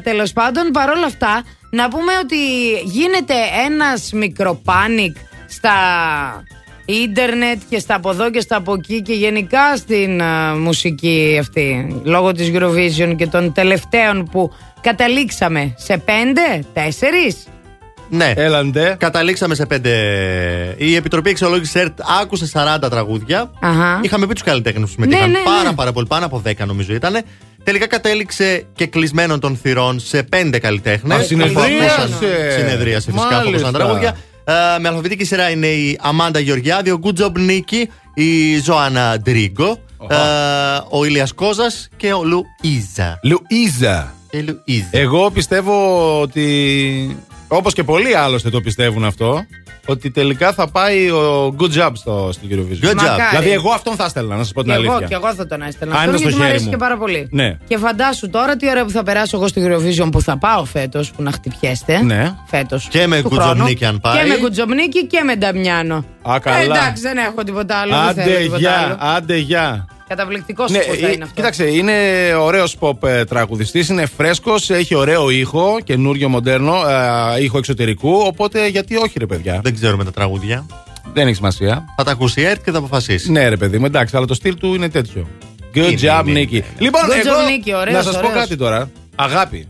τέλος 0.04 0.34
πάντων, 0.34 0.72
παρόλα 0.72 1.06
αυτά, 1.06 1.44
να 1.72 1.88
πούμε 1.90 2.12
ότι 2.24 2.38
γίνεται 2.84 3.34
ένας 3.66 4.10
μικροπάνικ 4.14 5.16
στα 5.52 5.74
ίντερνετ 6.86 7.62
και 7.70 7.80
στα 7.80 7.96
από 7.96 8.10
εδώ 8.10 8.30
και 8.32 8.40
στα 8.40 8.56
από 8.56 8.74
εκεί 8.74 9.02
και 9.02 9.14
γενικά 9.14 9.76
στην 9.78 10.22
α, 10.22 10.56
μουσική 10.56 11.38
αυτή 11.40 11.96
λόγω 12.04 12.32
της 12.32 12.52
Eurovision 12.54 13.14
και 13.18 13.28
των 13.28 13.54
τελευταίων 13.54 14.30
που 14.32 14.52
καταλήξαμε 14.82 15.74
σε 15.78 15.98
πέντε, 15.98 16.64
τέσσερις; 16.74 17.48
Ναι. 18.10 18.34
Έλαντε. 18.36 18.96
Καταλήξαμε 19.00 19.56
σε 19.56 19.66
πέντε. 19.66 19.92
Η 20.78 20.96
Επιτροπή 20.96 21.30
Εξολόγησης 21.30 21.76
ΕΡΤ 21.76 22.00
άκουσε 22.22 22.52
40 22.84 22.90
τραγούδια. 22.90 23.52
Αχα. 23.60 24.00
Είχαμε 24.04 24.28
πει 24.28 24.34
τους 24.34 24.44
καλλιτέχνε 24.44 24.80
που 24.80 24.88
συμμετείχαν. 24.88 25.32
Ναι, 25.32 25.38
ναι, 25.38 25.38
ναι. 25.38 25.46
πάρα, 25.58 25.74
πάρα 25.74 25.92
πολύ, 25.92 26.08
πάνω 26.08 26.26
από 26.26 26.42
10 26.46 26.52
νομίζω 26.66 26.94
ήταν. 26.94 27.22
Τελικά 27.64 27.88
κατέληξε 27.88 28.66
και 28.76 28.86
κλεισμένων 28.88 29.40
των 29.40 29.58
θυρών 29.62 30.00
σε 30.00 30.24
πέντε 30.24 30.60
καλλιτέχνες. 30.60 31.18
Α, 31.18 31.24
συνεδρίασε. 31.24 32.10
Συνεδρίασε 32.58 33.12
φυσικά 33.12 33.36
αφού 33.38 33.44
Μάλιστα. 33.44 33.68
ακούσαν 33.68 33.74
τραγούδια. 33.74 34.18
Ε, 34.44 34.80
με 34.80 34.88
αλφαβητική 34.88 35.24
σειρά 35.24 35.50
είναι 35.50 35.68
η 35.68 35.98
Αμάντα 36.02 36.40
Γεωργιάδη, 36.40 36.90
ο 36.90 37.00
Good 37.04 37.24
Job 37.24 37.32
Νίκη, 37.40 37.90
η 38.14 38.60
Ζωάννα 38.60 39.18
Ντρίγκο, 39.20 39.78
ε, 40.08 40.16
ο 40.90 41.06
Ηλίας 41.06 41.34
Κόζας 41.34 41.90
και 41.98 42.14
ο 42.14 42.24
Λουίζα. 42.24 43.20
Λουίζα. 43.24 44.14
Και 44.30 44.42
Λουίζα. 44.42 44.88
Εγώ 44.92 45.32
πιστεύω 45.32 46.22
ότι. 46.22 47.18
Όπως 47.54 47.74
και 47.74 47.84
πολλοί 47.84 48.16
άλλωστε 48.16 48.50
το 48.50 48.62
πιστεύουν 48.62 49.06
αυτό. 49.06 49.46
Ότι 49.86 50.12
τελικά 50.12 50.54
θα 50.54 50.68
πάει 50.70 51.10
ο 51.10 51.56
good 51.60 51.78
job 51.82 51.90
στο, 51.94 52.30
στην 52.34 52.50
Eurovision. 52.52 52.86
Good 52.86 52.92
job. 52.92 52.96
Μακάρι. 52.96 53.22
Δηλαδή, 53.30 53.52
εγώ 53.52 53.72
αυτόν 53.72 53.96
θα 53.96 54.04
έστελνα, 54.06 54.36
να 54.36 54.44
σας 54.44 54.52
πω 54.54 54.64
την 54.64 54.72
Και 54.72 54.78
εγώ, 54.78 54.92
αλήθεια. 54.92 55.08
και 55.08 55.14
εγώ 55.14 55.34
θα 55.34 55.48
τον 55.48 55.62
έστελνα. 55.62 55.94
Αν 55.96 56.00
Αυτό 56.00 56.10
είναι 56.10 56.20
στο 56.20 56.28
γιατί 56.28 56.36
μου 56.38 56.42
χέρι 56.44 56.50
αρέσει 56.54 56.66
μου. 56.66 56.72
και 56.72 56.78
πάρα 56.78 56.98
πολύ. 56.98 57.28
Ναι. 57.32 57.58
Και 57.68 57.78
φαντάσου 57.78 58.30
τώρα 58.30 58.56
τι 58.56 58.70
ωραία 58.70 58.84
που 58.86 58.90
θα 58.92 59.04
περάσω 59.04 59.38
εγώ 59.38 59.48
στο 59.48 59.62
Eurovision 59.66 60.10
που 60.12 60.22
θα 60.22 60.38
πάω 60.38 60.66
φέτος, 60.66 61.12
που 61.12 61.24
να 61.24 61.32
χτυπιέστε. 61.32 62.02
Ναι. 62.04 62.36
Φέτος. 62.46 62.88
Και 62.90 63.08
με 63.08 63.22
Κουτζομνίκη 63.22 63.86
αν 63.86 64.00
πάει. 64.00 64.18
Και 64.24 64.28
με 64.30 64.36
Κουτζομνίκη 64.36 65.06
και 65.08 65.22
με 65.26 65.36
Νταμιάνο. 65.36 66.06
Α, 66.22 66.40
καλά. 66.42 66.58
Ε, 66.58 66.64
εντάξει, 66.64 67.02
δεν 67.02 67.18
έχω 67.18 67.44
τίποτα 67.44 67.76
άλλο. 67.78 67.92
δεν 67.92 68.14
θέλω 68.14 68.32
Άντε 68.32 68.40
τίποτα 68.42 68.58
γεια, 68.60 68.78
άλλο. 68.78 68.98
άντε 69.00 69.38
γεια. 69.38 69.86
Καταπληκτικός 70.16 70.72
Ναι, 70.72 70.78
ναι, 70.78 70.84
θα 70.84 70.92
ε, 70.92 70.98
είναι 70.98 71.08
αυτός. 71.12 71.32
κοίταξε, 71.34 71.64
είναι 71.66 71.94
ωραίος 72.40 72.76
pop 72.80 73.04
ε, 73.08 73.26
τραγουδιστής, 73.26 73.90
είναι 73.90 74.06
φρέσκος, 74.06 74.70
έχει 74.70 74.96
ωραίο 74.96 75.30
ήχο, 75.30 75.78
καινούριο 75.84 76.30
μοντέρνο, 76.30 76.76
ε, 77.38 77.44
ήχο 77.44 77.58
εξωτερικού. 77.58 78.12
Οπότε 78.26 78.68
γιατί 78.68 78.96
όχι, 78.96 79.20
ρε 79.20 79.26
παιδιά; 79.26 79.60
Δεν 79.64 79.74
ξέρουμε 79.76 80.04
τα 80.04 80.12
τραγούδια. 80.12 80.66
Δεν 81.14 81.28
έχει 81.28 81.36
σημασία. 81.36 81.86
Θα 81.98 82.04
τα 82.04 82.12
ακούσει 82.12 82.42
η 82.42 82.44
ΕΡΤ 82.46 82.64
και 82.64 82.72
θα 82.72 82.78
αποφασίσει. 82.78 83.32
Ναι, 83.32 83.48
ρε 83.50 83.58
παιδί 83.58 83.78
μου, 83.80 83.86
εντάξει, 83.86 84.16
αλλά 84.18 84.26
το 84.26 84.34
στυλ 84.34 84.56
του 84.56 84.74
είναι 84.74 84.90
τέτοιο. 84.90 85.28
Good 85.74 85.78
Είναι, 85.78 85.88
job, 86.02 86.24
είναι, 86.28 86.40
Νίκη. 86.40 86.56
είναι. 86.56 86.66
Λοιπόν, 86.78 87.02
Good 87.06 87.26
εγώ 87.26 87.36
job, 87.48 87.50
Νίκη, 87.52 87.74
ωραίος, 87.74 87.96
να 87.96 88.02
σας 88.12 88.14
πω 88.22 88.28
ωραίος. 88.28 88.42
κάτι 88.42 88.56
τώρα. 88.56 88.90
Αγάπη. 89.16 89.68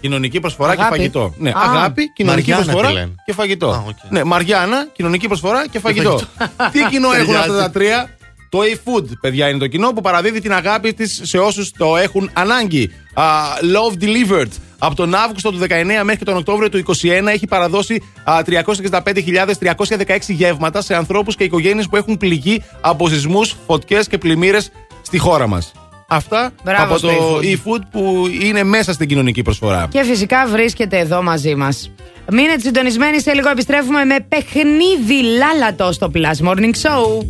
Κοινωνική 0.00 0.40
προσφορά 0.40 0.70
Αγάπη. 0.72 0.88
και 0.90 0.96
φαγητό. 0.96 1.34
Ναι, 1.38 1.50
Α. 1.50 1.54
αγάπη, 1.70 2.12
κοινωνική 2.12 2.50
Μαριάννα 2.50 2.64
προσφορά 2.72 2.88
τη 2.88 2.94
λένε. 2.94 3.14
και 3.26 3.32
φαγητό. 3.32 3.68
Α, 3.70 3.82
οκ. 3.88 3.96
Ναι, 4.10 4.24
Μαριάννα, 4.24 4.86
κοινωνική 4.92 5.26
προσφορά 5.26 5.68
και 5.68 5.78
φαγητό. 5.78 6.10
φαγητό. 6.10 6.70
Τι 6.72 6.84
κοινό 6.90 7.08
έχουν 7.18 7.26
Ταιριάζει. 7.26 7.48
αυτά 7.50 7.58
τα 7.62 7.70
τρία; 7.70 8.16
Το 8.52 8.58
e-food, 8.58 9.04
παιδιά, 9.20 9.48
είναι 9.48 9.58
το 9.58 9.66
κοινό 9.66 9.92
που 9.92 10.00
παραδίδει 10.00 10.40
την 10.40 10.52
αγάπη 10.52 10.92
της 10.94 11.20
σε 11.22 11.38
όσους 11.38 11.70
το 11.70 11.96
έχουν 11.96 12.30
ανάγκη. 12.32 12.90
Α, 13.14 13.24
love 13.62 14.02
delivered. 14.02 14.48
Από 14.78 14.94
τον 14.94 15.14
Αύγουστο 15.14 15.50
του 15.50 15.58
19 15.58 15.66
μέχρι 15.84 16.16
και 16.16 16.24
τον 16.24 16.36
Οκτώβριο 16.36 16.68
του 16.68 16.78
21 16.78 17.26
έχει 17.26 17.46
παραδώσει 17.46 18.02
α, 18.24 18.42
365.316 18.46 20.18
γεύματα 20.26 20.82
σε 20.82 20.94
ανθρώπους 20.94 21.36
και 21.36 21.44
οικογένειες 21.44 21.88
που 21.88 21.96
έχουν 21.96 22.16
πληγεί 22.16 22.62
από 22.80 23.08
σεισμούς, 23.08 23.56
φωτιές 23.66 24.06
και 24.08 24.18
πλημμύρες 24.18 24.70
στη 25.02 25.18
χώρα 25.18 25.46
μας. 25.46 25.72
Αυτά 26.08 26.50
Μπράβο 26.64 26.82
από 26.84 26.98
στο 26.98 27.08
το 27.08 27.40
e-food. 27.42 27.44
e-food 27.44 27.80
που 27.90 28.28
είναι 28.42 28.62
μέσα 28.64 28.92
στην 28.92 29.08
κοινωνική 29.08 29.42
προσφορά. 29.42 29.88
Και 29.90 30.02
φυσικά 30.02 30.46
βρίσκεται 30.46 30.98
εδώ 30.98 31.22
μαζί 31.22 31.54
μας. 31.54 31.90
Μείνετε 32.32 32.60
συντονισμένοι, 32.60 33.20
σε 33.20 33.32
λίγο 33.32 33.48
επιστρέφουμε 33.48 34.04
με 34.04 34.26
παιχνίδι 34.28 35.22
λάλατο 35.22 35.92
στο 35.92 36.10
Plus 36.14 36.48
Morning 36.48 36.72
Show. 36.82 37.26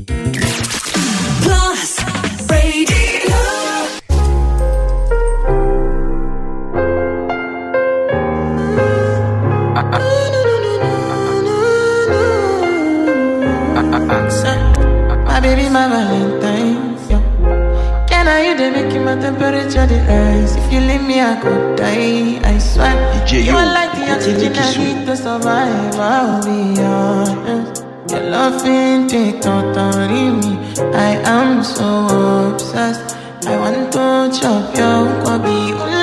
My 15.73 15.89
baby, 15.89 16.25
my 16.29 16.37
Valentine. 16.39 18.07
Can 18.07 18.29
I 18.29 18.47
you 18.47 18.57
they 18.59 18.71
make 18.71 18.93
my 19.03 19.17
temperature 19.17 19.87
the 19.87 20.05
rise? 20.07 20.55
If 20.57 20.71
you 20.71 20.81
leave 20.81 21.03
me, 21.03 21.21
I 21.23 21.41
could 21.41 21.77
die. 21.77 22.41
I 22.45 22.59
swear. 22.59 22.93
you 23.33 23.57
are 23.57 23.73
like 23.73 23.93
the 23.93 24.13
oxygen 24.13 24.53
I 24.55 24.77
need 24.77 25.07
to 25.07 25.17
survive. 25.17 25.95
I'll 25.99 26.45
be 26.45 26.79
honest. 26.79 27.85
Your 28.11 28.21
love 28.21 28.67
ain't 28.67 29.09
take 29.09 29.41
totally 29.41 30.31
me. 30.31 30.59
I 30.93 31.17
am 31.25 31.65
so 31.65 32.53
obsessed. 32.53 33.17
I 33.47 33.57
want 33.57 33.93
to 33.93 34.41
chop 34.41 34.77
your 34.77 35.09
kwabi. 35.25 36.02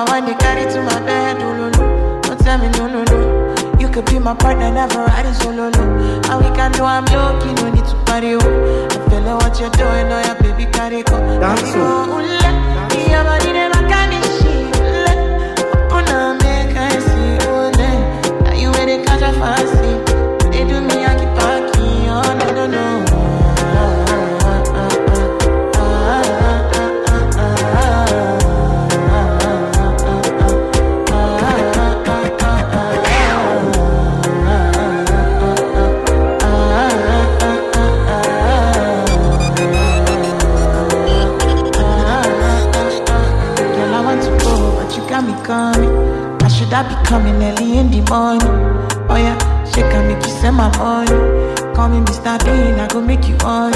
Now 0.00 0.06
you 0.06 0.12
I 0.14 0.20
want 0.20 0.32
to 0.32 0.34
carry 0.42 0.64
to 0.72 0.82
my 0.82 0.98
bed. 1.04 1.36
Oh. 1.42 2.20
Don't 2.22 2.40
tell 2.40 2.56
me 2.56 2.70
no, 2.70 2.86
no, 2.88 3.04
no. 3.04 3.78
You 3.78 3.86
could 3.90 4.06
be 4.06 4.18
my 4.18 4.34
partner, 4.34 4.72
never 4.72 5.04
riding 5.04 5.30
oh, 5.32 5.40
solo. 5.42 5.68
No. 5.68 6.22
And 6.24 6.42
we 6.42 6.56
can 6.56 6.72
do 6.72 6.84
I'm 6.84 7.04
low, 7.04 7.38
no 7.38 7.70
need 7.70 7.84
to 7.84 7.96
party. 8.06 8.32
Oh. 8.32 8.88
I 8.90 9.10
feel 9.10 9.20
like 9.20 9.42
what 9.42 9.60
you're 9.60 9.68
doing, 9.68 10.06
oh 10.10 10.22
yeah, 10.24 10.40
baby, 10.40 10.72
carry 10.72 11.02
go. 11.02 11.16
Oh, 11.16 11.38
oh, 11.42 12.06
oh 12.08 12.30
coming. 45.50 45.90
I 46.42 46.48
should 46.48 46.72
I 46.72 46.82
be 46.88 46.94
coming 47.08 47.42
early 47.42 47.78
in 47.78 47.90
the 47.90 48.00
morning? 48.10 48.54
Oh 49.10 49.18
yeah, 49.18 49.36
she 49.70 49.80
can 49.90 50.06
make 50.08 50.22
you 50.24 50.32
send 50.40 50.56
my 50.56 50.70
money. 50.78 51.10
Call 51.74 51.88
me 51.90 51.98
Mr. 52.06 52.38
Bean, 52.44 52.78
I 52.78 52.86
go 52.86 53.00
make 53.00 53.26
you 53.28 53.36
on. 53.42 53.72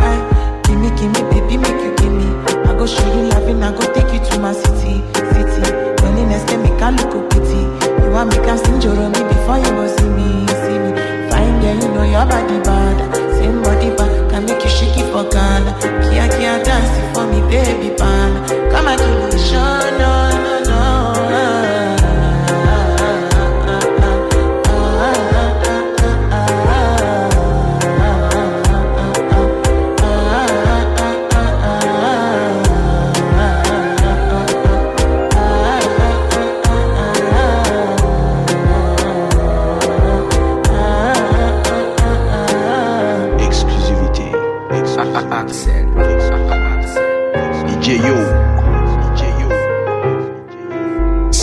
Right, 0.00 0.22
give 0.64 0.78
me, 0.78 0.88
give 1.00 1.10
me, 1.16 1.22
baby, 1.32 1.56
make 1.56 1.80
you 1.84 1.92
give 2.00 2.12
me. 2.12 2.28
I 2.68 2.72
go 2.76 2.84
show 2.86 3.08
you 3.16 3.28
loving, 3.32 3.62
I 3.62 3.72
go 3.72 3.84
take 3.96 4.12
you 4.12 4.20
to 4.28 4.34
my 4.44 4.52
city, 4.52 5.00
city. 5.32 5.62
Loneliness 6.04 6.44
can 6.48 6.60
make 6.62 6.80
a 6.86 6.88
look 6.98 7.30
pity. 7.32 7.62
You 8.04 8.10
want 8.12 8.28
me 8.30 8.36
can 8.44 8.58
sing 8.60 8.76
me 8.76 9.22
before 9.32 9.58
you 9.64 9.70
go 9.78 9.84
see 9.96 10.10
me, 10.18 10.28
see 10.60 10.78
me. 10.84 10.90
Fine 11.32 11.56
girl, 11.62 11.76
you 11.82 11.88
know 11.96 12.04
your 12.04 12.26
body 12.28 12.58
bad. 12.68 12.96
Same 13.36 13.62
body 13.62 13.90
bad, 13.96 14.12
can 14.30 14.44
make 14.44 14.62
you 14.62 14.70
shake 14.76 14.98
it 15.00 15.08
for 15.12 15.24
Ghana. 15.32 15.72
Kia 16.04 16.26
kia 16.36 16.54
dancing 16.64 17.08
for 17.14 17.24
me, 17.32 17.40
baby 17.48 17.96
pan. 17.96 18.30
Come 18.70 18.88
and 18.92 19.00
give 19.00 19.18
me 19.32 19.38
show, 19.48 19.80
no, 20.02 20.12
no. 20.44 20.57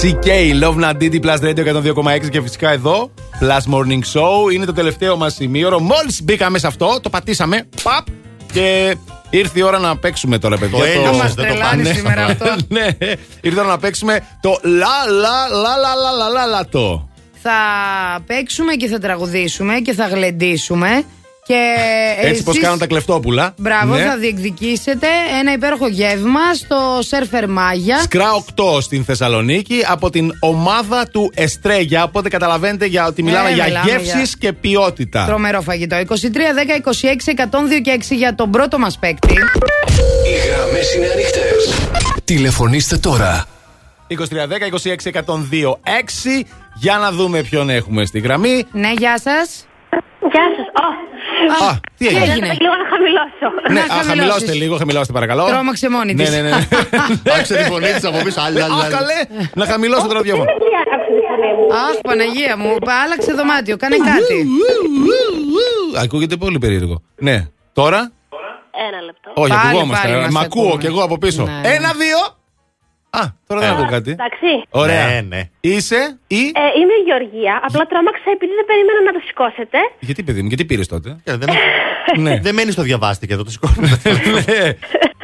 CK, 0.05 0.27
Love 0.63 0.75
Nandidi, 0.83 1.19
Plus 1.19 1.39
Radio 1.41 1.63
102,6 2.23 2.29
και 2.29 2.41
φυσικά 2.41 2.71
εδώ, 2.71 3.11
Plus 3.41 3.73
Morning 3.73 4.01
Show. 4.13 4.53
Είναι 4.53 4.65
το 4.65 4.73
τελευταίο 4.73 5.17
μα 5.17 5.29
σημείο. 5.29 5.79
Μόλι 5.79 6.15
μπήκαμε 6.23 6.57
σε 6.57 6.67
αυτό, 6.67 6.99
το 7.01 7.09
πατήσαμε, 7.09 7.67
παπ, 7.83 8.05
και 8.53 8.97
ήρθε 9.29 9.59
η 9.59 9.61
ώρα 9.61 9.79
να 9.79 9.97
παίξουμε 9.97 10.37
τώρα, 10.37 10.57
παιδιά. 10.57 10.77
Το 10.77 10.83
έλειωσες, 10.83 11.33
δεν 11.33 11.35
το 11.35 11.41
τρελάνει 11.41 11.83
πάνε. 11.83 11.95
σήμερα 11.95 12.25
αυτό. 12.25 12.55
ναι, 12.67 12.87
ήρθε 13.41 13.57
η 13.57 13.59
ώρα 13.59 13.67
να 13.67 13.77
παίξουμε 13.77 14.19
το 14.41 14.59
λα 14.63 15.11
λα 15.21 15.47
λα 15.61 15.77
λα 15.77 15.95
λα 15.95 16.11
λα 16.11 16.29
λα 16.29 16.45
λα 16.45 16.65
το. 16.65 17.09
Θα 17.41 17.59
παίξουμε 18.25 18.73
και 18.73 18.87
θα 18.87 18.99
τραγουδήσουμε 18.99 19.73
και 19.79 19.93
θα 19.93 20.07
γλεντήσουμε. 20.07 21.03
Και 21.47 21.73
Έτσι 22.17 22.29
εσείς- 22.31 22.43
πώ 22.43 22.51
κάνουν 22.53 22.79
τα 22.79 22.87
κλεφτόπουλα. 22.87 23.53
Μπράβο, 23.57 23.95
Ναι. 23.95 24.03
θα 24.03 24.17
διεκδικήσετε 24.17 25.07
ένα 25.39 25.51
υπέροχο 25.53 25.87
γεύμα 25.87 26.53
στο 26.53 26.99
Σέρφερ 27.01 27.49
Μάγια. 27.49 27.99
Σκρά 27.99 28.31
8 28.33 28.81
στην 28.81 29.03
Θεσσαλονίκη 29.03 29.83
από 29.87 30.09
την 30.09 30.31
ομάδα 30.39 31.07
του 31.07 31.31
Εστρέγια. 31.35 32.03
Οπότε 32.03 32.29
καταλαβαίνετε 32.29 32.85
για 32.85 33.05
ότι 33.05 33.23
μιλάμε 33.23 33.49
Ε, 33.49 33.53
για 33.53 33.63
μιλάμε 33.65 33.89
γεύσεις 33.91 34.13
για- 34.13 34.37
και 34.39 34.53
ποιότητα. 34.53 35.25
Τρομερό 35.25 35.61
φαγητό. 35.61 35.95
23, 35.95 36.53
10, 36.53 36.75
26, 36.75 37.31
102 37.31 37.81
και 37.81 37.91
6 37.91 38.15
για 38.15 38.35
τον 38.35 38.51
πρώτο 38.51 38.79
μας 38.79 38.97
παίκτη. 38.99 39.33
Οι 39.33 40.47
γραμμές 40.49 40.93
είναι 40.95 41.05
ανοιχτές. 41.13 41.79
Τηλεφωνήστε 42.23 42.97
τώρα. 42.97 43.45
2310 44.07 44.65
26 44.65 45.09
102 45.09 45.79
6 45.83 46.45
Για 46.79 46.97
να 46.97 47.11
δούμε 47.11 47.41
ποιον 47.41 47.69
έχουμε 47.69 48.05
στη 48.05 48.19
γραμμή. 48.19 48.63
Ναι, 48.71 48.91
γεια 48.97 49.19
σας. 49.19 49.65
Γεια 50.31 50.45
σας. 50.57 50.67
Α, 51.67 51.69
τι 51.97 52.07
έγινε; 52.07 52.23
έγινε; 52.31 52.47
Λίγο 52.65 52.75
να 52.81 52.87
χαμηλώσω. 52.93 53.47
Ναι, 53.67 53.73
Να 53.79 53.85
α, 53.85 53.87
χαμηλώσεις. 53.87 54.07
χαμηλώστε 54.09 54.53
λίγο, 54.61 54.75
χαμηλώστε 54.81 55.13
παρακαλώ. 55.13 55.43
Τρώμαξε 55.45 55.89
μόνη 55.89 56.13
Ναι, 56.13 56.23
της. 56.23 56.31
ναι, 56.33 56.41
ναι. 56.41 56.49
ναι. 57.23 57.31
Άκουσε 57.35 57.55
τη 57.59 57.63
φωνή 57.63 57.91
της 57.95 58.03
από 58.09 58.17
πίσω. 58.23 58.39
Άλλη, 58.45 58.61
άλλη, 58.65 58.73
Α, 58.73 58.77
άλλη. 58.83 58.93
καλέ! 58.97 59.19
Να 59.59 59.65
χαμηλώσω 59.71 60.07
το 60.07 60.13
ραδιόφωνο. 60.13 60.45
Τι 60.45 60.51
άκουσε 60.93 61.11
τη 61.17 61.21
φωνή 61.29 61.51
μου. 61.57 61.65
Αχ, 61.87 61.95
Παναγία 62.07 62.53
μου, 62.57 62.71
άλλαξε 63.03 63.31
δωμάτιο, 63.39 63.75
κάνε 63.77 63.95
κάτι. 64.11 64.37
Ακούγεται 66.03 66.35
πολύ 66.35 66.57
περίεργο. 66.57 67.01
Ναι. 67.15 67.37
Τώρα; 67.73 68.11
Ένα 68.89 69.01
λεπτό. 69.01 69.31
Όχι, 69.33 69.49
Πάλι, 69.53 69.61
ακουγόμαστε. 69.67 70.07
πάλι 70.07 70.21
μας 70.21 70.31
Μ' 70.33 70.37
ακούω 70.37 70.63
ακούμε. 70.67 70.81
κι 70.81 70.87
εγώ 70.87 71.01
από 71.03 71.17
πίσω. 71.17 71.43
Ναι. 71.43 71.61
Ένα, 71.75 71.91
δύο. 72.03 72.17
Α, 73.19 73.23
τώρα 73.47 73.59
δεν 73.61 73.69
ακούω 73.69 73.89
κάτι. 73.89 74.11
Εντάξει. 74.11 74.49
Ωραία. 74.69 75.05
Ναι, 75.07 75.21
ναι. 75.21 75.41
Είσαι 75.59 76.19
ή; 76.27 76.37
Ε, 76.37 76.61
είμαι 76.79 76.95
η 77.01 77.03
Γεωργία. 77.05 77.53
Απλά 77.67 77.83
τρόμαξα 77.85 78.29
επειδή 78.33 78.53
δεν 78.59 78.65
περίμενα 78.65 79.01
να 79.07 79.11
το 79.11 79.21
σηκώσετε. 79.27 79.77
Γιατί, 79.99 80.23
παιδί 80.23 80.41
μου, 80.41 80.47
γιατί 80.47 80.65
πήρες 80.65 80.87
τότε; 80.87 81.09
Ε, 81.23 81.37
Δεν, 81.37 81.49
Ναι. 82.17 82.39
δεν 82.45 82.53
μένεις 82.53 82.73
στο 82.73 82.81
διαβάστηκε 82.81 83.33
εδώ, 83.33 83.43
το 83.43 83.51
σηκώνουμε. 83.55 83.99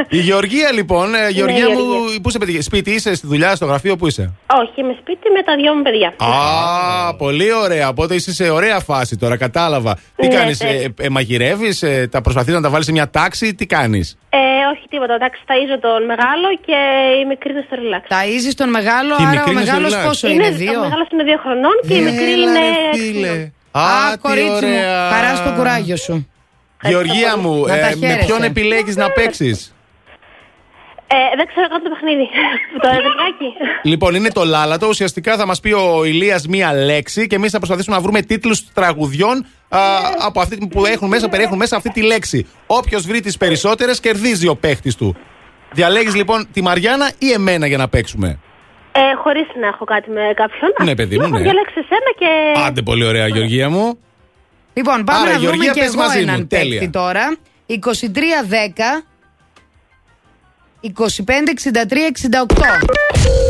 Ναι. 0.10 0.18
Η 0.18 0.22
Γεωργία, 0.22 0.72
λοιπόν. 0.72 1.16
ε, 1.16 1.30
Γεωργία 1.30 1.68
η 1.68 1.72
μου, 1.74 1.80
Γεωργία. 1.80 2.20
πού 2.22 2.30
είσαι, 2.30 2.38
παιδί, 2.38 2.62
σπίτι 2.62 2.92
είσαι, 2.92 3.16
στη 3.16 3.28
δουλειά, 3.28 3.56
στο 3.56 3.66
γραφείο, 3.66 3.96
πού 3.96 4.08
είσαι; 4.08 4.34
Όχι, 4.62 4.72
είμαι 4.82 4.96
σπίτι 5.00 5.30
με 5.36 5.44
τα 5.44 5.56
δυο 5.56 5.74
μου 5.74 5.82
παιδιά. 5.82 6.14
Α, 6.18 7.16
πολύ 7.16 7.54
ωραία. 7.54 7.88
Οπότε 7.90 8.16
είσαι 8.16 8.34
σε 8.34 8.50
ωραία 8.50 8.80
φάση 8.80 9.18
τώρα, 9.18 9.38
κατάλαβα. 9.38 9.94
Τι 10.16 10.28
Ναι, 10.28 10.36
κάνεις, 10.36 10.62
ναι. 10.62 10.70
ε, 10.70 10.88
ε, 11.00 11.10
μαγειρεύεις, 11.10 11.82
ε, 11.84 12.08
τα 12.12 12.22
προσπαθείς 12.22 12.54
να 12.54 12.62
τα 12.62 12.70
βάλεις 12.70 12.86
σε 12.86 12.92
μια 12.92 13.10
τάξη, 13.10 13.56
τι 13.56 13.66
κάνεις; 13.66 14.18
Ε, 14.30 14.38
όχι 14.76 14.86
τίποτα. 14.90 15.14
Εντάξει, 15.14 15.42
ταΐζω 15.48 15.78
τον 15.82 16.06
μεγάλο 16.06 16.48
και 16.66 16.78
η 17.22 17.26
μικρή 17.28 17.52
είναι 17.52 17.64
στο 17.68 17.76
relax. 17.82 18.04
Ταΐζεις 18.16 18.54
τον 18.56 18.70
μεγάλο, 18.70 19.16
Και 19.16 19.24
η 19.24 19.26
άρα 19.26 19.36
μικρή 19.36 19.50
ο 19.50 19.52
είναι 19.52 19.62
στο 19.66 19.72
μεγάλος 19.80 19.94
relax. 19.94 20.06
πόσο 20.08 20.28
είναι, 20.28 20.48
Ο 20.48 20.52
δύο; 20.52 20.80
μεγάλος 20.80 21.08
είναι 21.14 21.24
δύο 21.24 21.38
χρονών 21.44 21.76
και 21.88 21.94
η 21.94 22.02
μικρή 22.02 22.32
Έλα, 22.32 22.50
είναι. 22.50 22.60
ρε, 22.60 22.90
έξι 22.90 23.02
φίλε. 23.12 23.28
χρονών. 23.28 23.52
Α, 23.72 23.82
Α, 23.82 24.12
τι 24.12 24.18
κορίτσι 24.18 24.66
μου, 24.66 24.72
ωραία. 24.76 25.10
χαρά 25.12 25.36
στο 25.36 25.50
κουράγιο 25.58 25.96
σου. 25.96 26.26
Γεωργία 26.84 27.38
μου, 27.38 27.66
Να 27.66 27.78
τα 27.80 27.88
ε, 27.88 27.96
με 27.96 28.08
χαίρεσαι. 28.08 28.26
ποιον 28.26 28.44
επιλέγεις 28.44 28.96
να 28.96 29.12
παίξεις; 29.12 29.74
Ε, 31.14 31.35
δεν 31.35 31.45
ξέρω 31.48 31.67
καν 31.67 31.81
το 31.83 31.90
παιχνίδι. 31.90 32.25
το 32.83 32.88
εδελφάκι. 32.88 33.49
Λοιπόν, 33.83 34.15
είναι 34.15 34.30
το 34.30 34.43
λάλατο. 34.43 34.88
Ουσιαστικά 34.88 35.35
θα 35.38 35.45
μας 35.45 35.59
πει 35.59 35.72
ο 35.73 36.03
Ηλίας 36.06 36.48
μία 36.48 36.73
λέξη 36.73 37.27
και 37.27 37.35
εμείς 37.35 37.51
θα 37.51 37.57
προσπαθήσουμε 37.57 37.95
να 37.95 38.01
βρούμε 38.01 38.22
τίτλους 38.22 38.73
τραγουδιών 38.73 39.45
α, 39.69 39.80
από 40.25 40.41
αυτή 40.41 40.67
που 40.67 40.85
έχουν 40.85 41.07
μέσα, 41.07 41.30
περιέχουν 41.30 41.57
μέσα 41.57 41.75
αυτή 41.75 41.90
τη 41.90 42.01
λέξη. 42.01 42.48
Όποιος 42.67 43.06
βρει 43.06 43.19
τις 43.19 43.38
περισσότερες, 43.38 43.99
κερδίζει 43.99 44.48
ο 44.48 44.56
παίχτης 44.56 44.95
του. 44.95 45.15
Διαλέγεις 45.72 46.15
λοιπόν 46.15 46.48
τη 46.53 46.61
Μαριάννα 46.61 47.11
ή 47.17 47.31
εμένα 47.31 47.67
για 47.67 47.77
να 47.77 47.88
παίξουμε; 47.90 48.40
Ε, 48.91 48.99
Χωρίς 49.23 49.48
να 49.61 49.67
έχω 49.67 49.85
κάτι 49.85 50.09
με 50.09 50.22
κάποιον. 50.35 50.72
Ναι, 50.83 50.95
παιδί 50.95 51.15
μου, 51.17 51.23
Έχω 51.23 51.33
ναι. 51.38 51.41
διαλέξει 51.41 51.73
εσένα 51.77 52.11
και. 52.17 52.61
Άντε, 52.67 52.81
πολύ 52.81 53.06
ωραία, 53.06 53.27
Γεωργία 53.27 53.69
μου. 53.69 53.99
Λοιπόν, 54.73 55.03
πάμε 55.03 55.19
Άρα, 55.19 55.31
να 55.31 55.38
Γεωργία, 55.38 55.49
βρούμε 55.49 55.65
και 55.73 55.80
πες 55.80 55.93
εγώ 55.93 56.01
μαζί 56.03 56.17
μου. 56.17 56.23
έναν 56.30 56.48
Τέλεια. 56.48 56.80
παίκτη 56.80 56.90
τώρα. 56.90 57.35
23-10. 57.67 59.03
25-63-68. 60.84 60.90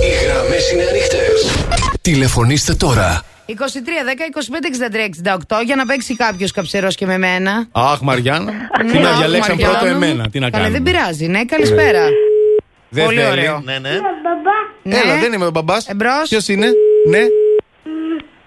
Οι 0.04 0.10
γραμμές 0.26 0.72
είναι 0.72 0.84
ανοιχτές. 0.90 1.52
Τηλεφωνήστε 2.02 2.74
τώρα. 2.74 3.22
23-10-25-63-68 3.48 5.64
για 5.66 5.76
να 5.76 5.86
παίξει 5.86 6.16
κάποιος 6.16 6.52
καψερός 6.52 6.96
και 6.96 7.06
με 7.06 7.18
μένα. 7.18 7.68
Αχ, 7.72 8.00
Μαριάννα. 8.02 8.52
Τι 8.80 8.86
Ναι, 8.86 9.00
να 9.00 9.10
αχ, 9.10 9.18
διαλέξαν 9.18 9.52
Μαριάννα 9.56 9.78
πρώτο 9.80 9.96
μου. 9.98 10.04
εμένα. 10.04 10.30
Τι 10.30 10.40
να 10.40 10.50
Καλά, 10.50 10.64
κάνω. 10.64 10.74
δεν 10.76 10.84
πειράζει. 10.84 11.28
Ναι, 11.28 11.46
καλησπέρα. 11.46 12.06
Δεν 12.90 13.06
Πολύ 13.06 13.18
θέλει. 13.20 13.32
ωραίο. 13.32 13.62
ναι, 13.66 13.80
ναι. 13.80 13.90
Ναι. 14.84 14.98
Έλα, 14.98 15.18
δεν 15.20 15.34
είμαι 15.34 15.46
ο 15.46 15.50
μπαμπάς. 15.50 15.88
Εμπρός. 15.88 16.30
Ποιος 16.30 16.48
είναι, 16.48 16.68
Ναι. 17.10 17.20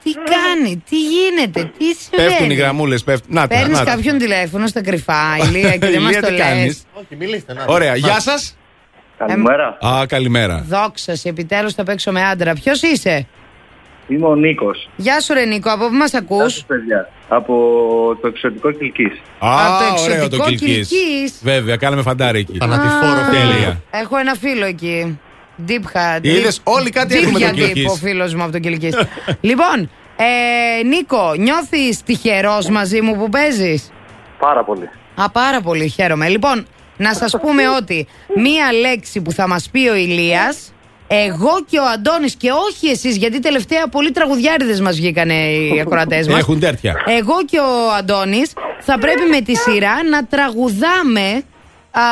Τι 0.05 0.11
κάνει, 0.13 0.83
τι 0.89 0.97
γίνεται, 1.01 1.61
τι 1.79 1.85
Πέφτουν 2.11 2.27
οι 2.27 2.31
συμβαίνει. 2.31 2.55
γραμμούλες. 2.55 3.05
Να 3.27 3.41
τα, 3.41 3.47
Παίρνεις 3.57 3.79
να 3.79 3.85
τα. 3.85 3.91
κάποιον 3.91 4.19
τηλέφωνο 4.19 4.67
στα 4.67 4.83
κρυφά, 4.83 5.37
Ηλία, 5.49 5.77
και 5.77 5.87
δεν 5.95 6.01
μας 6.01 6.11
Ηλία, 6.11 6.21
το 6.21 6.27
τι 6.27 6.33
λες. 6.33 6.43
κάνεις; 6.47 6.83
Όχι, 6.93 7.17
μιλήστε. 7.19 7.53
να. 7.55 7.65
Ωραία, 7.67 7.97
γεια 7.97 8.21
σας. 8.21 8.57
Καλημέρα. 9.19 9.79
Α, 9.87 10.07
καλημέρα. 10.07 10.65
Δόξα 10.69 11.17
σε, 11.17 11.29
επιτέλους 11.29 11.75
θα 11.75 11.83
παίξω 11.83 12.13
με 12.13 12.25
άντρα. 12.25 12.53
Ποιος 12.53 12.83
είσαι, 12.83 13.27
Είμαι 14.09 14.27
ο 14.27 14.35
Νίκος. 14.35 14.89
Γεια 14.97 15.21
σου, 15.21 15.35
Ρε 15.35 15.45
Νίκο, 15.45 15.71
από 15.71 15.89
πού 15.89 15.95
μας 15.95 16.15
ακούς; 16.15 16.65
παιδιά. 16.65 17.09
Από 17.29 17.55
το 18.21 18.27
εξωτικό 18.27 18.71
Κυλκής. 18.73 19.13
Α, 19.39 19.67
Από 19.67 19.85
το 19.97 20.03
ωραίο 20.03 20.17
το 20.17 20.25
εξωτικό 20.25 20.45
Κιλκής. 20.49 20.89
Κιλκής. 20.89 21.41
Βέβαια, 21.43 21.77
κάναμε 21.77 22.03
φαντάρι 22.03 22.39
εκεί. 22.39 22.57
Θανατηφόρο 22.59 23.31
Τέλεια. 23.31 23.81
Έχω 23.91 24.17
ένα 24.17 24.35
φίλο 24.35 24.65
εκεί. 24.65 25.19
Deep 25.69 25.73
hat. 25.73 26.19
Είδες, 26.21 26.61
όλοι 26.65 26.91
κάτι 26.91 27.15
Deep 27.19 27.23
έχουμε 27.23 27.39
για 27.39 27.49
τον 27.49 27.59
deep, 27.59 27.63
Κιλκής. 27.63 27.93
ο 27.93 27.95
φίλος 27.95 28.35
μου 28.35 28.43
από 28.43 28.53
τον 28.53 28.61
Κιλκή. 28.61 28.91
λοιπόν, 29.41 29.91
ε, 30.17 30.83
Νίκο, 30.83 31.35
νιώθεις 31.39 32.03
τυχερός 32.03 32.69
μαζί 32.69 33.01
μου 33.01 33.17
που 33.17 33.29
παίζεις; 33.29 33.91
Πάρα 34.39 34.65
πολύ. 34.65 34.89
Α, 35.15 35.31
πάρα 35.31 35.61
πολύ 35.61 35.89
χαίρομαι. 35.89 36.29
Λοιπόν, 36.29 36.67
να 36.97 37.15
σας 37.15 37.37
πούμε 37.41 37.69
ότι 37.69 38.07
μία 38.37 38.73
λέξη 38.73 39.21
που 39.21 39.33
θα 39.33 39.49
μας 39.49 39.69
πει 39.71 39.89
ο 39.89 39.95
Ηλίας, 39.95 40.73
εγώ 41.07 41.51
και 41.71 41.79
ο 41.79 41.85
Αντώνης 41.85 42.35
και 42.35 42.51
όχι 42.51 42.87
εσείς, 42.89 43.17
γιατί 43.17 43.41
τελευταία 43.41 43.89
πολλοί 43.89 44.11
τραγουδιάριδες 44.11 44.81
μας 44.81 44.97
βγήκανε 44.97 45.35
οι 45.53 45.81
ακροατές 45.81 46.29
μας. 46.29 46.39
Έχουν 46.39 46.61
τέτοια. 46.61 46.95
Εγώ 47.07 47.45
και 47.45 47.59
ο 47.59 47.93
Αντώνης 47.99 48.53
θα 48.81 48.99
πρέπει 48.99 49.23
με 49.31 49.41
τη 49.41 49.55
σειρά 49.57 50.05
να 50.11 50.25
τραγουδάμε 50.27 51.43
α, 51.91 52.03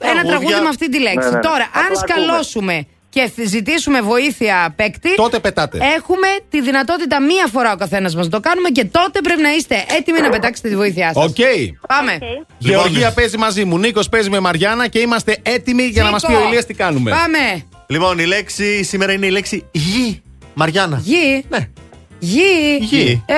ένα 0.00 0.12
Τραγούδια. 0.12 0.28
τραγούδι 0.28 0.60
με 0.62 0.68
αυτή 0.68 0.88
τη 0.88 1.00
λέξη. 1.00 1.28
Ναι, 1.28 1.34
ναι. 1.34 1.40
Τώρα, 1.40 1.68
Θα 1.72 1.78
αν 1.80 1.86
το 1.92 2.00
ακούμε. 2.00 2.24
σκαλώσουμε 2.24 2.86
και 3.18 3.30
θ- 3.36 3.46
ζητήσουμε 3.48 4.00
βοήθεια 4.00 4.72
παίκτη, 4.76 5.14
Τότε 5.14 5.38
πετάτε. 5.38 5.78
έχουμε 5.96 6.26
τη 6.50 6.60
δυνατότητα 6.62 7.20
μία 7.22 7.46
φορά 7.52 7.72
ο 7.72 7.76
καθένας 7.76 8.14
μας 8.14 8.24
να 8.24 8.30
το 8.30 8.40
κάνουμε 8.40 8.68
και 8.68 8.84
τότε 8.84 9.20
πρέπει 9.20 9.42
να 9.42 9.50
είστε 9.50 9.84
έτοιμοι 9.98 10.20
να 10.20 10.28
πετάξετε 10.28 10.68
τη 10.68 10.76
βοήθειά 10.76 11.12
σας. 11.14 11.24
Οκ. 11.24 11.36
Πάμε. 11.88 12.18
Γεωργία 12.58 13.12
παίζει 13.12 13.36
μαζί 13.38 13.64
μου, 13.64 13.78
Νίκος 13.78 14.08
παίζει 14.08 14.30
με 14.30 14.40
Μαριάννα 14.40 14.86
και 14.88 14.98
είμαστε 14.98 15.36
έτοιμοι 15.42 15.82
για 15.82 16.02
να 16.02 16.10
μας 16.10 16.22
πει 16.26 16.32
Νίκο. 16.32 16.42
ο 16.44 16.46
Ηλίας 16.46 16.66
τι 16.66 16.74
κάνουμε. 16.74 17.10
Πάμε. 17.10 17.62
Λοιπόν, 17.86 18.18
η 18.18 18.24
λέξη 18.26 18.82
σήμερα 18.84 19.12
είναι 19.12 19.26
η 19.26 19.30
λέξη 19.30 19.64
γη. 19.72 20.22
Μαριάννα. 20.54 21.00
Γη. 21.04 21.44
Ναι. 21.48 21.68
Γη. 22.18 22.78
Γη. 22.80 23.22
Ε, 23.26 23.34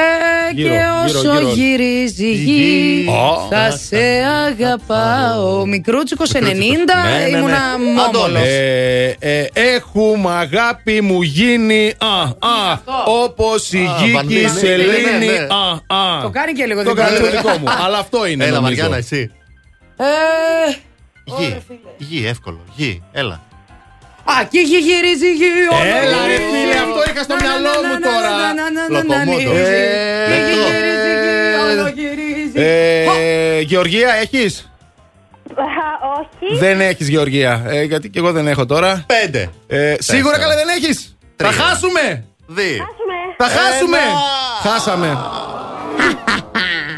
Γύρω, 0.55 0.69
και 0.69 0.75
γύρω, 1.07 1.21
όσο 1.21 1.33
γύρω. 1.39 1.53
γυρίζει 1.53 2.27
η 2.27 2.33
γη, 2.33 2.53
γη. 2.53 3.07
Ω. 3.09 3.47
θα 3.51 3.71
σε 3.71 3.99
αγαπάω. 4.47 5.67
Μικρούτσικος 5.67 6.31
90, 6.35 6.39
Ναι, 6.41 6.45
ναι, 6.45 7.27
ναι. 7.31 7.37
ήμουνα 7.37 7.59
μόμολος. 7.79 8.07
Αντώνης. 8.07 8.43
Ε, 8.49 9.17
ε, 9.19 9.47
έχουμε 9.53 10.31
αγάπη 10.31 11.01
μου 11.01 11.23
γίνει 11.23 11.93
α, 11.99 12.23
α, 12.49 12.81
όπως 13.25 13.73
η 13.73 13.79
Α, 13.79 13.83
γη 13.99 14.05
και 14.05 14.09
η 14.09 14.13
Βανδίνη. 14.13 14.49
σελήνη 14.49 14.91
Ναι, 15.03 15.27
ναι, 15.27 15.33
ναι. 15.33 15.47
α, 15.89 15.97
α. 15.97 16.23
Το 16.23 16.31
κάνει 16.31 16.53
και 16.53 16.65
λίγο 16.67 16.83
Το 16.83 16.91
δικό 16.91 17.03
κάνει 17.03 17.17
του. 17.19 17.25
το 17.25 17.31
δικό 17.31 17.49
μου, 17.59 17.65
αλλά 17.85 17.99
αυτό 17.99 18.27
είναι 18.27 18.45
Έλα, 18.45 18.61
νομίζω. 18.61 18.83
Μαριάννα, 18.83 18.97
εσύ. 18.97 19.31
Ε, 19.97 20.05
Γη. 21.25 21.57
Γη, 21.99 22.27
εύκολο. 22.27 22.61
Γη, 22.77 23.03
έλα. 23.13 23.41
Ακεί 24.41 24.61
γυρίζει 24.61 25.33
γη 25.33 25.51
Έλα 26.03 26.27
ρε 26.27 26.39
φίλε 26.51 26.77
αυτό 26.87 27.01
είχα 27.11 27.23
στο 27.23 27.35
μυαλό 27.41 27.75
μου 27.87 27.97
τώρα 28.09 28.31
Λοκομότος 28.89 29.69
ε, 32.55 33.61
Γεωργία 33.61 34.15
έχεις; 34.15 34.71
Όχι. 36.19 36.59
Δεν 36.59 36.81
έχεις 36.81 37.09
Γεωργία. 37.09 37.63
Ε, 37.67 37.83
γιατί 37.83 38.11
και 38.11 38.19
εγώ 38.19 38.33
δεν 38.33 38.47
έχω 38.47 38.67
τώρα. 38.67 39.05
Πέντε. 39.07 39.51
Ε, 39.67 39.95
σίγουρα 39.99 40.39
καλά 40.39 40.55
δεν 40.55 40.69
έχεις. 40.69 41.17
Θα 41.37 41.53
χάσουμε. 41.53 42.25
Θα 43.37 43.45
χάσουμε. 43.45 43.99
Χάσαμε. 44.63 45.19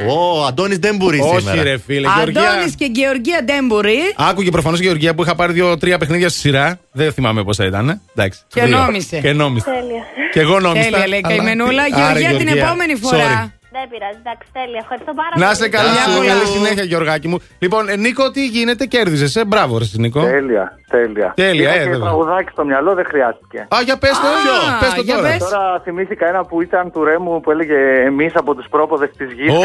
Ο 0.09 0.45
Αντώνης 0.47 0.79
δεν 0.79 0.97
μπορεί 0.97 1.19
Όχι, 1.21 1.39
σήμερα. 1.39 1.63
ρε 1.63 1.79
φίλε. 1.87 2.09
Γεωργία. 2.17 2.51
Αντώνης 2.51 2.75
και 2.75 2.91
Γεωργία 2.95 3.45
Ντέμπουρη. 3.45 3.99
Άκουγε 4.17 4.51
προφανώς 4.51 4.81
η 4.81 4.83
Γεωργία 4.83 5.15
που 5.15 5.23
είχα 5.23 5.35
πάρει 5.35 5.53
δύο-τρία 5.53 5.99
παιχνίδια 5.99 6.29
στη 6.29 6.39
σειρά. 6.39 6.79
Δεν 6.93 7.13
θυμάμαι 7.13 7.45
πόσα 7.45 7.65
ήταν. 7.65 7.89
ε. 7.89 8.01
Εντάξει. 8.17 8.41
Και 8.49 8.63
Δύο. 8.63 8.77
νόμισε. 8.79 9.19
Και 9.21 9.33
νόμισε. 9.33 9.65
Τέλεια. 9.71 10.03
Και 10.33 10.41
εγώ 10.41 10.61
νόμισα. 10.61 10.91
Τέλεια, 10.91 11.07
λέει 11.09 11.21
αλλά- 11.25 11.37
καημενούλα. 11.37 11.83
Άρα, 11.83 12.19
Γεωργία 12.19 12.39
την 12.39 12.49
επόμενη 12.49 12.95
φορά. 12.95 13.53
Sorry. 13.73 13.79
Δεν 13.79 13.85
πειράζει, 13.93 14.19
εντάξει, 14.25 14.47
τέλεια. 14.59 14.81
Ευχαριστώ 14.85 15.13
πάρα 15.21 15.35
Να 15.35 15.47
πολύ. 15.47 15.53
είσαι 15.57 15.69
καλά, 15.77 15.93
Γεια 15.97 16.05
σου. 16.09 16.17
πολλά. 16.17 16.29
Καλή 16.33 16.47
συνέχεια, 16.57 16.85
Γεωργάκη 16.93 17.29
μου. 17.29 17.39
Λοιπόν, 17.65 17.83
ε, 17.89 17.97
Νίκο, 17.97 18.25
τι 18.31 18.43
γίνεται, 18.47 18.85
κέρδιζε. 18.95 19.41
Ε, 19.41 19.45
μπράβο, 19.45 19.79
ρε, 19.79 19.85
Νίκο. 20.05 20.21
Τέλεια, 20.37 20.65
τέλεια. 20.91 21.29
Τέλεια, 21.37 21.69
Είχα 21.69 21.81
ε, 21.81 21.85
και 21.85 21.91
βέβαια. 21.91 22.07
τραγουδάκι 22.09 22.51
στο 22.57 22.65
μυαλό, 22.65 22.95
δεν 22.95 23.07
χρειάστηκε. 23.13 23.59
Α, 23.75 23.77
για 23.85 23.97
πες 24.03 24.11
το, 24.11 24.27
Α, 24.29 24.79
πες 24.81 24.93
το 24.95 25.03
για 25.03 25.15
τώρα. 25.17 25.29
πες. 25.29 25.39
Τώρα 25.39 25.81
θυμήθηκα 25.85 26.25
ένα 26.29 26.41
που 26.45 26.63
ήταν 26.63 26.93
του 26.93 27.05
Ρέμου 27.05 27.41
που 27.41 27.51
έλεγε 27.51 27.79
Εμείς 28.11 28.33
από 28.35 28.55
τους 28.55 28.67
πρόποδες 28.71 29.11
της 29.17 29.33
γης. 29.33 29.49
Ο 29.51 29.63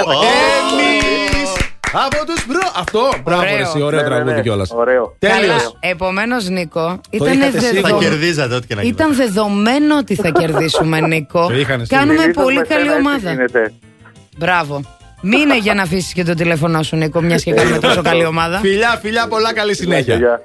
Εμείς 0.60 1.52
από 1.94 2.26
τους 2.26 2.45
μπρο. 2.48 2.60
Αυτό, 2.77 3.10
μπράβο, 3.24 3.42
Ωραίο. 3.42 3.56
ρε, 3.56 3.61
εσύ, 3.61 3.82
ωραίο 3.82 4.00
Ναι, 4.00 4.06
ναι, 4.08 4.14
τραγούδι 4.14 4.36
ναι. 4.36 4.42
κιόλας. 4.42 4.72
Ωραίο. 4.76 5.16
Τέλειο. 5.19 5.53
Επομένως, 5.80 6.48
Νίκο, 6.50 7.00
ήταν, 7.10 7.34
είχατε 7.34 7.58
εσύ, 7.58 7.76
Θα 7.76 7.82
δεδο... 7.82 8.00
κερδίζατε 8.00 8.56
ό,τι 8.56 8.68
και 8.68 8.76
να 8.76 8.82
γίνει. 8.82 8.94
ήταν 8.94 9.16
δεδομένο 9.16 9.98
ότι 9.98 10.16
θα 10.16 10.30
κερδίσουμε, 10.30 11.00
Νίκο. 11.11 11.48
Το 11.48 11.53
είχαν 11.56 11.80
εσύ. 11.82 11.95
Κάνουμε 11.95 12.19
Συνήθως 12.19 12.44
πολύ 12.44 12.58
με 12.58 12.61
καλή 12.64 12.88
σένα 12.88 12.94
έτσι 12.95 13.08
ομάδα. 13.08 13.72
Γίνεται. 14.38 14.46
Μπράβο. 14.46 14.82
Μείνε 15.22 15.58
για 15.58 15.74
να 15.74 15.82
αφήσεις 15.82 16.14
και 16.14 16.24
το 16.24 16.34
τηλέφωνό 16.34 16.84
σου, 16.84 16.96
Νίκο, 16.96 17.22
μιας 17.22 17.44
και 17.44 17.54
κάνουμε 17.54 17.80
τόσο 17.80 18.02
καλή 18.02 18.26
ομάδα. 18.26 18.60
Φιλιά, 18.60 19.00
φιλιά, 19.02 19.28
πολλά 19.28 19.54
καλή 19.54 19.76
συνέχεια. 19.76 20.16
Γεια. 20.16 20.42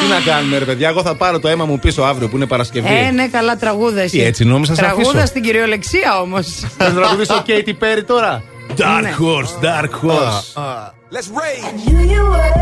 Τι 0.00 0.08
να 0.08 0.32
κάνουμε, 0.32 0.58
ρε 0.58 0.64
παιδιά, 0.64 0.88
εγώ 0.88 1.02
θα 1.02 1.14
πάρω 1.14 1.38
το 1.40 1.48
αίμα 1.48 1.64
μου 1.64 1.78
πίσω 1.78 2.02
αύριο 2.02 2.28
που 2.28 2.36
είναι 2.36 2.46
Παρασκευή. 2.46 2.88
Ε, 3.06 3.10
ναι, 3.10 3.28
καλά 3.28 3.56
τραγούδα 3.56 4.00
εσύ. 4.00 4.16
Τι, 4.18 4.22
έτσι 4.24 4.44
νόμιζα, 4.44 4.74
θα 4.74 4.80
σε 4.82 4.86
Τραγούδα 4.86 5.08
αφήσω; 5.10 5.26
στην 5.26 5.42
κυριολεξία 5.42 6.20
όμως. 6.20 6.46
Θα 6.78 6.92
τραγουδήσω 6.92 7.42
Katy 7.46 7.68
Perry 7.68 8.02
τώρα; 8.06 8.42
Ναι. 8.68 8.74
Dark 8.78 9.22
Horse, 9.22 9.64
Dark 9.64 9.90
Horse. 10.04 10.42
knew 11.84 12.02
you 12.14 12.24
were, 12.34 12.52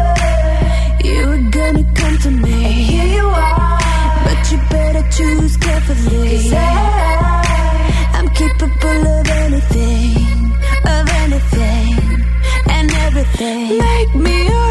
you 1.11 1.21
were 1.31 1.45
gonna 1.59 1.85
come 2.01 2.17
to 2.25 2.31
me. 2.45 2.57
And 2.69 2.79
here 2.91 3.11
you 3.19 3.27
are, 3.49 3.79
but 4.25 4.41
you 4.51 4.59
better 4.77 5.05
choose 5.19 5.55
carefully. 5.67 6.37
'Cause 6.37 6.53
I, 6.53 6.71
I'm 7.63 7.70
capable 8.41 9.07
of 9.19 9.29
anything, 9.29 10.17
of 10.87 11.07
anything, 11.25 12.25
and 12.71 12.91
everything. 13.07 13.79
Make 13.79 14.15
me 14.15 14.49
your 14.49 14.70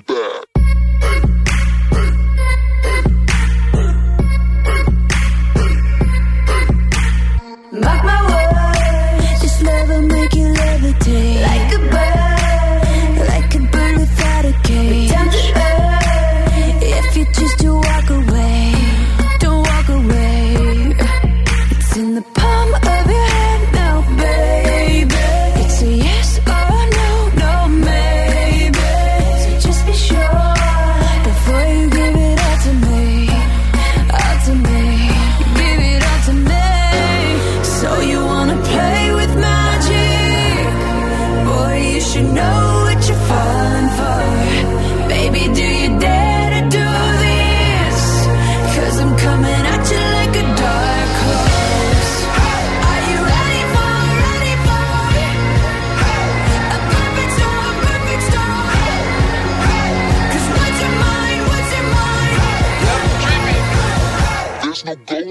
doing. 0.00 0.51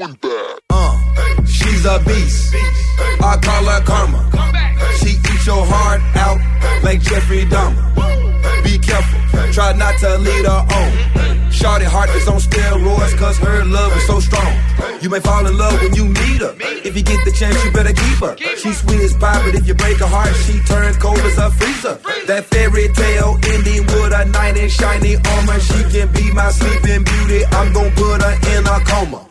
Back. 0.01 0.17
Uh, 0.71 1.45
she's 1.45 1.85
a 1.85 1.99
beast. 1.99 2.55
I 3.21 3.37
call 3.37 3.65
her 3.69 3.81
karma. 3.85 4.21
She 4.97 5.09
eats 5.13 5.45
your 5.45 5.63
heart 5.63 6.01
out 6.17 6.41
like 6.83 7.01
Jeffrey 7.01 7.45
Dahmer. 7.45 7.85
Be 8.63 8.79
careful, 8.79 9.53
try 9.53 9.73
not 9.73 9.99
to 9.99 10.17
lead 10.17 10.45
her 10.45 10.65
on. 10.73 11.51
Shorty 11.51 11.85
heart 11.85 12.09
is 12.15 12.27
on 12.27 12.39
steroids 12.39 13.15
cause 13.19 13.37
her 13.37 13.63
love 13.63 13.95
is 13.95 14.07
so 14.07 14.19
strong. 14.19 14.51
You 15.01 15.11
may 15.11 15.19
fall 15.19 15.45
in 15.45 15.55
love 15.55 15.79
when 15.79 15.93
you 15.93 16.05
meet 16.05 16.41
her. 16.41 16.55
If 16.83 16.97
you 16.97 17.03
get 17.03 17.23
the 17.23 17.31
chance, 17.31 17.63
you 17.63 17.71
better 17.71 17.93
keep 17.93 18.17
her. 18.25 18.35
She's 18.57 18.81
sweet 18.81 19.01
as 19.01 19.13
pie, 19.13 19.45
but 19.45 19.53
if 19.53 19.67
you 19.67 19.75
break 19.75 19.99
her 19.99 20.07
heart, 20.07 20.33
she 20.49 20.57
turns 20.65 20.97
cold 20.97 21.19
as 21.19 21.37
a 21.37 21.51
freezer. 21.51 22.01
That 22.25 22.45
fairy 22.45 22.89
tale 22.93 23.37
ending 23.53 23.85
with 23.85 24.13
a 24.17 24.25
knight 24.25 24.57
in 24.57 24.69
shiny 24.69 25.17
armor. 25.17 25.59
She 25.59 25.83
can 25.93 26.11
be 26.11 26.31
my 26.33 26.49
sleeping 26.49 27.03
beauty. 27.03 27.45
I'm 27.51 27.71
gonna 27.71 27.91
put 27.91 28.23
her 28.23 28.57
in 28.57 28.65
a 28.65 28.79
coma. 28.89 29.30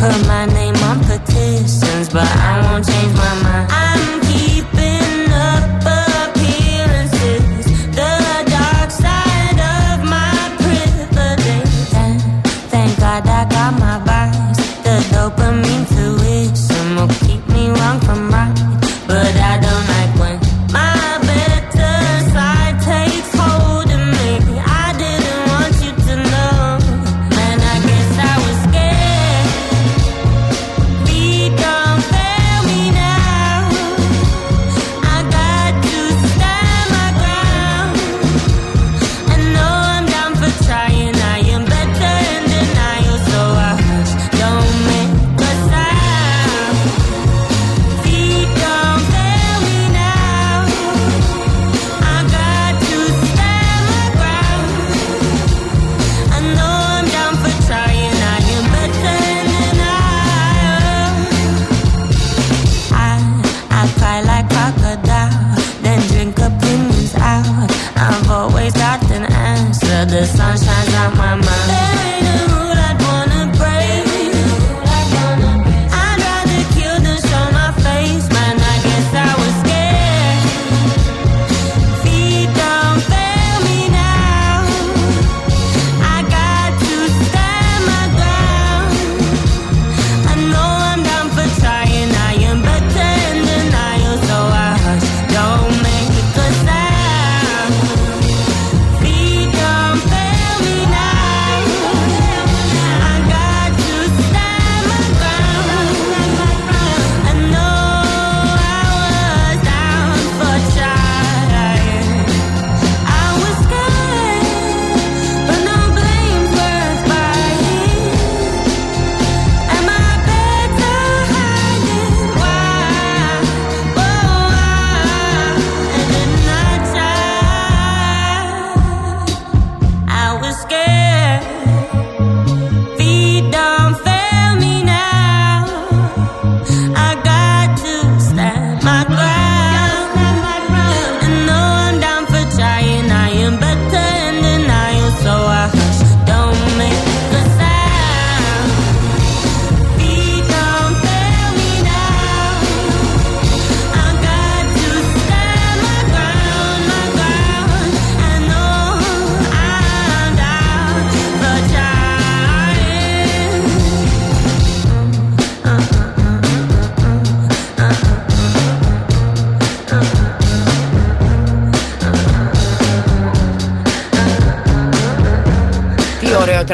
Put 0.00 0.26
my 0.26 0.46
name 0.46 0.74
on 0.88 0.98
petitions, 1.00 2.08
but 2.08 2.24
I 2.24 2.72
won't 2.72 2.86
change 2.88 3.12
my 3.14 3.34
mind. 3.42 3.70
I'm 3.70 3.89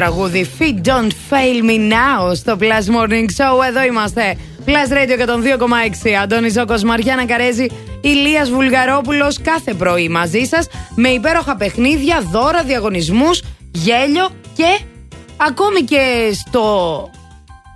τραγούδι 0.07 0.49
Feet 0.59 0.87
Don't 0.87 1.11
Fail 1.29 1.69
Me 1.69 1.91
Now 1.91 2.35
στο 2.35 2.57
Plus 2.59 2.95
Morning 2.95 3.25
Show. 3.37 3.65
Εδώ 3.67 3.83
είμαστε. 3.87 4.37
Plus 4.65 4.93
Radio 4.93 5.19
102,6. 6.07 6.13
Αντώνη 6.23 6.49
Ζώκος, 6.49 6.83
Μαριάννα 6.83 7.25
Καρέζη, 7.25 7.65
Ηλίας 8.01 8.49
Βουλγαρόπουλος 8.49 9.41
κάθε 9.41 9.73
πρωί 9.73 10.09
μαζί 10.09 10.43
σας 10.43 10.67
με 10.95 11.09
υπέροχα 11.09 11.55
παιχνίδια, 11.55 12.21
δώρα, 12.31 12.63
διαγωνισμούς, 12.63 13.41
γέλιο 13.71 14.29
και 14.53 14.79
ακόμη 15.37 15.81
και 15.81 16.31
στο 16.47 17.09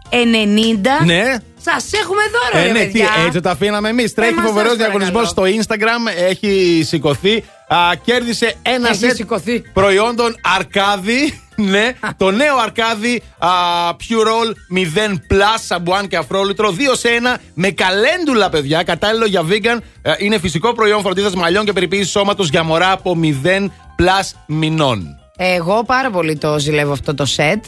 90. 0.10 1.06
Ναι. 1.06 1.24
Σας 1.64 1.90
έχουμε 2.02 2.22
δώρο, 2.32 2.64
Ε, 2.64 2.68
ρε 2.68 2.72
ναι, 2.72 2.80
τι, 2.80 2.86
παιδιά. 2.86 3.10
έτσι 3.26 3.40
το 3.42 3.50
αφήναμε 3.50 3.90
εμείς. 3.90 4.14
Τρέχει 4.14 4.34
μας 4.34 4.46
φοβερός 4.46 4.70
σας 4.70 4.78
διαγωνισμός 4.80 5.34
παρακαλώ. 5.34 5.62
στο 5.64 5.74
Instagram. 5.76 6.30
Έχει 6.30 6.82
σηκωθεί. 6.86 7.44
Α, 7.68 7.78
κέρδισε 8.06 8.54
ένα 8.62 8.88
Έχει 8.90 8.98
σετ 8.98 9.16
σηκωθεί. 9.16 9.60
προϊόντων 9.74 10.36
Αρκάδη. 10.56 11.42
Ναι, 11.70 11.92
το 12.18 12.32
νέο 12.32 12.58
Αρκάδη 12.58 13.22
α, 13.38 13.50
Pure 13.90 14.28
Roll 14.28 14.78
0 15.08 15.12
Plus 15.12 15.60
σαμπουάν 15.66 16.08
και 16.08 16.18
αφρόλυτρο 16.18 16.70
2 16.70 16.74
σε 16.98 17.10
1 17.36 17.40
με 17.54 17.70
καλέντουλα, 17.70 18.50
παιδιά. 18.50 18.84
Κατάλληλο 18.84 19.26
για 19.26 19.44
vegan. 19.50 19.80
Ε, 20.02 20.14
είναι 20.18 20.40
φυσικό 20.40 20.74
προϊόν 20.74 21.02
φροντίδας 21.02 21.34
μαλλιών 21.34 21.66
και 21.66 21.74
περιποίησης 21.74 22.12
σώματος 22.12 22.50
για 22.50 22.64
μωρά 22.64 22.92
από 22.92 23.18
0 23.24 23.70
Plus 23.98 24.32
μηνών. 24.48 25.16
Εγώ 25.38 25.84
πάρα 25.86 26.10
πολύ 26.10 26.38
το 26.38 26.60
ζηλεύω 26.60 26.92
αυτό 26.92 27.16
το 27.16 27.26
σετ. 27.26 27.64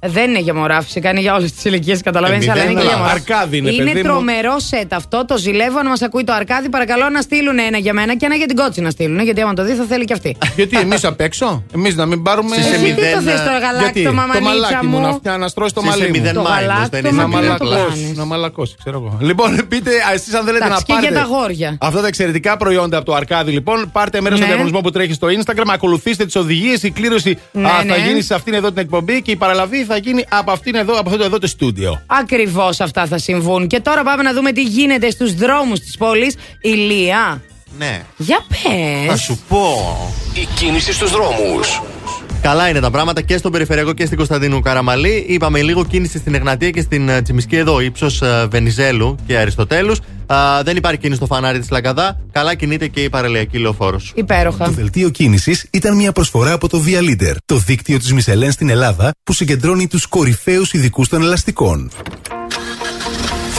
Δεν 0.00 0.30
είναι 0.30 0.38
για 0.38 0.54
μωρά, 0.54 0.80
φυσικά 0.82 1.10
είναι 1.10 1.20
για 1.20 1.34
όλες 1.34 1.52
τις 1.52 1.64
ηλικίες, 1.64 2.00
καταλαβαίνεις, 2.02 2.46
Ε, 2.46 2.50
αλλά 2.50 2.60
είναι 2.62 2.68
μηδέν, 2.70 2.82
και 2.84 2.88
για 2.88 2.96
αλλά 2.98 3.06
μωρά. 3.08 3.20
αρκάδι 3.20 3.56
είναι, 3.56 3.70
παιδί 3.72 3.94
μου. 3.94 4.02
τρομερό 4.02 4.58
σετ 4.58 4.92
αυτό. 4.94 5.24
Το 5.24 5.36
ζηλεύω. 5.38 5.78
Αν 5.78 5.86
μας 5.86 6.02
ακούει 6.02 6.24
το 6.24 6.32
αρκάδι, 6.32 6.68
παρακαλώ 6.68 7.08
να 7.08 7.20
στείλουν 7.20 7.58
ένα 7.58 7.78
για 7.78 7.92
μένα 7.92 8.16
και 8.16 8.26
ένα 8.26 8.34
για 8.34 8.46
την 8.46 8.56
κότσι 8.56 8.80
να 8.80 8.90
στείλουν. 8.90 9.20
Γιατί 9.20 9.40
άμα 9.40 9.52
το 9.54 9.64
δει, 9.64 9.72
θα 9.74 9.84
θέλει 9.84 10.04
και 10.04 10.12
αυτή. 10.12 10.36
Γιατί 10.56 10.78
εμείς 10.78 11.04
απ' 11.04 11.20
έξω, 11.20 11.62
εμείς 11.74 11.94
να 11.96 12.06
μην 12.06 12.22
πάρουμε. 12.22 12.56
Εσύ 12.56 12.68
Εσύ 12.68 12.94
τι 12.94 13.12
το 13.12 13.20
θες 13.20 13.40
το 13.40 13.50
γαλάκι, 13.50 13.78
Γιατί; 13.82 14.02
το 14.02 14.12
μαμανίτσα 14.12 14.44
μαλάκι 14.52 14.86
μου, 14.86 14.96
μου. 14.98 15.06
να 15.06 15.12
φτιά 15.12 15.36
να 15.36 15.48
στρώσει 15.48 15.74
το 15.74 15.80
Εσύ 15.84 15.88
είσαι 15.88 15.98
μαλλί 15.98 16.12
μου. 16.12 16.18
μηδέν 16.20 16.34
Το 16.34 16.42
minus, 16.42 16.72
γαλάκι, 16.72 16.88
δεν 16.90 17.02
το 17.02 17.08
είσαι 17.08 17.16
Να 17.16 17.26
μαλλί 17.26 17.42
μηδέν 17.44 17.58
το 17.58 17.64
plus. 17.64 17.76
κάνεις. 17.78 17.92
μαλακώσει, 17.94 18.16
να 18.16 18.24
μαλακώσει, 18.24 18.74
ξέρω 18.78 18.96
εγώ. 19.04 19.18
Λοιπόν, 19.20 19.66
πείτε, 19.68 19.90
εσείς 20.14 20.34
αν 20.34 20.44
θέλετε 20.44 20.58
να 20.58 20.66
Εντάξει, 20.66 20.84
και 20.84 20.92
πάρετε. 20.92 21.12
για 21.12 21.22
τα 21.22 21.26
αγόρια. 21.28 21.76
Αυτά 21.80 22.00
τα 22.00 22.06
εξαιρετικά 22.06 22.56
προϊόντα 22.56 22.96
από 22.96 23.06
το 23.06 23.14
Αρκάδι, 23.14 23.50
λοιπόν, 23.52 23.90
πάρτε 23.92 24.20
μέρος 24.20 24.38
στο 24.38 24.46
Ναι. 24.46 24.52
διαγωνισμό 24.52 24.80
που 24.80 24.90
τρέχει 24.90 25.12
στο 25.12 25.26
Instagram, 25.30 25.64
ακολουθήστε 25.72 26.24
τις 26.24 26.36
οδηγίες. 26.36 26.82
Η 26.82 26.90
κλήρωση 26.90 27.38
Ναι, 27.52 27.68
α, 27.68 27.70
θα 27.70 27.84
ναι. 27.84 27.96
γίνει 28.06 28.22
σε 28.22 28.34
αυτήν 28.34 28.54
εδώ 28.54 28.68
την 28.68 28.78
εκπομπή 28.78 29.22
και 29.22 29.30
η 29.30 29.36
παραλαβή 29.36 29.84
θα 29.86 29.96
γίνει 29.96 30.24
από, 30.28 30.50
αυτήν 30.52 30.74
εδώ, 30.74 30.98
από 30.98 31.10
αυτό 31.10 31.24
εδώ 31.24 31.38
το 31.38 31.46
στούντιο. 31.46 32.02
Ακριβώς 32.06 32.80
αυτά 32.80 33.06
θα 33.06 33.18
συμβούν. 33.18 33.66
Και 33.66 33.80
τώρα 33.80 34.02
πάμε 34.02 34.22
να 34.22 34.32
δούμε 34.32 34.52
τι 34.52 34.62
γίνεται 34.62 35.10
στους 35.10 35.34
δρόμους 35.34 35.80
της 35.80 35.96
πόλης. 35.96 36.34
Ηλία, 36.60 37.42
Ναι. 37.78 38.02
για 38.16 38.44
Θα 38.48 38.68
πε. 39.12 39.16
σου 39.16 39.40
πω. 39.48 39.96
Η 40.34 40.46
κίνηση 40.58 40.92
στους 40.92 41.10
δρόμους. 41.10 41.80
Καλά 42.42 42.68
είναι 42.68 42.80
τα 42.80 42.90
πράγματα 42.90 43.20
και 43.22 43.36
στον 43.36 43.52
Περιφερειακό 43.52 43.92
και 43.92 44.04
στην 44.04 44.16
Κωνσταντίνου 44.16 44.60
Καραμαλή. 44.60 45.24
Είπαμε 45.28 45.62
λίγο 45.62 45.84
κίνηση 45.84 46.18
στην 46.18 46.34
Εγνατία 46.34 46.70
και 46.70 46.80
στην 46.80 47.08
ε, 47.08 47.22
Τσιμισκή 47.22 47.56
εδώ, 47.56 47.80
ύψος 47.80 48.22
Βενιζέλου 48.50 49.16
και 49.26 49.38
Αριστοτέλους. 49.38 50.00
δεν 50.62 50.76
υπάρχει 50.76 50.98
κίνηση 50.98 51.16
στο 51.16 51.26
φανάρι 51.26 51.58
της 51.58 51.70
Λαγκαδά. 51.70 52.20
Καλά 52.32 52.54
κινείται 52.54 52.88
και 52.88 53.00
η 53.00 53.08
παραλιακή 53.08 53.58
λεωφόρος. 53.58 54.12
Υπέροχα. 54.14 54.64
Το 54.64 54.70
δελτίο 54.70 55.08
κίνησης 55.08 55.66
ήταν 55.70 55.96
μια 55.96 56.12
προσφορά 56.12 56.52
από 56.52 56.68
το 56.68 56.82
Via 56.86 57.00
Leader, 57.00 57.34
το 57.44 57.56
δίκτυο 57.56 57.98
της 57.98 58.12
Μισελέν 58.12 58.52
στην 58.52 58.68
Ελλάδα 58.68 59.10
που 59.22 59.32
συγκεντρώνει 59.32 59.86
τους 59.86 60.06
κορυφαίους 60.06 60.72
ειδικούς 60.72 61.08
των 61.08 61.22
ελαστικών. 61.22 61.90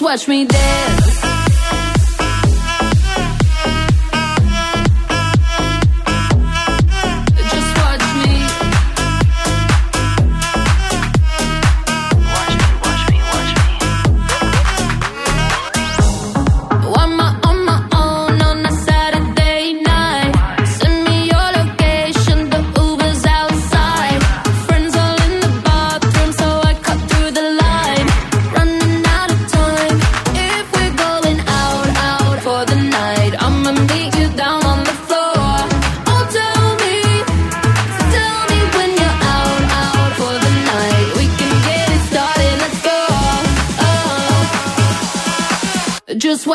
Watch 0.00 0.28
me 0.28 0.44
dance. 0.44 0.99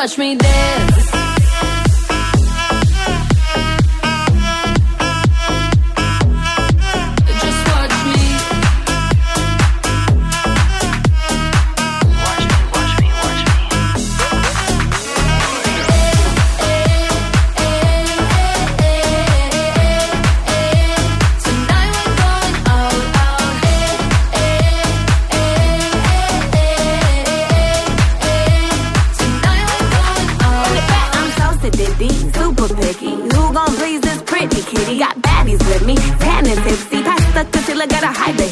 Watch 0.05 0.19
me 0.19 0.35
dance. 0.35 0.94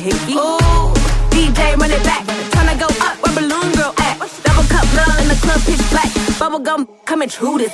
Hickey. 0.04 0.34
Ooh, 0.34 0.92
DJ 1.32 1.76
run 1.80 1.92
it 1.92 2.04
back. 2.04 2.24
Tryna 2.52 2.76
go 2.78 2.88
up 3.08 3.16
where 3.24 3.34
balloon 3.36 3.72
girl 3.74 3.94
at. 4.00 4.20
Double 4.44 4.68
cup 4.68 4.86
love 5.00 5.18
in 5.22 5.28
the 5.30 5.40
club, 5.42 5.62
pitch 5.64 5.84
black. 5.90 6.12
Bubble 6.38 6.60
gum 6.60 6.88
coming 7.06 7.30
true 7.30 7.58
this. 7.58 7.74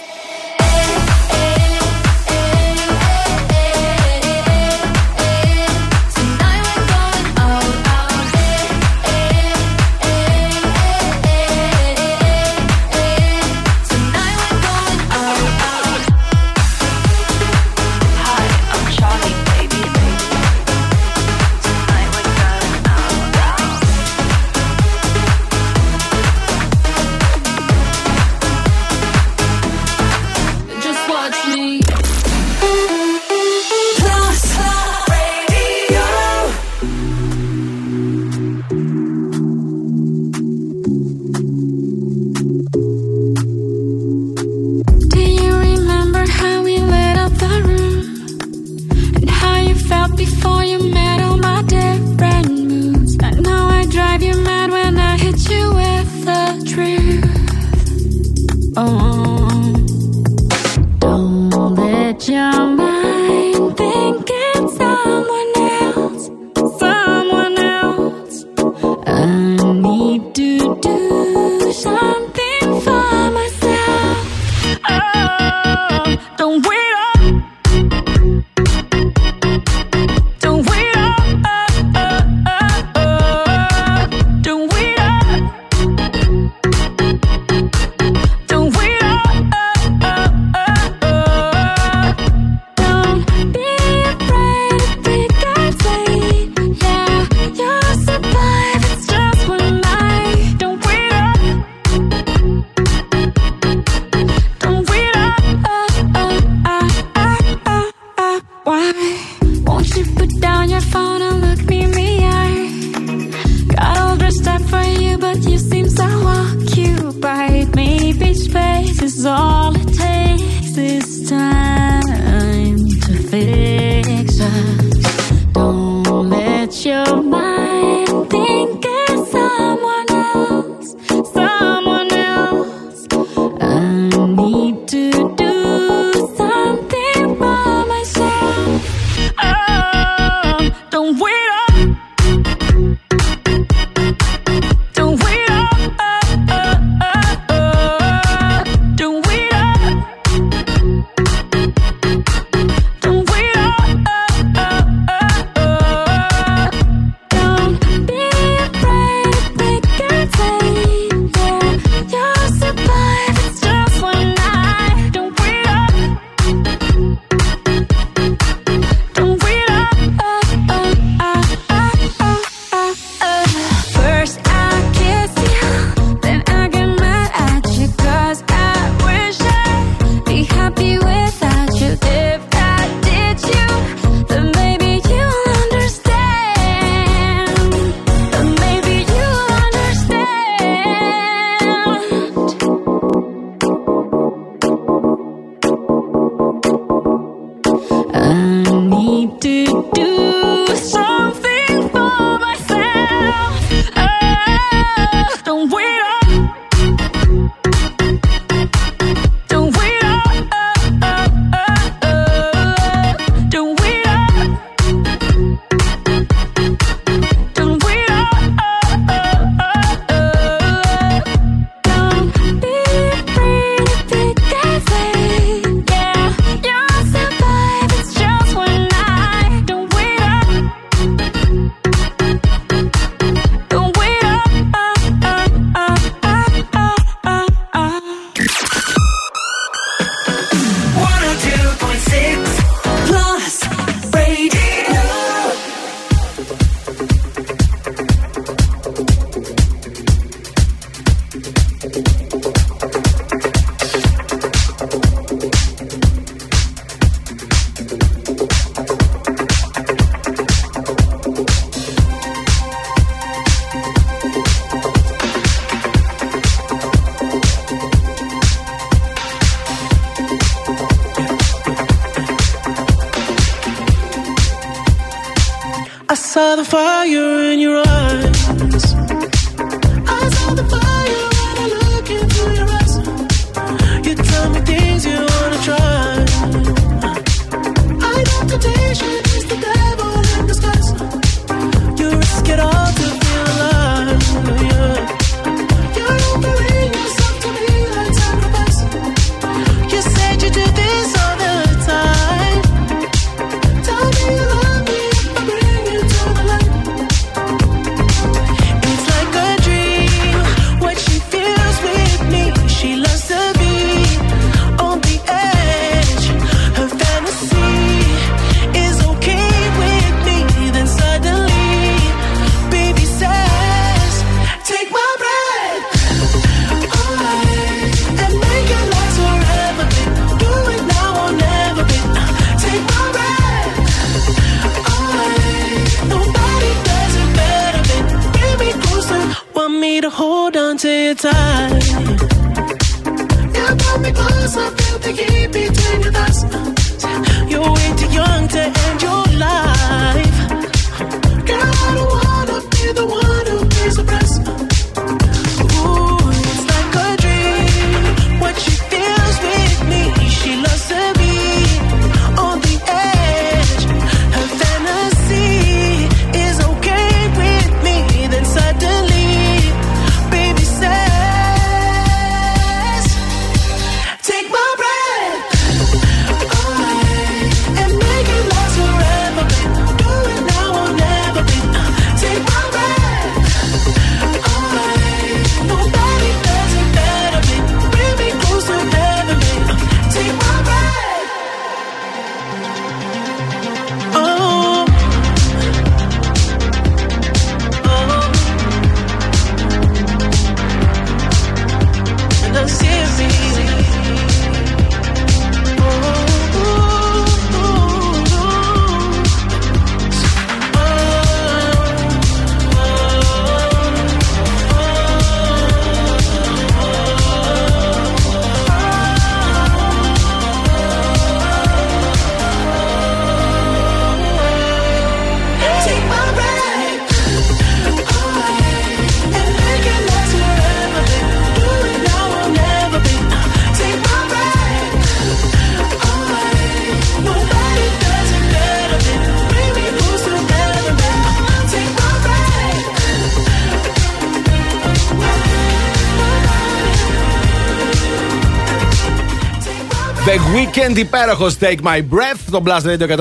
Weekend 450.90 450.98
υπέροχο 450.98 451.48
Take 451.60 451.78
My 451.84 451.98
Breath 451.98 452.40
στο 452.48 452.64
Blast 452.66 452.82
Radio 452.86 453.18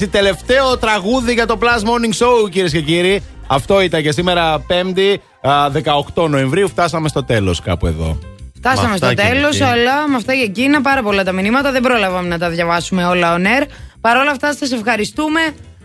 102,6. 0.00 0.08
Τελευταίο 0.10 0.78
τραγούδι 0.78 1.32
για 1.32 1.46
το 1.46 1.58
Plus 1.60 1.80
Morning 1.88 2.24
Show, 2.26 2.50
κυρίες 2.50 2.72
και 2.72 2.80
κύριοι. 2.80 3.22
Αυτό 3.46 3.80
ήταν 3.80 4.02
και 4.02 4.12
σήμερα 4.12 4.64
5η 4.68 5.16
α, 5.40 5.68
18 6.14 6.28
Νοεμβρίου. 6.28 6.68
Φτάσαμε 6.68 7.08
στο 7.08 7.24
τέλος 7.24 7.60
κάπου 7.60 7.86
εδώ. 7.86 8.18
Φτάσαμε 8.56 8.88
Με 8.90 8.96
στο 8.96 9.06
αυτά, 9.06 9.22
τέλος, 9.22 9.50
κύριε. 9.50 9.66
αλλά 9.66 10.08
με 10.08 10.16
αυτά 10.16 10.34
και 10.34 10.42
εκείνα 10.42 10.80
πάρα 10.80 11.02
πολλά 11.02 11.24
τα 11.24 11.32
μηνύματα. 11.32 11.72
Δεν 11.72 11.82
πρόλαβαμε 11.82 12.28
να 12.28 12.38
τα 12.38 12.48
διαβάσουμε 12.48 13.04
όλα 13.04 13.36
on 13.36 13.40
air. 13.40 13.66
Παρ' 14.00 14.16
όλα 14.16 14.30
αυτά, 14.30 14.54
σας 14.54 14.72
ευχαριστούμε 14.72 15.40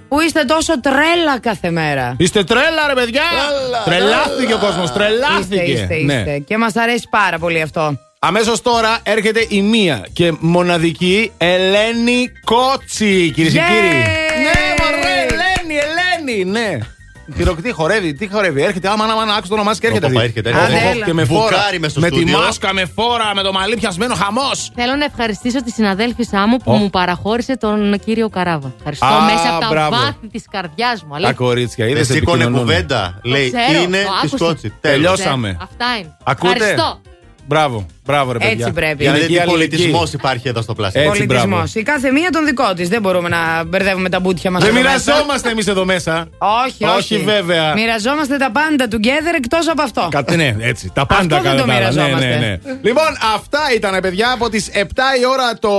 που 0.08 0.22
είστε 0.22 0.44
τόσο 0.44 0.80
τρέλα 0.82 1.40
κάθε 1.42 1.72
μέρα. 1.72 2.16
Είστε 2.18 2.44
τρέλα, 2.44 2.88
ρε 2.88 2.94
παιδιά! 3.02 3.24
Τρελάθηκε 3.86 4.54
ο 4.54 4.58
κόσμος, 4.58 4.92
τρελάθηκε. 4.94 5.62
Είστε, 5.62 5.82
είστε, 5.96 5.96
Ναι. 6.06 6.14
είστε. 6.14 6.38
Και 6.48 6.58
μας 6.58 6.76
αρέσει 6.76 7.08
πάρα 7.10 7.38
πολύ 7.40 7.62
αυτό. 7.62 7.98
Αμέσως 8.20 8.62
τώρα 8.62 9.00
έρχεται 9.04 9.46
η 9.50 9.62
μία 9.62 10.06
και 10.14 10.34
μοναδική 10.40 11.32
Ελένη 11.38 12.28
Κότσι, 12.46 13.32
κυρίες 13.36 13.54
και 13.54 13.60
Yay! 13.60 13.72
κύριοι. 13.72 13.98
Ναι, 14.44 14.74
μωρέ, 14.80 15.26
Ελένη, 15.28 15.80
Ελένη, 16.26 16.52
ναι. 16.52 16.78
Πυροκτή, 17.38 17.72
χορεύει, 17.72 18.14
τι 18.14 18.28
χορεύει. 18.28 18.62
Έρχεται, 18.64 18.88
άμα 18.90 19.04
άμα 19.06 19.26
να 19.26 19.32
άκουσε 19.34 19.48
το 19.48 19.54
όνομά 19.54 19.72
της 19.72 19.80
και 19.80 19.88
έρχεται. 19.88 20.06
Όπα, 20.06 20.20
δει. 20.20 20.26
έρχεται, 20.26 20.50
Οχ, 20.50 20.56
έρχεται. 20.58 20.86
οχ, 20.86 20.92
Άντε, 20.92 21.04
Και 21.06 21.14
με 21.14 21.22
έλα. 21.22 21.32
φόρα. 21.32 21.56
Μπουκάρει 21.58 21.80
μες 21.80 21.92
στο 21.92 22.00
Με 22.00 22.10
τη 22.10 22.16
στούντιο. 22.16 22.38
μάσκα, 22.38 22.74
με 22.74 22.86
φόρα, 22.96 23.32
με 23.36 23.42
το 23.42 23.52
μαλλί 23.52 23.76
πιασμένο, 23.78 24.16
χαμός. 24.16 24.72
Θέλω 24.76 24.96
να 24.96 25.06
ευχαριστήσω 25.06 25.64
τη 25.64 25.72
συναδέλφισά 25.72 26.48
μου 26.48 26.58
που 26.58 26.72
Ω. 26.72 26.76
μου 26.76 26.90
παραχώρησε 26.90 27.58
τον 27.58 28.00
κύριο 28.06 28.30
Καράβα. 28.30 28.74
Ευχαριστώ 28.78 29.06
Α, 29.06 29.22
μέσα 29.24 29.50
από 29.52 29.60
τα 29.62 29.68
μπράβο. 29.70 29.96
βάθη 29.96 30.28
της 30.32 30.44
καρδιάς 30.52 31.02
μου. 31.04 31.10
Τα 31.10 31.16
αλήθεια. 31.16 31.34
κορίτσια, 31.34 31.86
Δεν 31.86 31.96
είδε 31.96 32.04
σήκωνε 32.14 32.46
κουβέντα. 32.46 33.20
Λέει, 33.24 33.52
Ξέρω, 33.52 33.82
είναι 33.82 33.98
το 34.04 34.10
της 34.10 34.18
άκουσα. 34.32 34.38
Σκότσι. 34.38 34.74
Τελειώσαμε. 34.82 35.58
Αυτά 35.62 35.86
είναι. 36.00 36.18
Ακούτε; 36.24 36.76
Ευχαριστώ. 37.50 37.56
Μπράβο, 37.70 37.86
μπράβο, 38.06 38.32
ρε 38.32 38.38
Έτσι 38.42 38.56
παιδιά. 38.56 38.72
πρέπει. 38.74 39.04
Για 39.04 39.12
να 39.12 39.18
δείτε 39.18 39.28
Γυναικεία 39.28 39.46
τι 39.46 39.50
αλληλεγγύη. 39.52 39.78
πολιτισμός 39.78 40.14
υπάρχει 40.14 40.48
εδώ 40.48 40.62
στο 40.62 40.74
πλάσιο. 40.74 41.02
Έτσι, 41.02 41.12
Πολιτισμός. 41.18 41.48
μπράβο. 41.50 41.72
Η 41.74 41.84
κάθε 41.84 42.12
μία 42.12 42.30
τον 42.30 42.46
δικό 42.46 42.74
της. 42.74 42.90
Δεν 42.90 43.02
μπορούμε 43.02 43.30
να 43.30 43.64
μπερδεύουμε 43.64 44.10
τα 44.10 44.20
μπουτια 44.20 44.52
μας. 44.52 44.64
Δεν 44.64 44.74
μοιραζόμαστε 44.74 45.50
εμείς 45.50 45.68
εδώ 45.68 45.86
μέσα. 45.86 46.28
Όχι, 46.38 46.84
όχι. 46.84 46.98
Όχι, 46.98 47.18
βέβαια. 47.24 47.74
Μοιραζόμαστε 47.74 48.38
τα 48.38 48.52
πάντα 48.52 48.86
together 48.92 49.36
εκτός 49.38 49.68
από 49.70 49.82
αυτό. 49.82 50.08
Κα- 50.12 50.36
ναι, 50.36 50.56
έτσι. 50.60 50.92
Τα 50.94 51.06
πάντα 51.06 51.22
Αυτό 51.22 51.36
δεν 51.36 51.44
καλά 51.44 51.62
το 51.62 51.68
τα 51.68 51.74
άλλα. 51.74 51.92
Ναι, 51.92 51.94
μοιραζόμαστε. 51.96 52.28
ναι, 52.40 52.46
ναι. 52.46 52.80
Λοιπόν, 52.82 53.08
αυτά 53.36 53.60
ήταν, 53.76 54.00
παιδιά, 54.02 54.32
από 54.32 54.50
τις 54.50 54.70
7 54.74 54.80
η 55.22 55.26
ώρα 55.32 55.54
το 55.60 55.72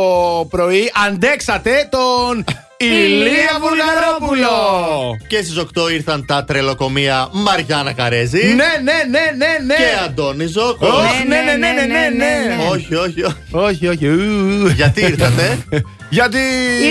πρωί. 0.51 0.93
Αντέξατε 1.07 1.89
τον 1.91 2.45
Ηλία 2.81 3.59
Βουλγαρόπουλο. 3.61 4.49
Και 5.27 5.37
στις 5.37 5.59
8 5.59 5.93
ήρθαν 5.93 6.27
τα 6.27 6.45
τρελοκομεία 6.45 7.29
Μαριάννα 7.33 7.93
Καρέζη. 7.93 8.45
Ναι, 8.45 8.55
ναι, 8.55 8.93
ναι, 9.11 9.33
ναι, 9.37 9.59
ναι. 9.67 9.75
Και 9.75 10.05
Αντώνη 10.05 10.47
Ζώκο. 10.47 10.87
Όχι, 10.87 11.27
ναι, 11.29 11.37
ναι, 11.41 11.53
ναι, 11.53 11.73
ναι, 11.73 11.87
ναι, 11.87 12.09
ναι. 12.17 12.57
Όχι, 12.71 12.95
όχι, 12.95 13.23
όχι. 13.23 13.35
Όχι, 13.51 13.87
όχι. 13.89 14.07
ου. 14.07 14.69
Γιατί 14.69 15.01
ήρθατε; 15.01 15.59
Γιατί; 16.11 16.39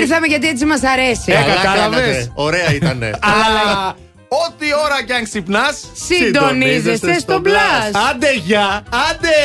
Ήρθαμε 0.01 0.27
γιατί 0.27 0.47
έτσι 0.47 0.65
μας 0.65 0.83
αρέσει. 0.83 1.23
Ε, 1.25 1.33
Καλά 1.33 1.53
κατάλαβες. 1.53 1.99
κάνατε. 1.99 2.31
Ωραία 2.33 2.73
ήτανε. 2.73 3.11
Αλλά 3.33 3.95
ό,τι 4.27 4.65
ώρα 4.85 5.03
κι 5.05 5.13
αν 5.13 5.23
ξυπνάς. 5.23 5.79
Συντονίζεσαι 6.07 7.19
στο 7.19 7.41
Blast. 7.45 7.99
Άντε, 8.11 8.33
γεια. 8.45 8.83
Άντε. 9.09 9.35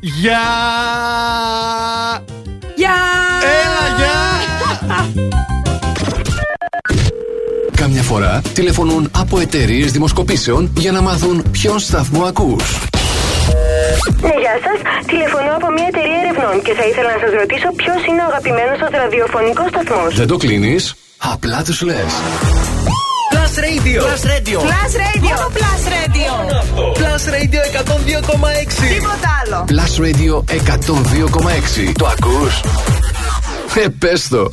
Γεια. 0.20 0.40
Γεια! 2.74 2.96
Έλα, 3.42 3.84
γεια. 3.98 4.16
Κάμια 7.76 8.02
φορά 8.02 8.42
τηλεφωνούν 8.54 9.10
από 9.16 9.38
εταιρείες 9.40 9.92
δημοσκοπήσεων 9.92 10.72
για 10.76 10.92
να 10.92 11.00
μάθουν 11.00 11.44
ποιον 11.50 11.78
σταθμό 11.78 12.24
ακούς. 12.24 12.78
Ναι, 14.20 14.28
γεια 14.28 14.56
σας. 14.64 15.06
Τηλεφωνώ 15.06 15.50
από 15.56 15.70
μια 15.70 15.86
εταιρεία 15.88 16.18
ερευνών 16.24 16.62
και 16.62 16.72
θα 16.72 16.84
ήθελα 16.86 17.08
να 17.12 17.18
σας 17.18 17.32
ρωτήσω 17.40 17.68
ποιος 17.76 18.06
είναι 18.08 18.22
ο 18.22 18.24
αγαπημένος 18.24 18.78
σα 18.78 18.98
ραδιοφωνικός 18.98 19.68
σταθμός. 19.68 20.14
Δεν 20.14 20.26
το 20.26 20.36
κλείνεις, 20.36 20.94
απλά 21.18 21.62
τους 21.64 21.82
λες. 21.82 22.12
Plus 23.58 23.70
Radio. 23.72 24.02
Plus 24.02 24.22
Radio. 24.24 24.60
Plus 24.60 24.92
Radio. 25.04 25.34
Μόνο 25.36 25.50
Plus 25.58 25.82
Radio. 25.96 26.30
Plus 26.98 27.24
Radio 27.34 27.60
102,6. 27.60 28.88
Τίποτα 28.88 29.30
άλλο. 29.42 29.64
Plus 29.68 29.94
Radio 30.04 30.44
102,6. 30.46 31.92
Το 31.98 32.06
ακούς? 32.06 32.60
Ε, 33.74 33.88
πες 33.98 34.28
το. 34.28 34.46